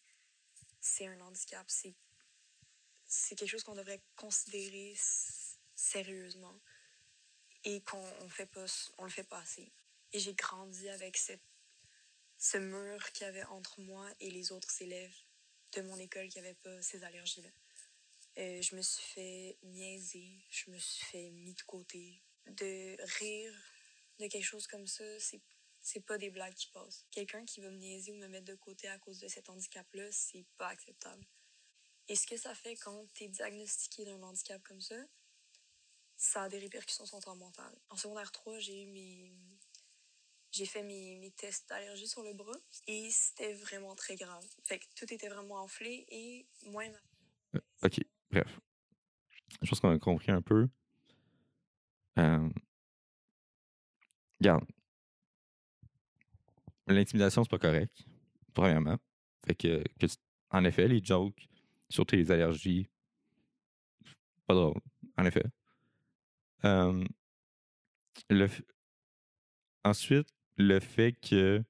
[0.80, 1.66] c'est un handicap.
[1.68, 1.96] C'est,
[3.36, 4.94] quelque chose qu'on devrait considérer
[5.76, 6.60] sérieusement
[7.64, 8.04] et qu'on
[8.98, 9.72] on le fait pas assez.
[10.12, 11.18] Et j'ai grandi avec
[12.38, 15.16] ce mur qu'il y avait entre moi et les autres élèves
[15.74, 17.50] de mon école qui n'avaient pas ces allergies-là.
[18.38, 22.22] Euh, je me suis fait niaiser, je me suis fait mis de côté.
[22.48, 23.54] De rire
[24.20, 25.42] de quelque chose comme ça, c'est
[25.82, 27.06] c'est pas des blagues qui passent.
[27.10, 30.12] Quelqu'un qui va me niaiser ou me mettre de côté à cause de cet handicap-là,
[30.12, 31.26] c'est pas acceptable.
[32.08, 34.96] Et ce que ça fait quand tu es diagnostiqué d'un handicap comme ça,
[36.20, 37.74] ça a des répercussions sur ton mental.
[37.90, 39.34] En secondaire 3, j'ai eu mes.
[40.52, 42.58] J'ai fait mes, mes tests d'allergie sur le bras
[42.88, 44.46] et c'était vraiment très grave.
[44.66, 46.98] Fait que tout était vraiment enflé et moi et ma
[47.56, 48.00] Euh, OK,
[48.32, 48.60] bref.
[49.62, 50.68] Je pense qu'on a compris un peu.
[52.18, 52.50] Euh,
[54.40, 54.66] Regarde.
[56.88, 58.04] L'intimidation, c'est pas correct,
[58.54, 58.98] premièrement.
[59.46, 60.08] Fait que, que
[60.50, 61.48] en effet, les jokes
[61.90, 62.90] sur tes allergies,
[64.48, 64.82] pas drôle,
[65.16, 65.44] en effet.
[66.64, 68.48] Le
[69.86, 71.64] Ensuite, le fait que.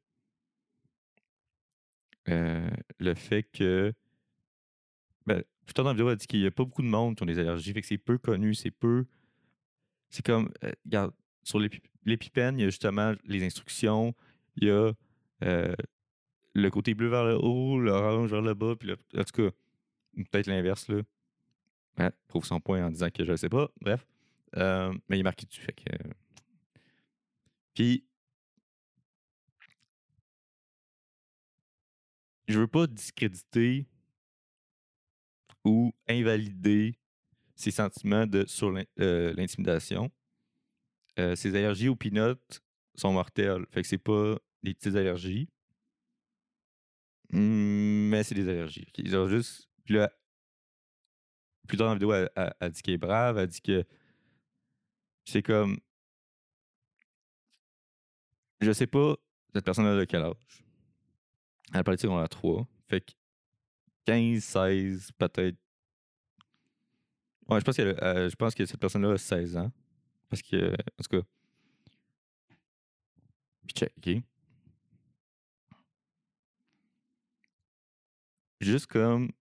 [2.28, 3.94] le fait que.
[5.26, 7.24] Ben, tard dans la vidéo, elle dit qu'il n'y a pas beaucoup de monde qui
[7.24, 7.74] ont des allergies.
[7.74, 9.06] Fait que c'est peu connu, c'est peu.
[10.10, 10.52] C'est comme.
[10.86, 11.14] regarde,
[11.44, 14.16] sur l'épi- l'épipène, il y a justement les instructions,
[14.56, 14.92] il y a
[16.54, 19.52] le côté bleu vers le haut, l'orange vers le bas, puis le- en tout cas,
[20.32, 21.02] peut-être l'inverse, là.
[21.98, 23.70] Ouais, prouve son point en disant que je ne sais pas.
[23.82, 24.06] Bref.
[24.58, 25.62] Euh, mais il est marqué dessus.
[25.62, 25.94] Fait que.
[25.94, 26.12] euh,
[27.74, 28.04] Puis.
[32.48, 33.86] Je veux pas discréditer
[35.64, 36.98] ou invalider
[37.56, 40.12] ses sentiments de, sur euh, l'intimidation.
[41.36, 42.40] Ses allergies aux peanuts
[42.96, 43.66] sont mortelles.
[43.72, 45.50] Fait que c'est pas des petites allergies.
[47.32, 48.88] Mais c'est des allergies.
[48.98, 49.70] Ils ont juste.
[49.84, 50.10] Puis là,
[51.68, 53.84] plus tard dans la vidéo, elle, elle- dit qu'elle est brave, elle dit que.
[55.30, 55.78] C'est comme.
[58.62, 59.16] Je sais pas,
[59.54, 60.64] cette personne-là de quel âge.
[61.72, 62.68] Elle parlait de secondaire 3.
[62.88, 63.12] Fait que
[64.06, 65.56] 15, 16, peut-être.
[67.48, 69.72] Ouais, je pense, a- euh, je pense que cette personne-là a 16 ans.
[70.30, 71.28] Parce que, en tout cas.
[73.68, 74.24] Puis check, ok?
[78.62, 79.32] Juste comme.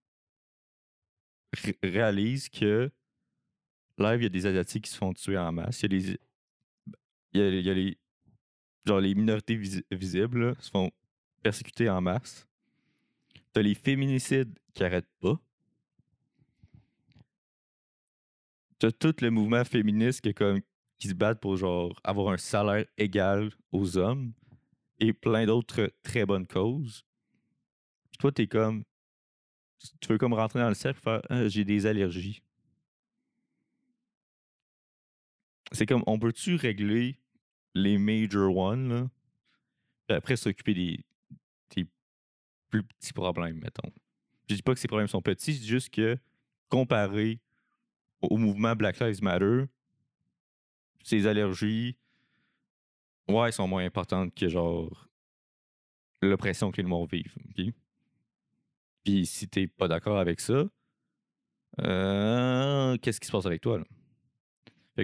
[1.55, 2.91] ré- réalise que.
[3.99, 5.83] Live, il y a des Asiatiques qui se font tuer en masse.
[5.83, 6.19] Il y a des.
[7.33, 7.99] Il y a, les.
[8.87, 10.91] Genre, les minorités visi- visibles là, se font
[11.43, 12.47] persécuter en masse.
[13.53, 15.39] T'as les féminicides qui arrêtent pas.
[18.79, 20.61] T'as tout le mouvement féministe qui, comme,
[20.99, 24.33] qui se battent pour genre avoir un salaire égal aux hommes
[25.01, 27.05] et plein d'autres très bonnes causes.
[28.19, 28.85] Toi, t'es comme.
[30.01, 32.43] Tu veux comme rentrer dans le cercle faire Ah, j'ai des allergies.
[35.73, 37.19] C'est comme on peut-tu régler
[37.75, 39.11] les major ones, là,
[40.07, 41.05] puis après s'occuper des,
[42.71, 43.91] plus petits problèmes, mettons.
[44.49, 46.19] Je dis pas que ces problèmes sont petits, je dis juste que
[46.69, 47.41] comparé
[48.21, 49.65] au, mouvement Black Lives Matter,
[51.03, 51.97] ces allergies,
[53.29, 55.09] ouais, sont moins importantes que genre
[56.21, 57.35] l'oppression que les Noirs vivent.
[57.51, 57.73] ok?
[59.05, 60.65] Puis si t'es pas d'accord avec ça,
[61.81, 63.79] euh, qu'est-ce qui se passe avec toi?
[63.79, 63.85] Là?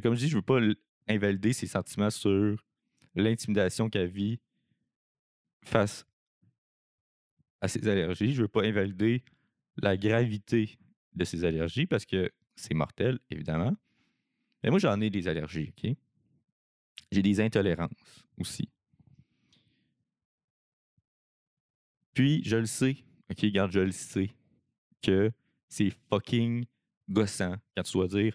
[0.03, 0.61] Comme je dis, je veux pas
[1.09, 2.62] invalider ses sentiments sur
[3.14, 4.40] l'intimidation qu'elle vit
[5.64, 6.07] face
[7.61, 8.34] à ses allergies.
[8.34, 9.24] Je veux pas invalider
[9.76, 10.78] la gravité
[11.14, 13.76] de ses allergies parce que c'est mortel, évidemment.
[14.62, 15.97] Mais moi, j'en ai des allergies, OK?
[17.12, 17.90] J'ai des intolérances
[18.38, 18.68] aussi.
[22.14, 22.97] Puis, je le sais,
[23.30, 24.30] OK, regarde, je le sais,
[25.03, 25.30] que
[25.68, 26.64] c'est fucking
[27.09, 28.34] gossant quand tu dois dire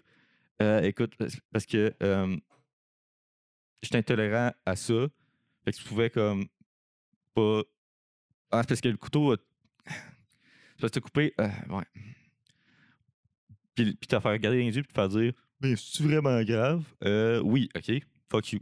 [0.60, 2.36] euh, écoute, parce- que euh,
[3.82, 5.08] je suis intolérant à ça.
[5.64, 6.46] Fait que tu pouvais comme
[7.34, 7.62] pas.
[8.50, 9.36] Ah, parce que le couteau a.
[10.78, 11.34] Parce que t'as coupé.
[11.40, 11.84] euh, ouais.
[13.74, 16.84] Puis, puis t'as fait regarder les yeux puis te faire dire Mais c'est vraiment grave?
[17.04, 17.92] Euh, oui, ok.
[18.30, 18.60] Fuck you.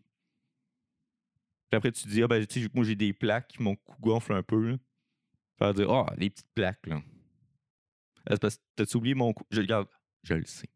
[1.70, 3.94] Puis après, tu te dis, ah ben, tu sais, moi j'ai des plaques, mon cou
[4.00, 4.70] gonfle un peu.
[4.70, 4.76] là.
[5.58, 7.02] Faire dire, ah, les petites plaques, là.
[8.26, 9.44] Ah, C'est parce que t'as oublié mon coup.
[9.50, 9.88] Je le garde.
[10.22, 10.68] Je le sais.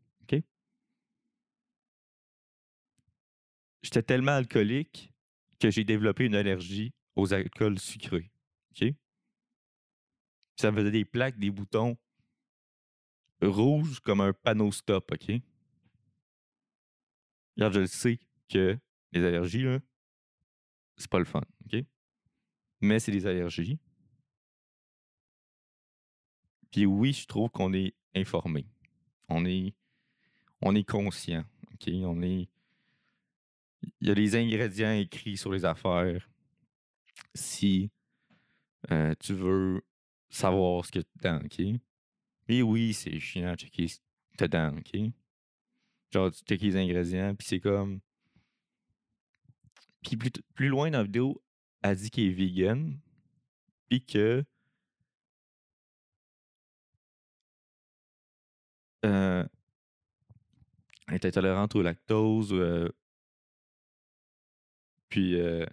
[3.82, 5.12] J'étais tellement alcoolique
[5.58, 8.30] que j'ai développé une allergie aux alcools sucrés.
[10.56, 11.96] Ça me faisait des plaques, des boutons
[13.40, 15.10] rouges comme un panneau stop.
[15.12, 15.40] OK?
[17.56, 18.78] Regarde, je le sais que
[19.12, 19.80] les allergies, là,
[20.96, 21.42] c'est pas le fun.
[21.66, 21.84] OK?
[22.80, 23.78] Mais c'est des allergies.
[26.70, 28.66] Puis oui, je trouve qu'on est informé.
[29.28, 29.74] On est,
[30.60, 31.44] on est conscient.
[31.72, 31.88] OK?
[31.88, 32.48] On est.
[34.00, 36.28] Il y a les ingrédients écrits sur les affaires.
[37.34, 37.90] Si
[38.90, 39.82] euh, tu veux
[40.30, 41.60] savoir ce que tu dedans, OK?
[42.48, 43.98] Et oui, c'est chiant de checker ce
[44.38, 45.12] que dedans, OK?
[46.12, 48.00] Genre, tu checkes les ingrédients, puis c'est comme.
[50.02, 51.42] Puis plus, plus loin dans la vidéo,
[51.82, 52.98] elle dit qu'elle est vegan,
[53.88, 54.44] puis que.
[59.04, 59.44] euh,
[61.08, 62.88] elle est intolérante au lactose, euh,
[65.12, 65.38] puis.
[65.38, 65.66] euh,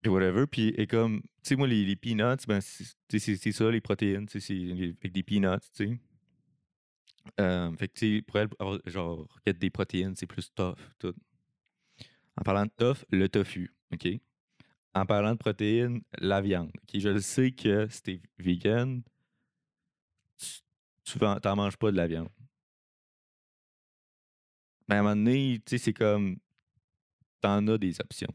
[0.00, 4.26] puis whatever, puis et comme, tu sais, moi, les, peanuts, ben, c'est ça, les protéines,
[4.26, 6.00] tu sais, avec des peanuts, tu sais.
[7.40, 8.48] Euh, fait que, tu sais, pour elle,
[8.86, 11.14] genre, requête des protéines, c'est plus tough, tout.
[12.38, 14.08] En parlant de tough, le tofu, OK?
[14.94, 16.70] En parlant de protéines, la viande.
[16.82, 17.00] OK?
[17.00, 19.02] Je le sais que si t'es vegan,
[21.04, 22.28] tu, t'en manges pas de la viande.
[24.88, 26.38] Mais à un moment donné, tu sais, c'est comme,
[27.40, 28.32] t'en as des options.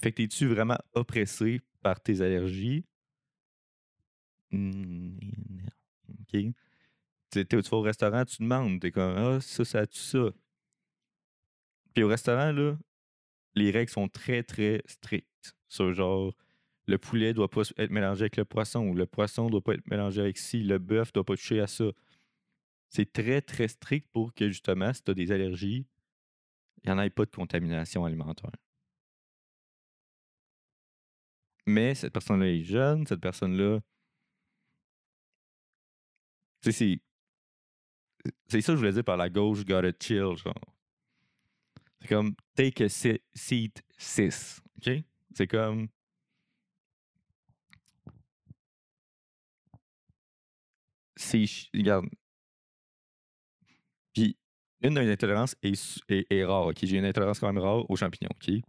[0.00, 2.84] Fait que t'es-tu vraiment oppressé par tes allergies?
[4.52, 5.16] Non.
[6.20, 6.54] OK?
[7.30, 10.30] Tu tu vas au restaurant, tu demandes, t'es comme, ah, ça, ça a-tu ça?
[11.94, 12.76] Puis au restaurant, là,
[13.54, 15.54] les règles sont très, très strictes.
[15.68, 16.34] Sur genre,
[16.86, 19.88] le poulet doit pas être mélangé avec le poisson, ou le poisson doit pas être
[19.88, 21.84] mélangé avec ci, le bœuf doit pas toucher à ça.
[22.88, 25.86] C'est très, très strict pour que, justement, si tu as des allergies,
[26.84, 28.50] il n'y en ait pas de contamination alimentaire.
[31.66, 33.80] Mais cette personne-là est jeune, cette personne-là.
[36.62, 37.00] Tu sais,
[38.48, 38.60] c'est.
[38.60, 40.54] Ça que je voulais dire par la gauche, gotta chill, genre.
[42.00, 44.60] C'est comme take a si- seat 6.
[44.78, 44.90] OK?
[45.34, 45.88] C'est comme.
[51.16, 52.08] Ch- Regarde.
[54.82, 56.78] Une de mes intolérances est, rare, OK?
[56.82, 58.62] J'ai une intolérance quand même rare aux champignons, OK?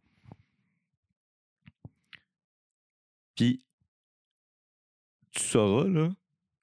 [3.35, 3.63] Puis,
[5.31, 6.09] tu sauras, là,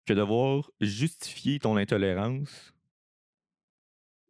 [0.04, 2.74] que devoir justifier ton intolérance,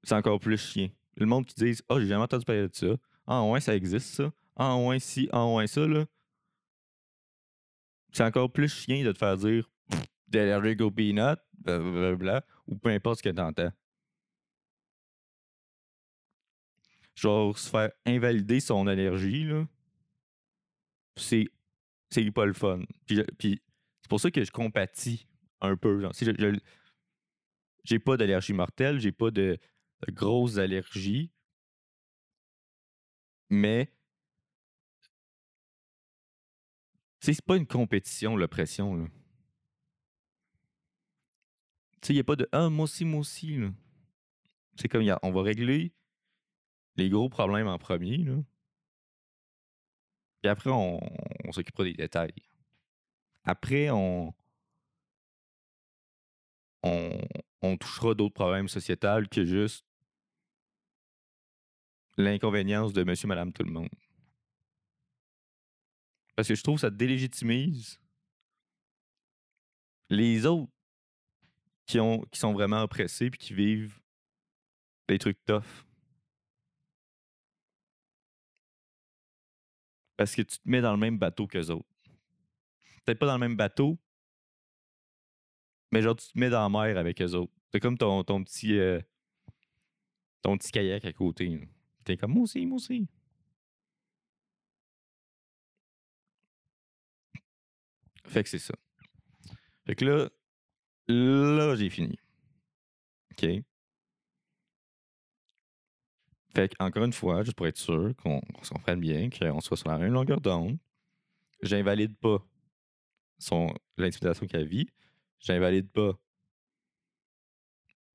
[0.05, 0.89] c'est encore plus chien.
[1.17, 2.97] Le monde qui dit Ah, j'ai jamais entendu parler de ça.
[3.27, 4.33] Ah, ouais, ça existe, ça.
[4.57, 5.29] Ah, ouais, si.
[5.33, 6.07] Ah, ouais, ça, là.
[8.13, 9.69] C'est encore plus chien de te faire dire
[10.31, 13.73] T'es allergique aux peanuts, blablabla, ou peu importe ce que t'entends.
[17.19, 19.67] Genre, se faire invalider son allergie, là,
[21.17, 21.49] c'est
[22.11, 22.81] c'est pas le fun.
[23.07, 23.63] Puis, puis
[24.03, 25.27] c'est pour ça que je compatis
[25.61, 26.01] un peu.
[26.01, 26.59] Genre, si je-
[27.85, 29.59] j'ai pas d'allergie mortelle, j'ai pas de,
[30.13, 31.33] grosses allergies,
[33.51, 33.93] mais
[37.21, 38.97] c'est pas une compétition, l'oppression.
[38.97, 39.07] là.
[42.01, 43.59] Tu sais, il n'y a pas de Ah, moi aussi, moi aussi.
[44.77, 45.93] C'est comme, y a- on va régler
[46.99, 48.19] les gros problèmes en premier.
[48.19, 48.35] Là.
[50.43, 51.01] Puis après, on,
[51.53, 52.35] s'occupera des détails.
[53.45, 54.35] Après, on,
[56.83, 57.21] on,
[57.63, 59.87] on touchera d'autres problèmes sociétals que juste
[62.17, 63.89] l'inconvénience de monsieur, madame, tout le monde.
[66.35, 68.01] Parce que je trouve que ça délégitimise
[70.11, 70.73] les autres
[71.87, 74.01] qui, ont, qui sont vraiment oppressés puis qui vivent
[75.09, 75.88] des trucs tough.
[80.19, 81.89] Parce que tu te mets dans le même bateau qu'eux autres.
[83.05, 83.97] Peut-être pas dans le même bateau,
[85.93, 87.53] mais genre tu te mets dans la mer avec eux autres.
[87.73, 89.01] C'est comme ton, ton petit euh,
[90.43, 91.69] ton petit kayak à côté.
[92.05, 93.09] T'es comme moi aussi, moi aussi.
[98.25, 98.75] Fait que c'est ça.
[99.87, 100.29] Fait que là,
[101.09, 102.19] là, j'ai fini.
[103.33, 103.47] OK?
[106.59, 109.89] Fait encore une fois, juste pour être sûr qu'on se comprenne bien, qu'on soit sur
[109.91, 110.77] la même longueur d'onde,
[111.63, 112.45] j'invalide pas
[113.39, 114.89] son l'intimidation qu'elle vit.
[115.41, 116.13] J'invalide pas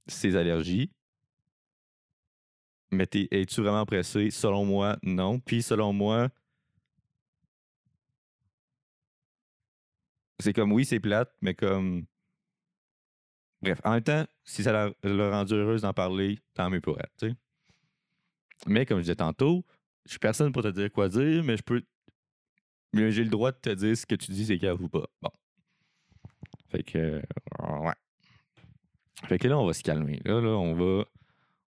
[0.07, 0.89] ses allergies.
[2.91, 4.29] Mais t'es- es-tu vraiment pressé?
[4.31, 5.39] Selon moi, non.
[5.39, 6.29] Puis selon moi,
[10.39, 12.05] c'est comme, oui, c'est plate, mais comme.
[13.63, 16.99] Bref, en même temps, si ça l'a l'a rendu heureuse d'en parler, tant mieux pour
[16.99, 17.35] elle, tu sais.
[18.67, 19.65] Mais comme je disais tantôt,
[20.05, 21.81] je suis personne pour te dire quoi dire, mais je peux.
[22.93, 25.05] Mais j'ai le droit de te dire ce que tu dis, c'est cave ou pas.
[25.21, 25.31] Bon.
[26.69, 26.97] Fait que.
[26.97, 27.21] euh,
[27.79, 27.93] ouais.
[29.27, 30.19] Fait que là, on va se calmer.
[30.25, 31.05] Là, là, on va, on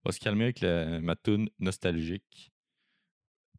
[0.04, 2.52] va se calmer avec la, ma toune nostalgique.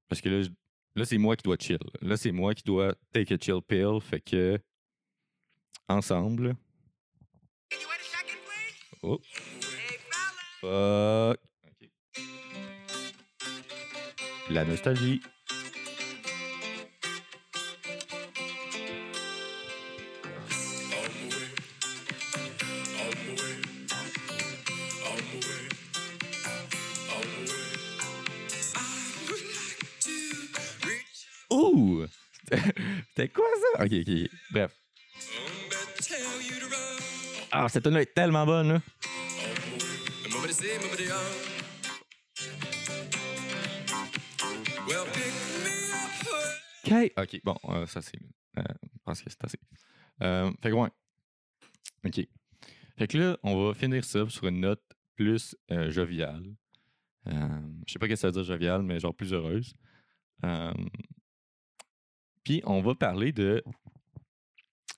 [0.07, 0.49] Parce que là, je-
[0.95, 1.79] là c'est moi qui dois chill.
[2.01, 3.99] Là, c'est moi qui dois take a chill pill.
[4.01, 4.57] Fait que.
[5.89, 6.55] Ensemble.
[9.03, 9.19] Oh.
[10.61, 11.39] Fuck.
[14.49, 15.21] La nostalgie.
[31.49, 32.05] Ouh!
[33.09, 33.45] C'était quoi
[33.75, 33.83] ça?
[33.83, 34.29] Ok, ok.
[34.51, 34.71] Bref.
[37.51, 38.81] Ah, cette là est tellement bonne, là.
[46.87, 47.13] OK.
[47.17, 48.19] OK, bon, euh, ça c'est.
[48.57, 49.59] euh, je pense que c'est assez.
[50.21, 50.89] Euh, fait que ouais.
[52.05, 52.27] OK.
[52.97, 54.81] Fait que là, on va finir ça sur une note
[55.15, 56.43] plus euh, joviale.
[57.25, 59.73] Je sais pas ce que ça veut dire joviale, mais genre plus heureuse.
[62.43, 63.61] Puis on va parler de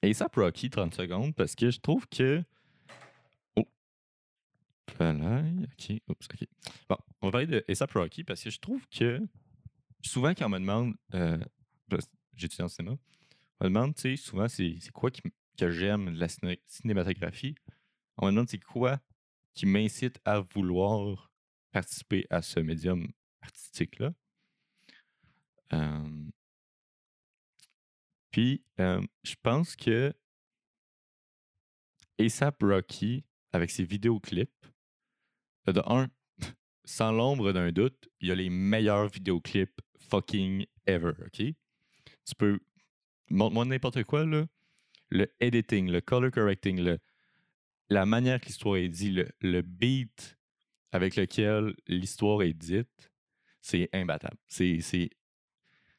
[0.03, 2.43] ASAP Rocky 30 secondes parce que je trouve que.
[3.55, 3.65] Oh.
[4.97, 5.41] Voilà.
[5.63, 6.01] OK.
[6.07, 6.47] Oups, OK.
[6.87, 9.19] Bon, on va parler de ASAP Rocky parce que je trouve que
[10.03, 10.93] souvent quand on me demande.
[12.35, 12.97] J'étudie en cinéma.
[13.59, 15.21] On me demande, tu sais, souvent, c'est quoi qui
[15.57, 17.55] que j'aime de la ciné- cinématographie?
[18.17, 18.99] On me demande, c'est quoi
[19.53, 21.31] qui m'incite à vouloir
[21.71, 23.07] participer à ce médium
[23.41, 24.13] artistique-là?
[28.31, 30.13] Puis, je pense que
[32.19, 33.23] ASAP Rocky,
[33.53, 34.65] avec ses vidéoclips,
[35.67, 36.09] euh, de un,
[36.85, 41.55] sans l'ombre d'un doute, il y a les meilleurs vidéoclips fucking ever, OK?
[42.29, 42.59] Tu peux.
[43.31, 44.45] Montre-moi n'importe quoi, là.
[45.09, 46.99] Le editing, le color correcting, le,
[47.89, 50.37] la manière que l'histoire est dite, le, le beat
[50.91, 53.11] avec lequel l'histoire est dite,
[53.61, 54.37] c'est imbattable.
[54.47, 55.09] C'est,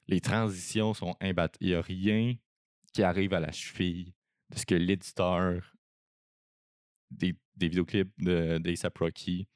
[0.07, 1.59] les transitions sont imbattables.
[1.61, 2.37] Il n'y a rien
[2.93, 4.15] qui arrive à la cheville
[4.51, 5.75] de ce que l'éditeur
[7.11, 9.49] des, des vidéoclips de, d'A$AP Rocky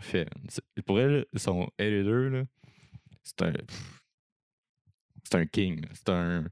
[0.00, 0.28] fait.
[0.84, 2.44] Pour elle, son editor, là,
[3.22, 3.52] c'est un.
[5.30, 5.84] C'est un king.
[5.92, 6.46] C'est un.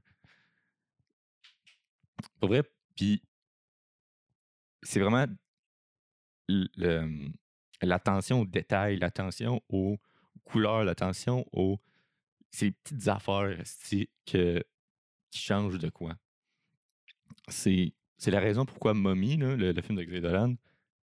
[2.39, 2.61] Pour vrai,
[2.95, 3.23] puis
[4.83, 5.25] c'est vraiment
[7.81, 9.97] l'attention aux détails, l'attention aux
[10.43, 11.79] couleurs, l'attention aux
[12.51, 13.57] ces petites affaires
[14.25, 14.63] que,
[15.31, 16.15] qui changent de quoi.
[17.47, 17.93] C'est
[18.27, 20.55] la raison pourquoi Mommy, le, le film de Xavier Dolan,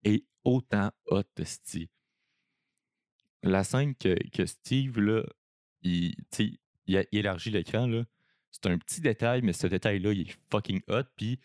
[0.02, 1.88] est autant hot esti.
[3.44, 5.22] La scène que, que Steve, là,
[5.82, 6.14] il,
[6.90, 8.04] il, élargit l'écran, là,
[8.50, 11.38] c'est un petit détail, mais ce détail-là, il est fucking hot, puis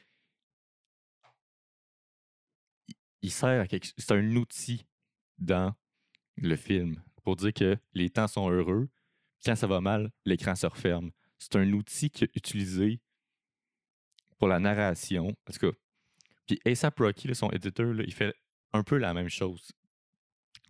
[3.22, 3.90] il- sert à quelque.
[3.98, 4.86] C'est un outil
[5.38, 5.76] dans
[6.38, 8.90] le film pour dire que les temps sont heureux.
[9.44, 11.12] Quand ça va mal, l'écran se referme.
[11.38, 13.00] C'est un outil qui est utilisé
[14.38, 15.28] pour la narration.
[15.28, 15.78] En tout cas,
[16.48, 18.36] puis A$AP Rocky, là, son éditeur, là, il fait
[18.74, 19.72] un peu la même chose.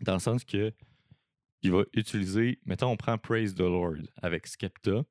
[0.02, 0.74] Dans le sens que
[1.66, 5.04] il va utiliser, mettons, on prend Praise the Lord avec Skepta.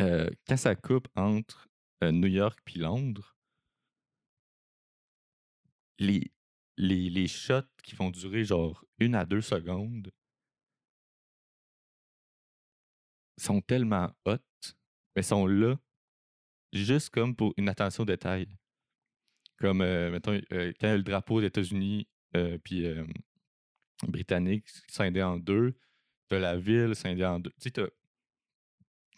[0.00, 1.70] Euh, quand ça coupe entre
[2.02, 3.34] euh, New York puis Londres,
[5.98, 6.30] les,
[6.76, 10.12] les, les shots qui vont durer genre une à deux secondes
[13.38, 14.36] sont tellement hot,
[15.16, 15.78] mais sont là
[16.74, 18.46] juste comme pour une attention au détail.
[19.56, 22.06] Comme, euh, mettons, quand le drapeau des États-Unis
[22.64, 22.86] puis
[24.08, 25.74] britannique scindé en deux,
[26.28, 27.50] t'as la ville scindée en deux.
[27.60, 27.90] Tu sais,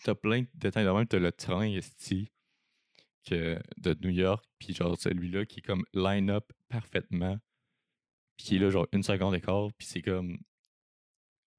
[0.05, 1.06] t'as, plein de détails de même.
[1.06, 2.31] T'as le train esti
[3.24, 7.39] que, de New York, puis genre celui-là qui est comme line-up parfaitement,
[8.36, 10.39] puis qui est là genre une seconde d'écart, puis c'est comme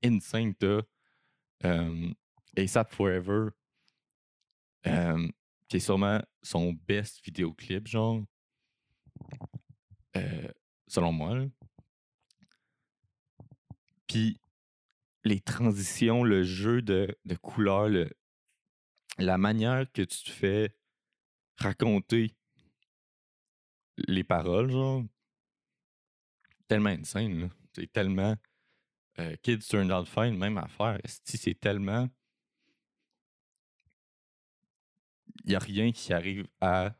[0.04, 0.54] insane.
[0.56, 0.82] T'as
[1.64, 2.14] euh,
[2.58, 3.50] ASAP Forever,
[4.88, 5.28] euh,
[5.68, 8.24] qui est sûrement son best vidéoclip, genre,
[10.16, 10.48] euh,
[10.88, 11.36] selon moi.
[11.36, 11.46] là.
[15.26, 18.10] Les transitions, le jeu de, de couleurs, le-
[19.18, 20.74] la manière que tu te fais
[21.58, 22.36] raconter
[24.08, 25.04] les paroles, genre,
[26.68, 27.50] tellement insane.
[27.74, 28.36] C'est tellement.
[29.20, 31.00] euh, Kids Turned Out Fine, même affaire.
[31.06, 32.10] C'est tellement.
[35.46, 36.94] il n'y a rien qui arrive à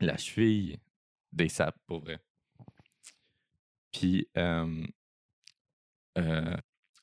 [0.00, 0.78] la cheville
[1.32, 2.18] des sapes, pour vrai.
[3.92, 4.86] Puis, euh,
[6.18, 6.56] euh,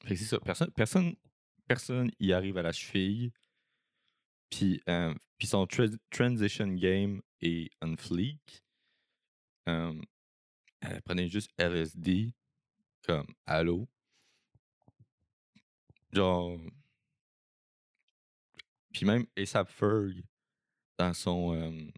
[0.08, 0.40] c'est ça.
[0.40, 1.16] Personne, personne,
[1.68, 3.32] personne y arrive à la cheville.
[4.50, 8.64] Puis, euh, puis son tra- transition game est on fleek.
[9.70, 9.94] Euh,
[10.82, 12.34] elle prenait juste LSD
[13.06, 13.88] comme allô?
[16.14, 16.60] Genre.
[18.94, 20.24] Puis même ASAP Ferg
[20.98, 21.92] dans son.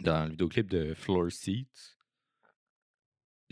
[0.00, 1.93] dans le vidéoclip de Floor Seats.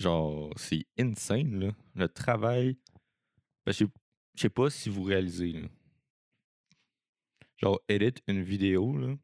[0.03, 1.73] Genre, c'est insane, là.
[1.95, 2.77] Le travail.
[3.65, 3.87] Ben, je
[4.37, 5.69] sais- pas si vous réalisez, là.
[7.57, 9.15] Genre, edit une vidéo, là.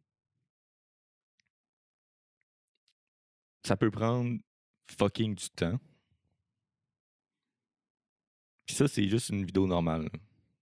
[3.66, 4.38] Ça peut prendre
[4.96, 5.80] fucking du temps.
[8.66, 10.08] Puis ça, c'est juste une vidéo normale,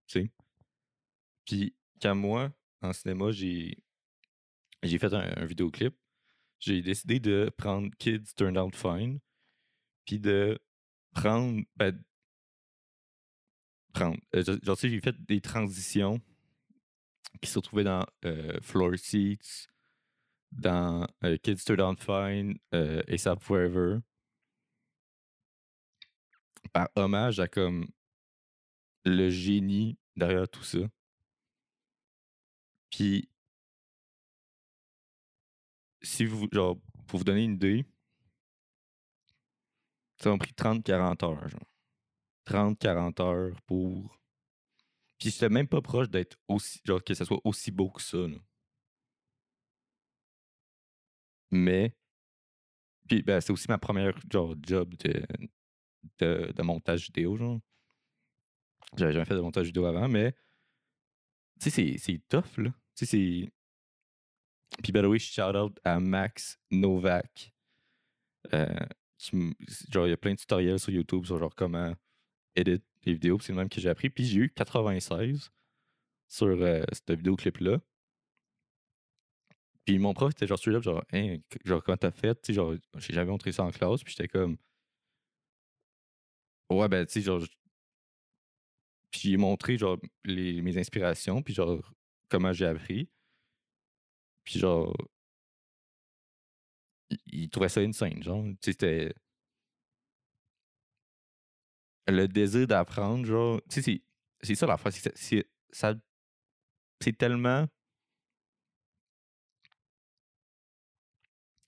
[0.06, 0.30] tu sais.
[1.44, 2.52] Puis quand moi,
[2.82, 3.76] en cinéma, j'ai
[4.82, 5.94] j'ai fait un, un vidéoclip,
[6.60, 9.20] j'ai décidé de prendre Kids Turned Out Fine,
[10.07, 10.59] puis de
[11.12, 12.03] prendre, ben,
[13.93, 16.20] prendre, euh, j'ai fait des transitions
[17.43, 19.69] qui se retrouvaient dans euh, Floor Seats,
[20.53, 23.99] dans euh, Kids Turned Out Fine, euh, ASAP Forever,
[26.73, 27.87] par hommage à comme
[29.05, 30.78] le génie derrière tout ça.
[32.91, 33.28] Puis,
[36.03, 37.85] si vous, genre, pour vous donner une idée,
[40.18, 41.60] ça m'a pris 30-40 heures, genre.
[42.44, 44.18] 30-40 heures pour.
[45.18, 48.16] Puis, j'étais même pas proche d'être aussi, genre, que ça soit aussi beau que ça,
[48.18, 48.36] là.
[51.51, 51.93] Mais,
[53.09, 55.22] puis, ben, c'est aussi ma première, genre, job de,
[56.18, 57.60] de, montage vidéo, genre.
[58.97, 60.34] J'avais jamais fait de montage vidéo avant, mais,
[61.60, 62.70] tu sais, c'est- c'est tough, là.
[62.94, 63.52] Tu sais, c'est.
[64.82, 67.52] Puis, by the way, shout out à Max Novak.
[68.55, 68.86] euh,
[69.18, 71.94] genre, il y a plein de tutoriels sur YouTube sur genre comment
[72.56, 73.38] edit les vidéos.
[73.40, 74.10] C'est le même que j'ai appris.
[74.10, 75.51] Puis j'ai eu 96
[76.28, 77.80] sur euh, cette vidéoclip-là.
[79.84, 82.34] Puis mon prof était genre celui-là, genre, Hein, genre, comment t'as fait?
[82.43, 84.02] Tu sais, genre, j'ai jamais montré ça en classe.
[84.02, 84.56] Puis j'étais comme,
[86.70, 87.43] ouais, ben, tu sais, genre,
[89.10, 91.93] puis j'ai montré, genre, les, mes inspirations, puis genre,
[92.28, 93.09] comment j'ai appris.
[94.44, 94.94] Puis genre,
[97.27, 99.15] il trouvait ça insane, genre, c'était
[102.09, 104.03] le désir d'apprendre, genre, tu sais,
[104.43, 104.77] c'est- ça la
[105.73, 105.95] ça,
[107.01, 107.66] c'est tellement,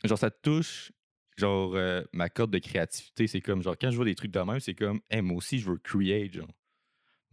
[0.04, 0.92] genre, ça touche,
[1.36, 4.40] genre, euh, ma corde de créativité, c'est comme, genre, quand je vois des trucs de
[4.40, 6.48] même, c'est comme, hey, moi aussi, je veux create, genre,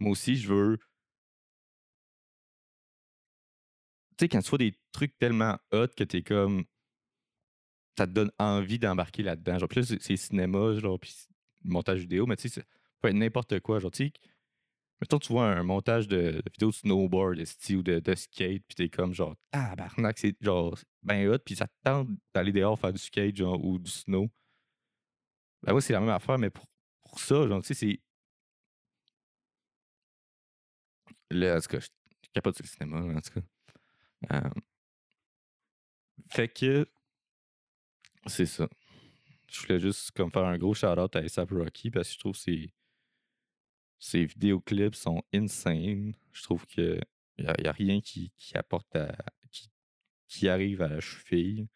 [0.00, 0.78] moi aussi, je veux,
[4.18, 6.64] tu sais, quand tu vois des trucs tellement hot que t'es comme,
[7.96, 11.14] ça te donne envie d'embarquer là-dedans, genre, puis là, c'est cinéma, genre, puis
[11.64, 12.66] montage vidéo, mais tu sais, ça
[13.00, 14.12] peut être n'importe quoi, genre, tu sais,
[15.00, 18.62] Mettons, tu vois un montage de, de vidéo de snowboard esti, ou de, de skate,
[18.66, 22.52] puis t'es comme genre, ah, barnac, c'est genre ben hot, puis ça te tente d'aller
[22.52, 24.30] dehors faire du skate, genre, ou du snow.
[25.62, 26.64] Ben, moi, c'est la même affaire, mais pour,
[27.18, 28.00] ça, genre, tu sais, c'est.
[31.30, 31.88] Là, en tout cas, je
[32.22, 33.46] je capote sur le cinéma, en tout cas.
[34.32, 34.50] Euh,
[36.28, 36.86] Fait que.
[38.26, 38.68] C'est ça.
[39.48, 42.36] Je voulais juste comme faire un gros shout-out à ASAP Rocky parce que je trouve
[42.44, 42.68] que.
[43.98, 46.14] Ses vidéoclips sont insane.
[46.32, 47.00] Je trouve que
[47.38, 49.16] y a, a rien qui, qui apporte à.
[49.50, 49.70] qui,
[50.28, 51.66] qui arrive à la cheville.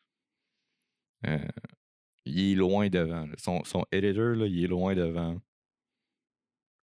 [1.27, 1.39] Euh,
[2.25, 3.29] il est loin devant.
[3.39, 5.41] Son, son editor, là, il est loin devant.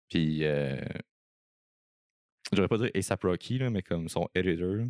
[0.09, 0.45] Puis.
[0.45, 0.81] Euh,
[2.53, 4.87] J'aurais pas dit ASAP Rocky, là, mais comme son editor.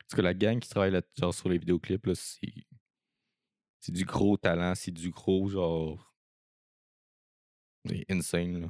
[0.00, 2.66] Parce que la gang qui travaille là, genre, sur les vidéoclips, c'est.
[3.80, 6.14] C'est du gros talent, c'est du gros genre.
[7.86, 8.68] C'est insane, là.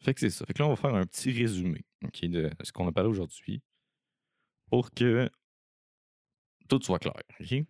[0.00, 0.46] Fait que c'est ça.
[0.46, 3.10] Fait que là, on va faire un petit résumé ok, de ce qu'on a parlé
[3.10, 3.62] aujourd'hui
[4.70, 5.30] pour que
[6.68, 7.14] tout soit clair.
[7.40, 7.64] ok?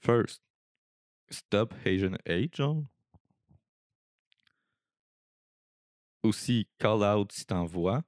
[0.00, 0.42] First,
[1.30, 2.84] stop Asian hate, genre.
[6.24, 8.02] Aussi, call out si t'en vois.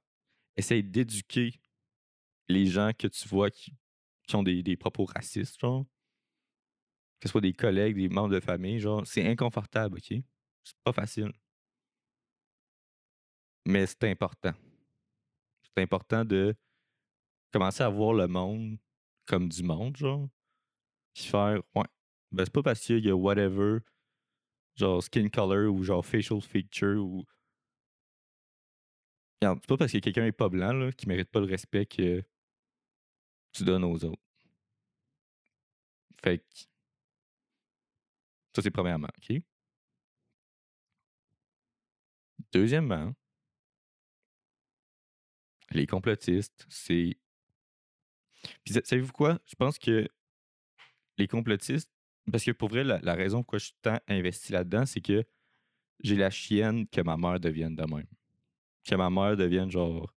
[0.55, 1.53] Essaye d'éduquer
[2.49, 3.73] les gens que tu vois qui,
[4.27, 5.85] qui ont des, des propos racistes, genre.
[7.19, 9.05] Que ce soit des collègues, des membres de famille, genre.
[9.05, 10.19] C'est inconfortable, ok?
[10.63, 11.31] C'est pas facile.
[13.65, 14.53] Mais c'est important.
[15.63, 16.55] C'est important de
[17.51, 18.79] commencer à voir le monde
[19.27, 20.27] comme du monde, genre.
[21.13, 21.85] Puis faire, ouais,
[22.31, 23.79] ben c'est pas parce qu'il y a whatever
[24.75, 27.25] genre skin color ou genre facial feature ou.
[29.41, 32.23] C'est pas parce que quelqu'un est pas blanc là, qui mérite pas le respect que
[33.51, 34.21] tu donnes aux autres.
[36.23, 36.67] Fait que.
[38.55, 39.41] Ça, c'est premièrement, OK?
[42.51, 43.13] Deuxièmement,
[45.71, 47.17] les complotistes, c'est.
[48.63, 49.39] Puis sa- savez-vous quoi?
[49.45, 50.07] Je pense que
[51.17, 51.91] les complotistes.
[52.31, 55.23] Parce que pour vrai, la, la raison pourquoi je suis tant investi là-dedans, c'est que
[56.03, 58.07] j'ai la chienne que ma mère devienne de même.
[58.87, 60.13] Que ma mère devienne genre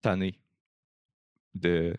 [0.00, 0.40] tannée
[1.54, 1.96] de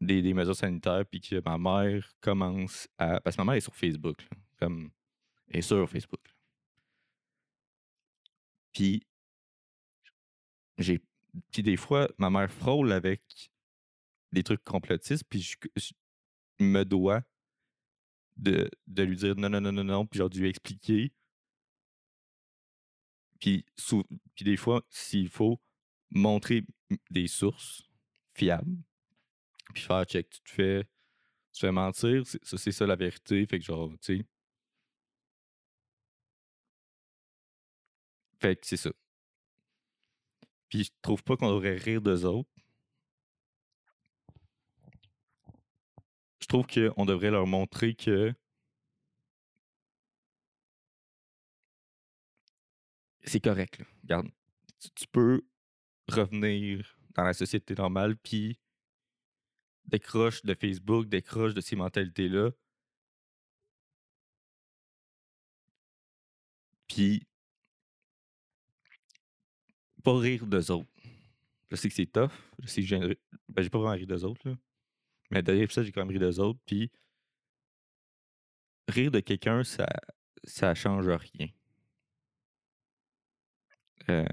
[0.00, 3.20] des, mesures sanitaires, puis que ma mère commence à.
[3.20, 4.26] Parce que ma mère est sur Facebook,
[4.58, 4.90] comme.
[5.48, 6.20] Elle est sur Facebook.
[8.72, 9.06] Puis
[10.78, 11.00] j'ai.
[11.52, 13.22] Puis des fois, ma mère frôle avec
[14.32, 15.92] des trucs complotistes, puis je, je
[16.58, 17.22] me dois
[18.36, 21.12] de, de lui dire non, non, non, non, non, puis genre de lui expliquer.
[23.40, 23.64] Puis,
[24.40, 25.60] des fois, s'il faut,
[26.10, 26.64] montrer
[27.10, 27.82] des sources
[28.34, 28.76] fiables,
[29.74, 30.84] puis faire check, tu te fais,
[31.52, 34.26] tu te fais mentir, c'est- ça c'est ça la vérité, fait que genre, tu sais.
[38.40, 38.90] Fait que c'est ça.
[40.68, 42.48] Puis je trouve pas qu'on devrait rire d'eux autres.
[46.40, 48.32] Je trouve qu'on devrait leur montrer que
[53.26, 53.82] c'est correct.
[54.08, 54.22] Là.
[54.94, 55.42] Tu, peux
[56.08, 58.58] revenir dans la société normale, puis
[59.86, 62.50] décroche de Facebook, décroche de ces mentalités-là.
[66.88, 67.26] Puis
[70.02, 70.90] pas rire d'eux autres.
[71.70, 72.30] Je sais que c'est tough.
[72.62, 74.48] Je sais que j'ai ben, pas vraiment ri d'eux autres.
[74.48, 74.56] Là.
[75.30, 76.60] Mais derrière ça, j'ai quand même ri d'eux autres.
[76.64, 76.92] Puis
[78.88, 79.88] rire de quelqu'un, ça,
[80.44, 81.48] ça change rien.
[84.10, 84.24] Euh,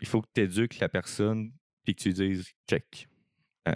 [0.00, 1.52] il faut que tu éduques la personne
[1.84, 3.08] puis que tu dises check.
[3.68, 3.74] Euh,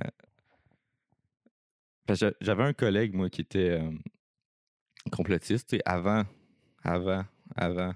[2.41, 3.91] j'avais un collègue, moi, qui était euh,
[5.11, 6.25] complotiste, avant,
[6.83, 7.25] avant,
[7.57, 7.93] avant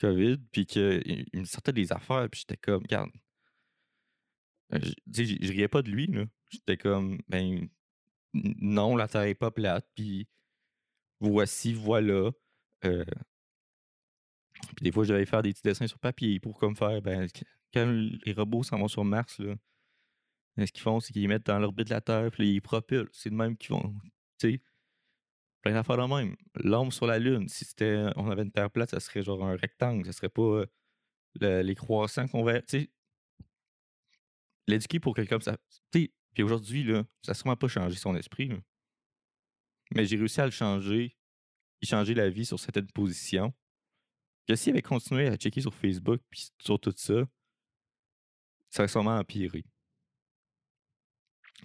[0.00, 3.10] COVID, puis qu'il il me sortait des affaires, puis j'étais comme, regarde,
[4.70, 4.92] je-
[5.40, 6.24] je riais pas de lui, là.
[6.50, 7.68] J'étais comme, ben,
[8.34, 10.28] non, la Terre est pas plate, puis
[11.20, 12.30] voici, voilà.
[14.76, 17.28] Puis des fois, je devais faire des petits dessins sur papier pour comme faire, ben,
[17.28, 17.86] qu- quand
[18.24, 19.54] les robots s'en vont sur Mars, là,
[20.58, 23.08] ce qu'ils font, c'est qu'ils les mettent dans l'orbite de la Terre, puis ils propulsent.
[23.12, 23.94] C'est de même qu'ils vont,
[24.38, 24.62] tu sais,
[25.62, 26.36] plein d'affaires de même.
[26.56, 29.56] L'homme sur la Lune, si c'était, on avait une Terre plate, ça serait genre un
[29.56, 30.66] rectangle, ça serait pas euh,
[31.40, 32.90] le- les croissants qu'on verrait, tu sais.
[34.66, 35.56] L'éduquer pour quelqu'un ça,
[35.92, 38.50] tu sais, puis aujourd'hui, là, ça n'a sûrement pas changé son esprit.
[39.94, 41.16] Mais j'ai réussi à le changer,
[41.80, 43.54] y changer la vie sur certaines positions.
[44.48, 47.22] Que s'il avait continué à checker sur Facebook puis sur tout ça,
[48.70, 49.62] ça aurait sûrement empiré.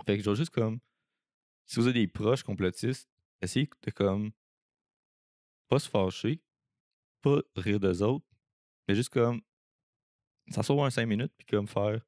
[0.05, 0.80] Fait que genre juste comme
[1.65, 3.10] si vous avez des proches complotistes,
[3.41, 4.31] essayez de comme
[5.69, 6.41] pas se fâcher,
[7.22, 8.26] pas rire d'eux autres,
[8.88, 9.41] mais juste comme
[10.49, 12.01] s'asseoir un 5 minutes puis comme faire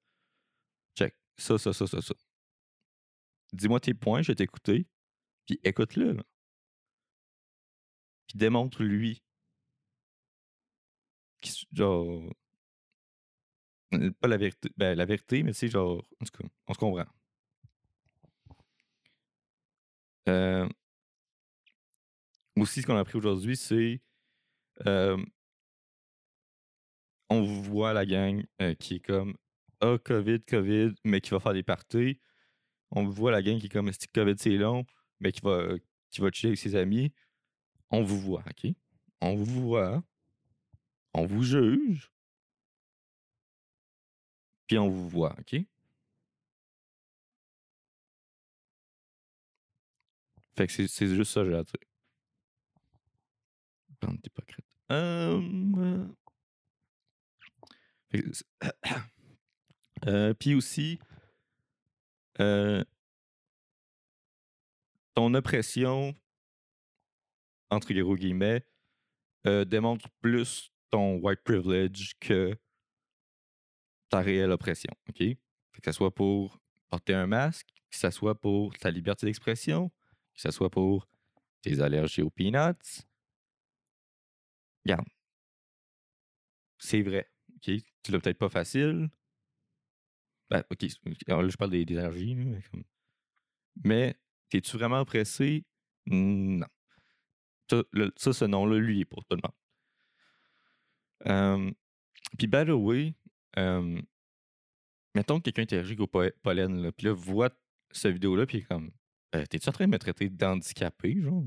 [0.97, 2.15] check, ça, ça, ça, ça, ça.
[3.53, 4.88] Dis-moi tes points, je vais t'écouter,
[5.45, 6.18] puis écoute-le.
[8.27, 9.15] Puis démontre-lui.
[9.15, 9.24] qu'il
[11.72, 12.23] Genre.
[14.19, 14.69] Pas la vérité.
[14.77, 16.03] Ben, la vérité, mais sais, genre.
[16.22, 16.26] On
[16.73, 17.05] se comprend.
[20.27, 20.67] Euh,
[22.57, 24.01] aussi, ce qu'on a appris aujourd'hui, c'est.
[24.88, 25.17] euh,
[27.30, 29.35] on voit la gang euh, qui est comme.
[29.81, 32.19] Ah, COVID, COVID, mais qui va faire des parties.
[32.91, 33.91] On voit la gang qui est comme.
[33.91, 34.85] Que COVID, c'est long,
[35.19, 35.67] mais qui va,
[36.11, 37.13] qui va avec ses amis.
[37.91, 38.72] On vous voit, OK?
[39.22, 40.03] On vous voit.
[41.17, 42.11] On vous juge.
[44.67, 45.55] Puis on vous voit, OK?
[50.57, 51.73] Fait que c'est- juste ça, j'ai à dire.
[54.01, 54.65] Bande d'hypocrites.
[54.91, 56.05] Euh,
[58.09, 58.45] fait que c'est-
[60.07, 60.99] Euh, Puis aussi,
[62.41, 62.83] euh,
[65.15, 66.13] ton oppression,
[67.71, 68.67] entre guillemets,
[69.47, 72.57] euh, démontre plus ton white privilege que
[74.09, 75.17] ta réelle oppression, OK?
[75.17, 76.57] Que ça soit pour
[76.88, 79.89] porter un masque, que ça soit pour ta liberté d'expression,
[80.34, 81.05] que ça soit pour
[81.61, 83.03] tes allergies aux peanuts.
[84.85, 85.05] Regarde.
[86.77, 87.72] C'est vrai, OK?
[88.03, 89.09] Tu l'as peut-être pas facile.
[90.49, 90.81] Ben, OK,
[91.27, 92.84] là, je parle des, allergies, mais comme-
[93.84, 94.15] mais
[94.53, 95.65] es-tu vraiment oppressé?
[96.05, 96.67] Non.
[97.69, 97.84] Ça,
[98.15, 99.64] ça, ce nom-là, lui, est pour tout le monde.
[101.23, 103.13] Puis, by the way,
[105.15, 107.49] mettons que quelqu'un est au po- pollen, là, puis là, voit
[107.91, 108.91] cette vidéo-là, puis comme
[109.35, 111.43] Euh, T'es-tu en train de me traiter d'handicapé, genre?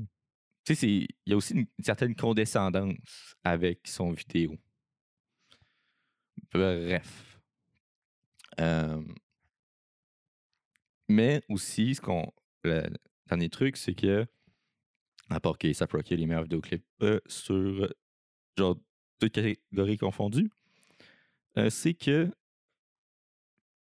[0.65, 4.57] Tu sais, il y a aussi une, certaine condescendance avec son vidéo.
[6.51, 7.39] Bref.
[11.07, 12.31] Mais aussi, ce qu'on.
[12.63, 12.83] Le
[13.27, 14.25] dernier truc, c'est que.
[15.29, 15.67] À part que
[16.15, 17.87] les meilleurs vidéoclips euh, sur.
[18.57, 18.77] genre,
[19.19, 20.51] toutes catégories confondues.
[21.57, 22.31] euh, c'est que.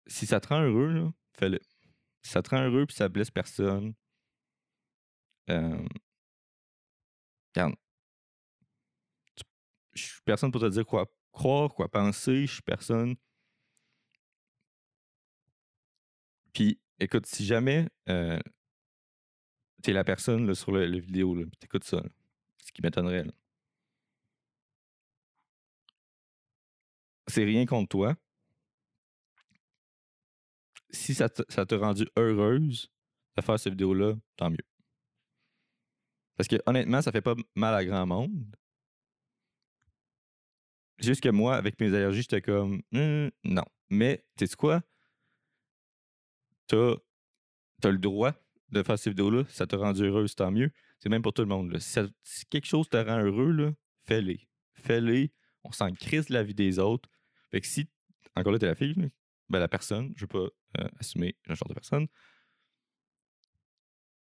[0.08, 1.60] Si ça te rend heureux, fais-le.
[2.22, 3.94] Si ça te rend heureux puis ça blesse personne.
[5.50, 5.84] Euh,
[7.56, 7.76] regarde.
[9.94, 12.46] Je suis personne pour te dire quoi croire, quoi penser.
[12.48, 13.16] Je suis personne.
[16.54, 18.40] Puis, écoute, si jamais euh,
[19.84, 22.02] t'es la personne sur le, vidéo, puis t'écoutes ça,
[22.66, 23.26] ce qui m'étonnerait,
[27.28, 28.16] c'est rien contre toi.
[30.90, 32.90] Si ça t'a rendu heureuse
[33.36, 34.58] de faire cette vidéo-là, tant mieux.
[36.38, 38.56] Parce que honnêtement, ça fait pas mal à grand monde.
[41.00, 43.66] Juste que moi, avec mes allergies, j'étais comme Hum, non.
[43.90, 44.82] Mais tu sais quoi?
[46.68, 46.96] T'as
[47.84, 48.34] as le droit
[48.70, 49.44] de faire ces vidéos-là.
[49.50, 50.72] Ça t'a rendu heureuse, tant mieux.
[51.00, 51.72] C'est même pour tout le monde.
[51.72, 51.80] là.
[51.80, 53.76] Si, quelque chose te rend heureux,
[54.06, 54.48] fais-les.
[54.74, 55.32] Fais-les.
[55.64, 57.10] On s'en crise la vie des autres.
[57.52, 57.88] Fait que si,
[58.36, 58.96] encore là, t'es la fille,
[59.50, 60.48] ben la personne, je veux pas
[60.80, 62.08] euh, assumer le genre de personne.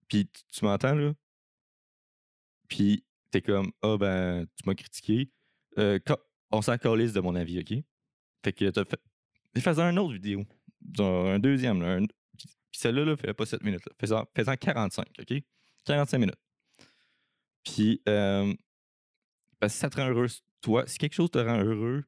[0.07, 1.13] Puis tu, m'entends, là?
[2.67, 5.31] Puis t'es comme, ah ben, tu m'as critiqué.
[5.77, 5.99] Euh,
[6.51, 7.83] on s'en calisse de mon avis, OK?
[8.43, 8.99] Fait que t'as fait.
[9.59, 10.45] Fais-en une autre vidéo.
[10.99, 11.95] Un deuxième, là.
[11.95, 13.83] un- Puis celle-là, là, fait pas 7 minutes.
[13.99, 15.43] Fais-en fais-en 45, OK?
[15.85, 16.35] 45 minutes.
[17.63, 18.53] Puis, euh,
[19.59, 20.27] parce que si ça te rend heureux,
[20.61, 22.03] toi, si quelque chose te rend heureux,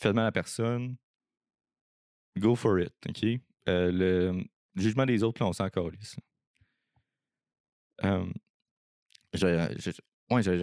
[0.00, 0.96] fais mal à personne,
[2.38, 3.24] go for it, OK?
[3.68, 4.44] Euh, le
[4.74, 6.16] jugement des autres, là, on s'en calisse.
[8.04, 8.26] Euh,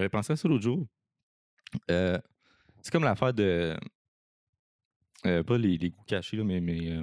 [0.10, 0.88] pensé à ça l'autre jour.
[1.92, 2.18] Euh,
[2.82, 3.78] c'est comme l'affaire de.
[5.26, 6.60] euh, pas les, les goûts cachés, là, mais.
[6.60, 6.98] mais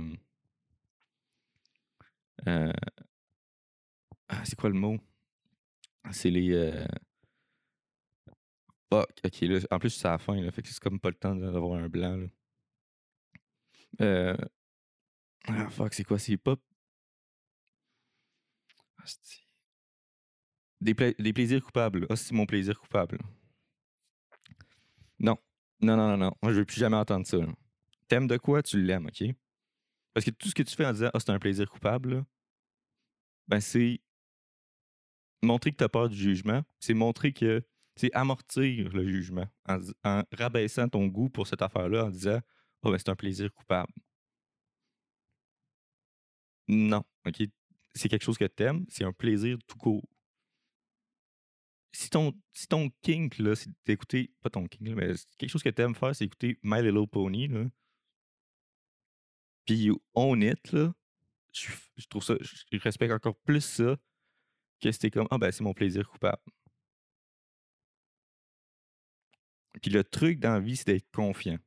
[4.28, 4.98] ah, c'est quoi le mot?
[6.10, 6.86] C'est les.
[9.02, 11.16] Ok, là, en plus, c'est à la fin, là, fait que c'est comme pas le
[11.16, 12.16] temps d'avoir un blanc.
[12.16, 12.26] Là.
[14.00, 14.36] Euh,
[15.48, 16.18] Ah, fuck, c'est quoi?
[16.18, 16.56] C'est pas.
[19.02, 19.46] Asti.
[20.80, 22.06] Des, pla- des plaisirs coupables.
[22.10, 23.18] Ah, c'est mon plaisir coupable.
[25.18, 25.36] Non.
[25.80, 26.32] Non, non, non, non.
[26.42, 27.38] Moi, je veux plus jamais entendre ça.
[28.08, 29.28] T'aimes de quoi, tu l'aimes, OK?
[30.12, 32.24] Parce que tout ce que tu fais en disant Ah, c'est un plaisir coupable,
[33.48, 34.00] ben c'est
[35.42, 36.62] montrer que tu as peur du jugement.
[36.80, 37.62] C'est montrer que.
[37.96, 42.40] C'est amortir le jugement en, rabaissant ton goût pour cette affaire-là en disant
[42.82, 43.92] Ah, ben c'est un plaisir coupable.
[46.68, 47.42] Non, OK?
[47.94, 50.02] C'est quelque chose que t'aimes, c'est un plaisir tout court.
[51.92, 55.62] Si ton, si ton kink, là, c'est d'écouter, pas ton kink, là, mais quelque chose
[55.62, 57.66] que t'aimes faire, c'est écouter My Little Pony, là.
[59.66, 60.92] Puis own it, là.
[61.52, 63.96] Je, je trouve ça, je respecte encore plus ça
[64.80, 66.42] que c'était comme, ah ben c'est mon plaisir coupable.
[69.82, 71.58] Puis le truc dans la vie, c'est d'être confiant.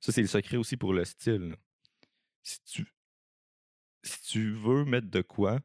[0.00, 1.56] Ça, c'est le secret aussi pour le style.
[2.42, 2.60] Si
[4.22, 5.60] tu, veux mettre de quoi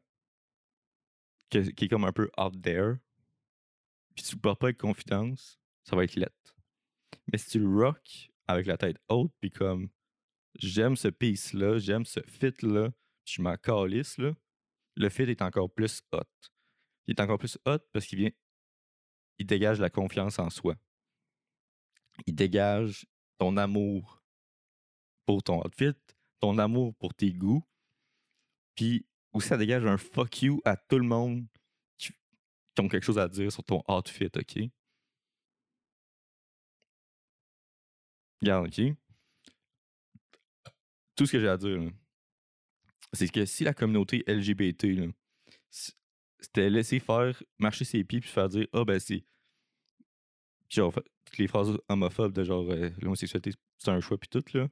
[1.48, 2.96] qui est comme un peu out there,
[4.14, 6.56] puis tu le portes pas avec confiance, ça va être lettre.
[7.30, 9.90] Mais si tu le rock avec la tête haute, puis comme
[10.58, 12.90] j'aime ce piece-là, j'aime ce fit-là,
[13.24, 14.32] je m'en calisse, là,
[14.96, 16.20] le fit est encore plus hot.
[17.06, 18.30] Il est encore plus hot parce qu'il vient.
[19.38, 20.76] Il dégage la confiance en soi.
[22.26, 23.06] Il dégage
[23.38, 24.22] ton amour
[25.26, 25.94] pour ton outfit,
[26.40, 27.64] ton amour pour tes goûts,
[28.74, 31.46] puis aussi ça dégage un fuck you à tout le monde
[31.98, 32.12] qui,
[32.78, 34.70] ont quelque chose à dire sur ton outfit, ok?
[38.40, 38.96] Regarde, ok?
[41.14, 41.90] Tout ce que j'ai à dire,
[43.12, 45.06] c'est que si la communauté LGBT, là,
[45.70, 49.24] c'était laisser faire, marcher ses pieds, puis faire dire, ah ben c'est.
[50.72, 50.98] Genre,
[51.38, 54.68] les phrases homophobes de genre, euh, l'homosexualité, c'est un choix, puis tout, là.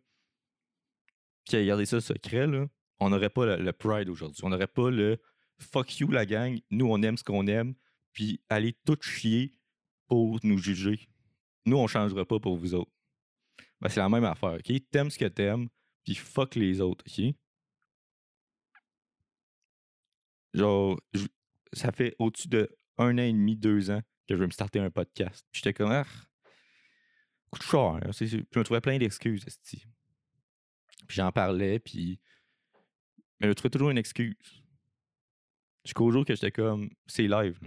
[1.46, 2.66] Puis à garder ça secret, là,
[3.00, 4.40] on n'aurait pas le, pride aujourd'hui.
[4.42, 5.20] On n'aurait pas le
[5.58, 7.74] fuck you, la gang, nous, on aime ce qu'on aime,
[8.12, 9.54] puis aller tout chier
[10.08, 11.08] pour nous juger.
[11.66, 12.92] Nous, on changera pas pour vous autres.
[13.80, 14.72] Ben, c'est la même affaire, OK?
[14.90, 15.68] T'aimes ce que t'aimes,
[16.04, 17.34] puis fuck les autres, OK?
[20.54, 20.98] Genre,
[21.74, 22.70] ça fait au-dessus de
[23.00, 25.46] un an et demi, deux ans que je veux me starter un podcast.
[25.52, 26.04] J'étais comme, ah,
[27.50, 29.44] coup de c'est- c'est- Je me trouvais plein d'excuses.
[31.06, 32.20] Puis j'en parlais, puis.
[33.40, 34.36] Mais je trouvais toujours une excuse.
[35.84, 37.58] Jusqu'au jour que j'étais comme, c'est live.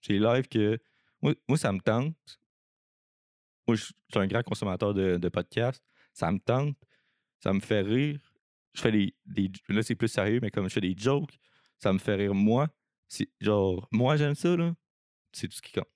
[0.00, 0.78] C'est live que.
[1.22, 2.40] Moi, ça me tente.
[3.66, 5.84] Moi, je suis un grand consommateur de, podcasts.
[6.12, 6.76] Ça me tente.
[7.40, 8.20] Ça me fait rire.
[8.74, 9.14] Je fais des.
[9.26, 11.38] des là, c'est plus sérieux, mais comme je fais des jokes,
[11.78, 12.68] ça me fait rire moi.
[13.40, 14.74] Genre, moi, j'aime ça, là.
[15.32, 15.86] C'est tout ce qui compte.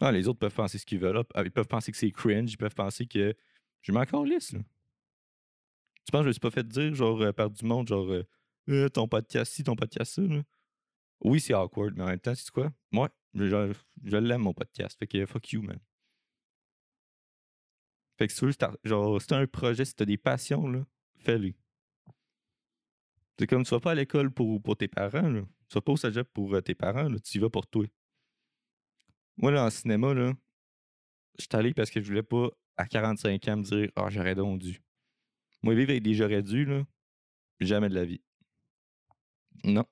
[0.00, 1.22] Ah, les autres peuvent penser ce qu'ils veulent.
[1.34, 2.52] Ah, Ils peuvent penser que c'est cringe.
[2.52, 3.34] Ils peuvent penser que
[3.82, 4.50] je m'en lisse.
[4.52, 8.10] Tu penses que je me suis pas fait dire, genre, euh, par du monde, genre,
[8.10, 8.26] euh,
[8.68, 10.42] Euh, ton podcast ci, ton podcast ça, là?
[11.22, 12.70] Oui, c'est awkward, mais en même temps, c'est quoi?
[12.92, 14.98] Moi, je, l'aime, mon podcast.
[14.98, 15.78] Fait que fuck you, man.
[18.16, 18.52] Fait que si tu veux,
[18.84, 20.86] genre, si t'as un projet, si t'as des passions,
[21.16, 21.54] fais-le.
[23.38, 25.42] C'est comme tu vas pas à l'école pour, pour tes parents, là.
[25.68, 27.18] Tu vas pas au cégep pour euh, tes parents, là.
[27.18, 27.86] Tu y vas pour toi.
[29.40, 30.34] Moi, là, en cinéma, là,
[31.38, 34.34] je suis allé parce que je voulais pas, à 45 ans, me dire «Ah, j'aurais
[34.34, 34.82] donc dû.»
[35.62, 36.84] Moi, vivre avec des «j'aurais dû», là,
[37.60, 38.20] jamais de la vie.
[39.64, 39.86] Non.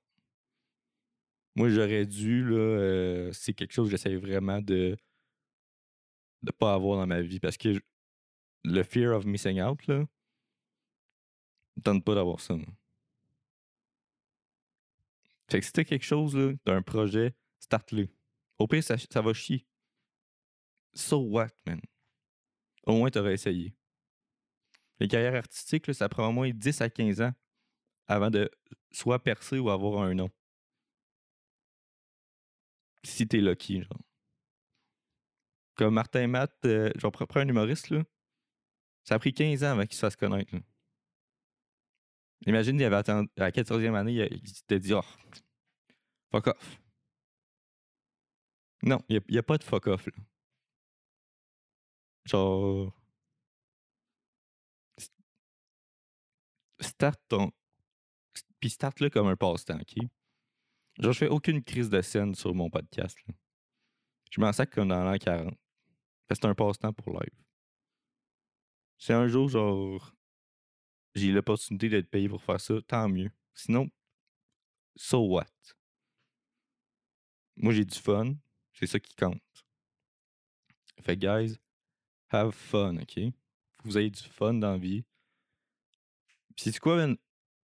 [1.57, 4.97] Moi, j'aurais dû, là, euh, c'est quelque chose que j'essaie vraiment de
[6.43, 7.81] de pas avoir dans ma vie parce que
[8.65, 10.05] le fear of missing out, là,
[11.77, 12.55] me tente pas d'avoir ça.
[12.55, 12.67] moi.
[15.51, 18.09] Fait que si t'as quelque chose, là, t'as un projet, start-le.
[18.59, 19.67] Au pire, ça, va chier.
[20.95, 21.81] So what, man?
[22.85, 23.75] Au moins, t'aurais essayé.
[24.99, 27.33] Les carrières artistiques, là, ça prend au moins 10 à 15 ans
[28.09, 28.51] avant de
[28.91, 30.31] soit percer ou avoir un nom.
[33.05, 34.01] Si t'es lucky, genre.
[35.77, 38.03] Comme Martin Matt, euh, genre, prends prends un humoriste, là.
[39.05, 40.61] Ça a pris 15 ans avant qu'il se fasse connaître, là.
[42.47, 45.03] Imagine, il avait attendu, à la 14e année, il, il s'était dit, oh,
[46.31, 46.88] fuck off.
[48.83, 50.13] Non, il n'y a, pas de fuck off, là.
[52.27, 52.93] Genre.
[56.81, 57.51] Start ton.
[58.61, 60.05] Puis start-le comme un passe-temps, ok?
[60.99, 63.35] Genre, je fais aucune crise de scène sur mon podcast, là.
[64.31, 65.55] Je m'en sac comme dans l'an 40.
[66.27, 67.45] Parce que c'est un passe-temps pour live.
[68.99, 70.13] Si un jour, genre,
[71.15, 73.31] j'ai l'opportunité d'être payé pour faire ça, tant mieux.
[73.55, 73.89] Sinon,
[74.97, 75.47] so what?
[77.57, 78.35] Moi, j'ai du fun.
[78.79, 79.43] C'est ça qui compte.
[81.03, 81.59] Fait guys,
[82.31, 83.19] have fun, OK?
[83.83, 85.05] Vous ayez du fun dans la vie.
[86.55, 87.17] Puis c'est quoi, man?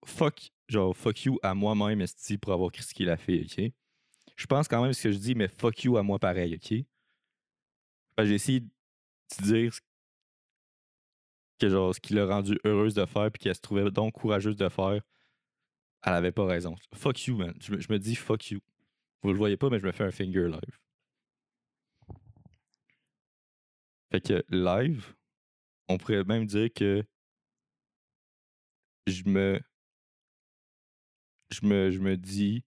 [0.05, 3.73] Fuck, genre, fuck you à moi-même, esti, pour avoir critiqué la fille, OK?
[4.37, 6.85] Je pense quand même ce que je dis, mais fuck you à moi pareil, OK?
[8.19, 8.69] J'ai essayé de
[9.43, 9.73] dire
[11.59, 14.57] que, genre, ce qui l'a rendu heureuse de faire, puis qu'elle se trouvait donc courageuse
[14.57, 15.01] de faire,
[16.03, 16.77] elle avait pas raison.
[16.95, 17.55] Fuck you, man.
[17.61, 18.61] Je me, je me dis fuck you.
[19.23, 20.79] Vous le voyez pas, mais je me fais un finger live.
[24.11, 25.15] Fait que live,
[25.89, 27.05] on pourrait même dire que
[29.07, 29.61] je me.
[31.51, 32.65] Je me, je me dis.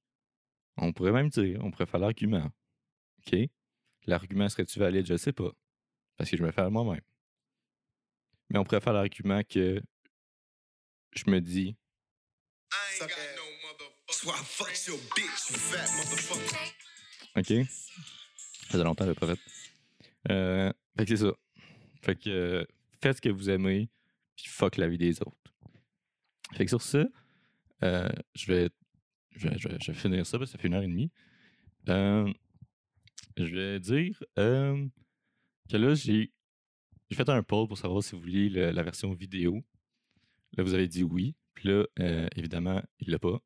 [0.77, 2.49] On pourrait même dire, on pourrait faire l'argument.
[3.19, 3.35] OK?
[4.07, 5.05] L'argument serait-tu valide?
[5.05, 5.51] Je sais pas.
[6.17, 7.01] Parce que je me fais à moi-même.
[8.49, 9.81] Mais on pourrait faire l'argument que
[11.13, 11.75] je me dis.
[17.35, 17.53] OK?
[18.69, 19.39] Ça fait longtemps que je pas fait.
[20.29, 21.33] Euh, fait que c'est ça.
[22.01, 22.65] Fait que euh,
[23.01, 23.89] faites ce que vous aimez,
[24.35, 25.53] puis fuck la vie des autres.
[26.53, 27.05] Fait que sur ça,
[27.83, 28.69] euh, je, vais,
[29.31, 31.11] je, vais, je, vais, finir ça parce que ça fait une heure et demie.
[31.89, 32.31] Euh,
[33.37, 34.85] je vais dire euh,
[35.69, 36.31] que là, j'ai
[37.13, 39.63] fait un poll pour savoir si vous vouliez la version vidéo.
[40.57, 41.35] Là, vous avez dit oui.
[41.53, 41.85] Puis là,
[42.35, 43.39] évidemment, il l'a pas.